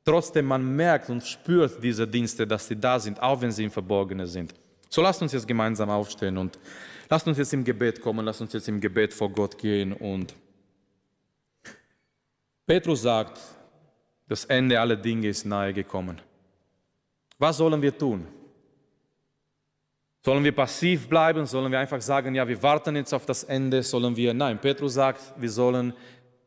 Trotzdem 0.06 0.46
man 0.46 0.76
merkt 0.76 1.10
und 1.10 1.24
spürt 1.24 1.82
diese 1.82 2.08
Dienste, 2.08 2.46
dass 2.46 2.68
sie 2.68 2.76
da 2.76 3.00
sind, 3.00 3.20
auch 3.20 3.42
wenn 3.42 3.52
sie 3.52 3.64
im 3.64 3.72
Verborgenen 3.72 4.28
sind. 4.28 4.54
So 4.88 5.02
lasst 5.02 5.20
uns 5.24 5.34
jetzt 5.34 5.48
gemeinsam 5.48 5.90
aufstehen 5.90 6.38
und 6.38 6.60
lasst 7.10 7.28
uns 7.28 7.40
jetzt 7.40 7.54
im 7.54 7.64
Gebet 7.64 8.02
kommen, 8.02 8.24
lasst 8.24 8.42
uns 8.42 8.54
jetzt 8.54 8.68
im 8.70 8.80
Gebet 8.80 9.16
vor 9.16 9.32
Gott 9.32 9.58
gehen. 9.58 9.94
Und 9.94 10.36
Petrus 12.68 13.02
sagt, 13.02 13.40
das 14.28 14.46
Ende 14.46 14.80
aller 14.80 14.96
Dinge 14.96 15.28
ist 15.28 15.44
nahe 15.44 15.74
gekommen. 15.74 16.22
Was 17.40 17.58
sollen 17.58 17.82
wir 17.82 17.98
tun? 17.98 18.28
Sollen 20.26 20.44
wir 20.44 20.52
passiv 20.52 21.08
bleiben? 21.08 21.46
Sollen 21.46 21.72
wir 21.72 21.80
einfach 21.80 22.02
sagen, 22.02 22.36
ja, 22.36 22.48
wir 22.48 22.62
warten 22.62 22.96
jetzt 22.96 23.14
auf 23.14 23.26
das 23.26 23.46
Ende? 23.46 23.84
Sollen 23.84 24.18
wir? 24.18 24.34
Nein, 24.34 24.60
Petrus 24.60 24.96
sagt, 24.96 25.34
wir 25.38 25.50
sollen 25.50 25.94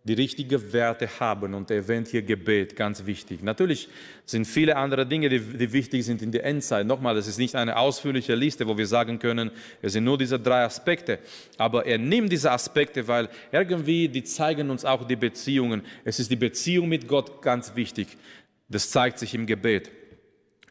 die 0.04 0.14
richtigen 0.14 0.72
Werte 0.72 1.08
haben 1.20 1.54
und 1.54 1.70
er 1.70 1.76
erwähnt 1.78 2.08
hier 2.08 2.22
Gebet, 2.22 2.74
ganz 2.74 3.06
wichtig. 3.06 3.42
Natürlich 3.42 3.88
sind 4.26 4.46
viele 4.46 4.76
andere 4.76 5.06
Dinge, 5.06 5.28
die, 5.28 5.38
die 5.38 5.72
wichtig 5.72 6.04
sind 6.04 6.22
in 6.22 6.32
der 6.32 6.44
Endzeit. 6.44 6.86
Nochmal, 6.86 7.16
es 7.16 7.28
ist 7.28 7.38
nicht 7.38 7.54
eine 7.54 7.76
ausführliche 7.76 8.34
Liste, 8.34 8.66
wo 8.66 8.76
wir 8.76 8.86
sagen 8.86 9.20
können, 9.20 9.52
es 9.80 9.92
sind 9.92 10.04
nur 10.04 10.18
diese 10.18 10.40
drei 10.40 10.64
Aspekte. 10.64 11.20
Aber 11.56 11.86
er 11.86 11.98
nimmt 11.98 12.32
diese 12.32 12.50
Aspekte, 12.50 13.06
weil 13.06 13.28
irgendwie 13.52 14.08
die 14.08 14.24
zeigen 14.24 14.70
uns 14.70 14.84
auch 14.84 15.06
die 15.06 15.16
Beziehungen. 15.16 15.82
Es 16.04 16.18
ist 16.18 16.30
die 16.30 16.36
Beziehung 16.36 16.88
mit 16.88 17.06
Gott 17.06 17.40
ganz 17.40 17.76
wichtig. 17.76 18.08
Das 18.68 18.90
zeigt 18.90 19.20
sich 19.20 19.34
im 19.34 19.46
Gebet 19.46 19.90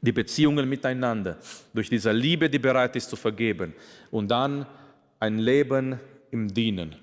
die 0.02 0.12
Beziehungen 0.12 0.68
miteinander, 0.68 1.38
durch 1.74 1.90
diese 1.90 2.12
Liebe, 2.12 2.50
die 2.50 2.60
bereit 2.60 2.96
ist 2.96 3.10
zu 3.10 3.16
vergeben 3.16 3.74
und 4.10 4.30
dann 4.30 4.66
ein 5.20 5.38
Leben 5.38 6.00
im 6.32 6.52
Dienen, 6.52 6.96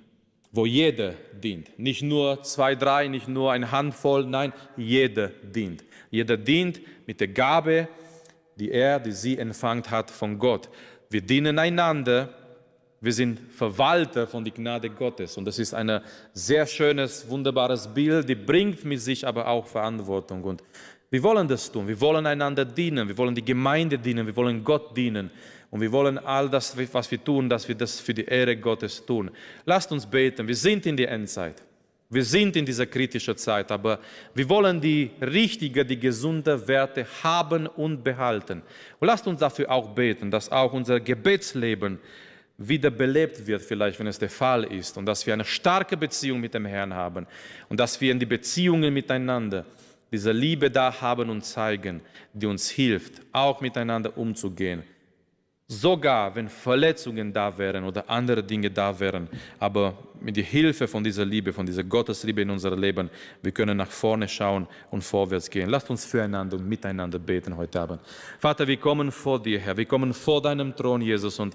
wo 0.50 0.66
jeder 0.66 1.14
dient. 1.42 1.78
Nicht 1.78 2.02
nur 2.02 2.42
zwei, 2.42 2.74
drei, 2.74 3.06
nicht 3.06 3.28
nur 3.28 3.52
eine 3.52 3.70
Handvoll, 3.70 4.26
nein, 4.26 4.52
jeder 4.76 5.28
dient. 5.28 5.84
Jeder 6.10 6.36
dient 6.36 6.80
mit 7.06 7.20
der 7.20 7.28
Gabe, 7.28 7.88
die 8.56 8.70
er, 8.72 8.98
die 8.98 9.12
sie 9.12 9.38
empfangen 9.38 9.88
hat 9.88 10.10
von 10.10 10.38
Gott. 10.38 10.68
Wir 11.10 11.20
dienen 11.20 11.58
einander, 11.58 12.34
wir 13.00 13.12
sind 13.12 13.40
Verwalter 13.52 14.26
von 14.26 14.44
der 14.44 14.52
Gnade 14.52 14.90
Gottes. 14.90 15.36
Und 15.36 15.44
das 15.44 15.60
ist 15.60 15.72
ein 15.72 16.00
sehr 16.32 16.66
schönes, 16.66 17.28
wunderbares 17.28 17.86
Bild, 17.86 18.28
die 18.28 18.34
bringt 18.34 18.84
mit 18.84 19.00
sich 19.00 19.24
aber 19.26 19.46
auch 19.46 19.66
Verantwortung. 19.66 20.42
Und 20.42 20.64
wir 21.10 21.22
wollen 21.22 21.48
das 21.48 21.70
tun. 21.72 21.88
Wir 21.88 22.00
wollen 22.00 22.26
einander 22.26 22.64
dienen. 22.64 23.08
Wir 23.08 23.16
wollen 23.16 23.34
die 23.34 23.44
Gemeinde 23.44 23.98
dienen. 23.98 24.26
Wir 24.26 24.36
wollen 24.36 24.62
Gott 24.62 24.96
dienen. 24.96 25.30
Und 25.70 25.80
wir 25.80 25.92
wollen 25.92 26.18
all 26.18 26.48
das, 26.48 26.76
was 26.92 27.10
wir 27.10 27.22
tun, 27.22 27.48
dass 27.48 27.66
wir 27.68 27.74
das 27.74 28.00
für 28.00 28.14
die 28.14 28.24
Ehre 28.24 28.56
Gottes 28.56 29.04
tun. 29.04 29.30
Lasst 29.64 29.90
uns 29.92 30.06
beten. 30.06 30.46
Wir 30.46 30.56
sind 30.56 30.86
in 30.86 30.96
der 30.96 31.10
Endzeit. 31.10 31.62
Wir 32.10 32.24
sind 32.24 32.56
in 32.56 32.64
dieser 32.64 32.86
kritischen 32.86 33.36
Zeit, 33.36 33.70
aber 33.70 34.00
wir 34.34 34.48
wollen 34.48 34.80
die 34.80 35.10
richtigen, 35.20 35.86
die 35.86 36.00
gesunden 36.00 36.66
Werte 36.66 37.06
haben 37.22 37.66
und 37.66 38.02
behalten. 38.02 38.62
Und 38.98 39.06
lasst 39.06 39.26
uns 39.26 39.40
dafür 39.40 39.70
auch 39.70 39.88
beten, 39.90 40.30
dass 40.30 40.50
auch 40.50 40.72
unser 40.72 41.00
Gebetsleben 41.00 41.98
wieder 42.56 42.90
belebt 42.90 43.46
wird, 43.46 43.60
vielleicht, 43.60 44.00
wenn 44.00 44.06
es 44.06 44.18
der 44.18 44.30
Fall 44.30 44.64
ist, 44.64 44.96
und 44.96 45.04
dass 45.04 45.26
wir 45.26 45.34
eine 45.34 45.44
starke 45.44 45.98
Beziehung 45.98 46.40
mit 46.40 46.54
dem 46.54 46.64
Herrn 46.64 46.94
haben 46.94 47.26
und 47.68 47.78
dass 47.78 48.00
wir 48.00 48.10
in 48.10 48.18
die 48.18 48.26
Beziehungen 48.26 48.92
miteinander 48.92 49.66
diese 50.10 50.32
Liebe 50.32 50.70
da 50.70 51.00
haben 51.00 51.30
und 51.30 51.44
zeigen, 51.44 52.00
die 52.32 52.46
uns 52.46 52.70
hilft, 52.70 53.20
auch 53.32 53.60
miteinander 53.60 54.16
umzugehen. 54.16 54.82
Sogar 55.70 56.34
wenn 56.34 56.48
Verletzungen 56.48 57.30
da 57.30 57.58
wären 57.58 57.84
oder 57.84 58.08
andere 58.08 58.42
Dinge 58.42 58.70
da 58.70 58.98
wären, 58.98 59.28
aber 59.58 59.98
mit 60.18 60.34
der 60.34 60.44
Hilfe 60.44 60.88
von 60.88 61.04
dieser 61.04 61.26
Liebe, 61.26 61.52
von 61.52 61.66
dieser 61.66 61.84
Gottesliebe 61.84 62.40
in 62.40 62.48
unserem 62.48 62.80
Leben, 62.80 63.10
wir 63.42 63.52
können 63.52 63.76
nach 63.76 63.90
vorne 63.90 64.26
schauen 64.26 64.66
und 64.90 65.04
vorwärts 65.04 65.50
gehen. 65.50 65.68
Lasst 65.68 65.90
uns 65.90 66.06
füreinander 66.06 66.56
und 66.56 66.66
miteinander 66.66 67.18
beten 67.18 67.54
heute 67.54 67.82
Abend. 67.82 68.00
Vater, 68.38 68.66
wir 68.66 68.78
kommen 68.78 69.12
vor 69.12 69.42
dir, 69.42 69.58
Herr, 69.58 69.76
wir 69.76 69.84
kommen 69.84 70.14
vor 70.14 70.40
deinem 70.40 70.74
Thron, 70.74 71.02
Jesus, 71.02 71.38
und 71.38 71.54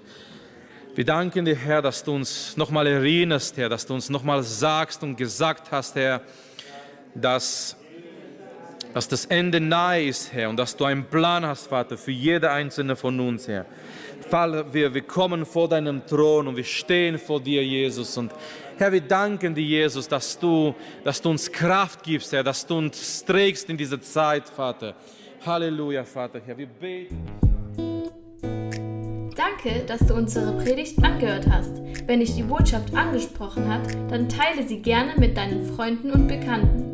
wir 0.94 1.04
danken 1.04 1.44
dir, 1.44 1.56
Herr, 1.56 1.82
dass 1.82 2.04
du 2.04 2.14
uns 2.14 2.56
nochmal 2.56 2.86
erinnerst, 2.86 3.56
Herr, 3.56 3.68
dass 3.68 3.84
du 3.84 3.94
uns 3.94 4.10
nochmal 4.10 4.44
sagst 4.44 5.02
und 5.02 5.16
gesagt 5.16 5.72
hast, 5.72 5.96
Herr, 5.96 6.20
dass 7.16 7.76
dass 8.94 9.08
das 9.08 9.26
Ende 9.26 9.60
nahe 9.60 10.04
ist, 10.04 10.32
Herr, 10.32 10.48
und 10.48 10.56
dass 10.56 10.76
du 10.76 10.84
einen 10.84 11.04
Plan 11.04 11.44
hast, 11.44 11.66
Vater, 11.66 11.98
für 11.98 12.12
jede 12.12 12.50
einzelne 12.50 12.94
von 12.94 13.18
uns, 13.18 13.48
Herr. 13.48 13.66
Vater, 14.30 14.72
wir, 14.72 14.94
wir 14.94 15.02
kommen 15.02 15.44
vor 15.44 15.68
deinem 15.68 16.06
Thron 16.06 16.46
und 16.46 16.56
wir 16.56 16.64
stehen 16.64 17.18
vor 17.18 17.40
dir, 17.40 17.62
Jesus. 17.64 18.16
Und 18.16 18.32
Herr, 18.78 18.92
wir 18.92 19.00
danken 19.00 19.54
dir, 19.54 19.64
Jesus, 19.64 20.08
dass 20.08 20.38
du, 20.38 20.74
dass 21.02 21.20
du 21.20 21.30
uns 21.30 21.50
Kraft 21.50 22.04
gibst, 22.04 22.32
Herr, 22.32 22.44
dass 22.44 22.64
du 22.64 22.78
uns 22.78 23.24
trägst 23.24 23.68
in 23.68 23.76
dieser 23.76 24.00
Zeit, 24.00 24.48
Vater. 24.48 24.94
Halleluja, 25.44 26.04
Vater, 26.04 26.40
Herr, 26.46 26.56
wir 26.56 26.68
beten. 26.68 27.26
Danke, 29.36 29.84
dass 29.86 30.06
du 30.06 30.14
unsere 30.14 30.52
Predigt 30.62 31.02
angehört 31.02 31.46
hast. 31.50 31.82
Wenn 32.06 32.20
dich 32.20 32.36
die 32.36 32.44
Botschaft 32.44 32.94
angesprochen 32.94 33.68
hat, 33.68 33.92
dann 34.08 34.28
teile 34.28 34.66
sie 34.66 34.80
gerne 34.80 35.14
mit 35.18 35.36
deinen 35.36 35.66
Freunden 35.74 36.12
und 36.12 36.28
Bekannten 36.28 36.93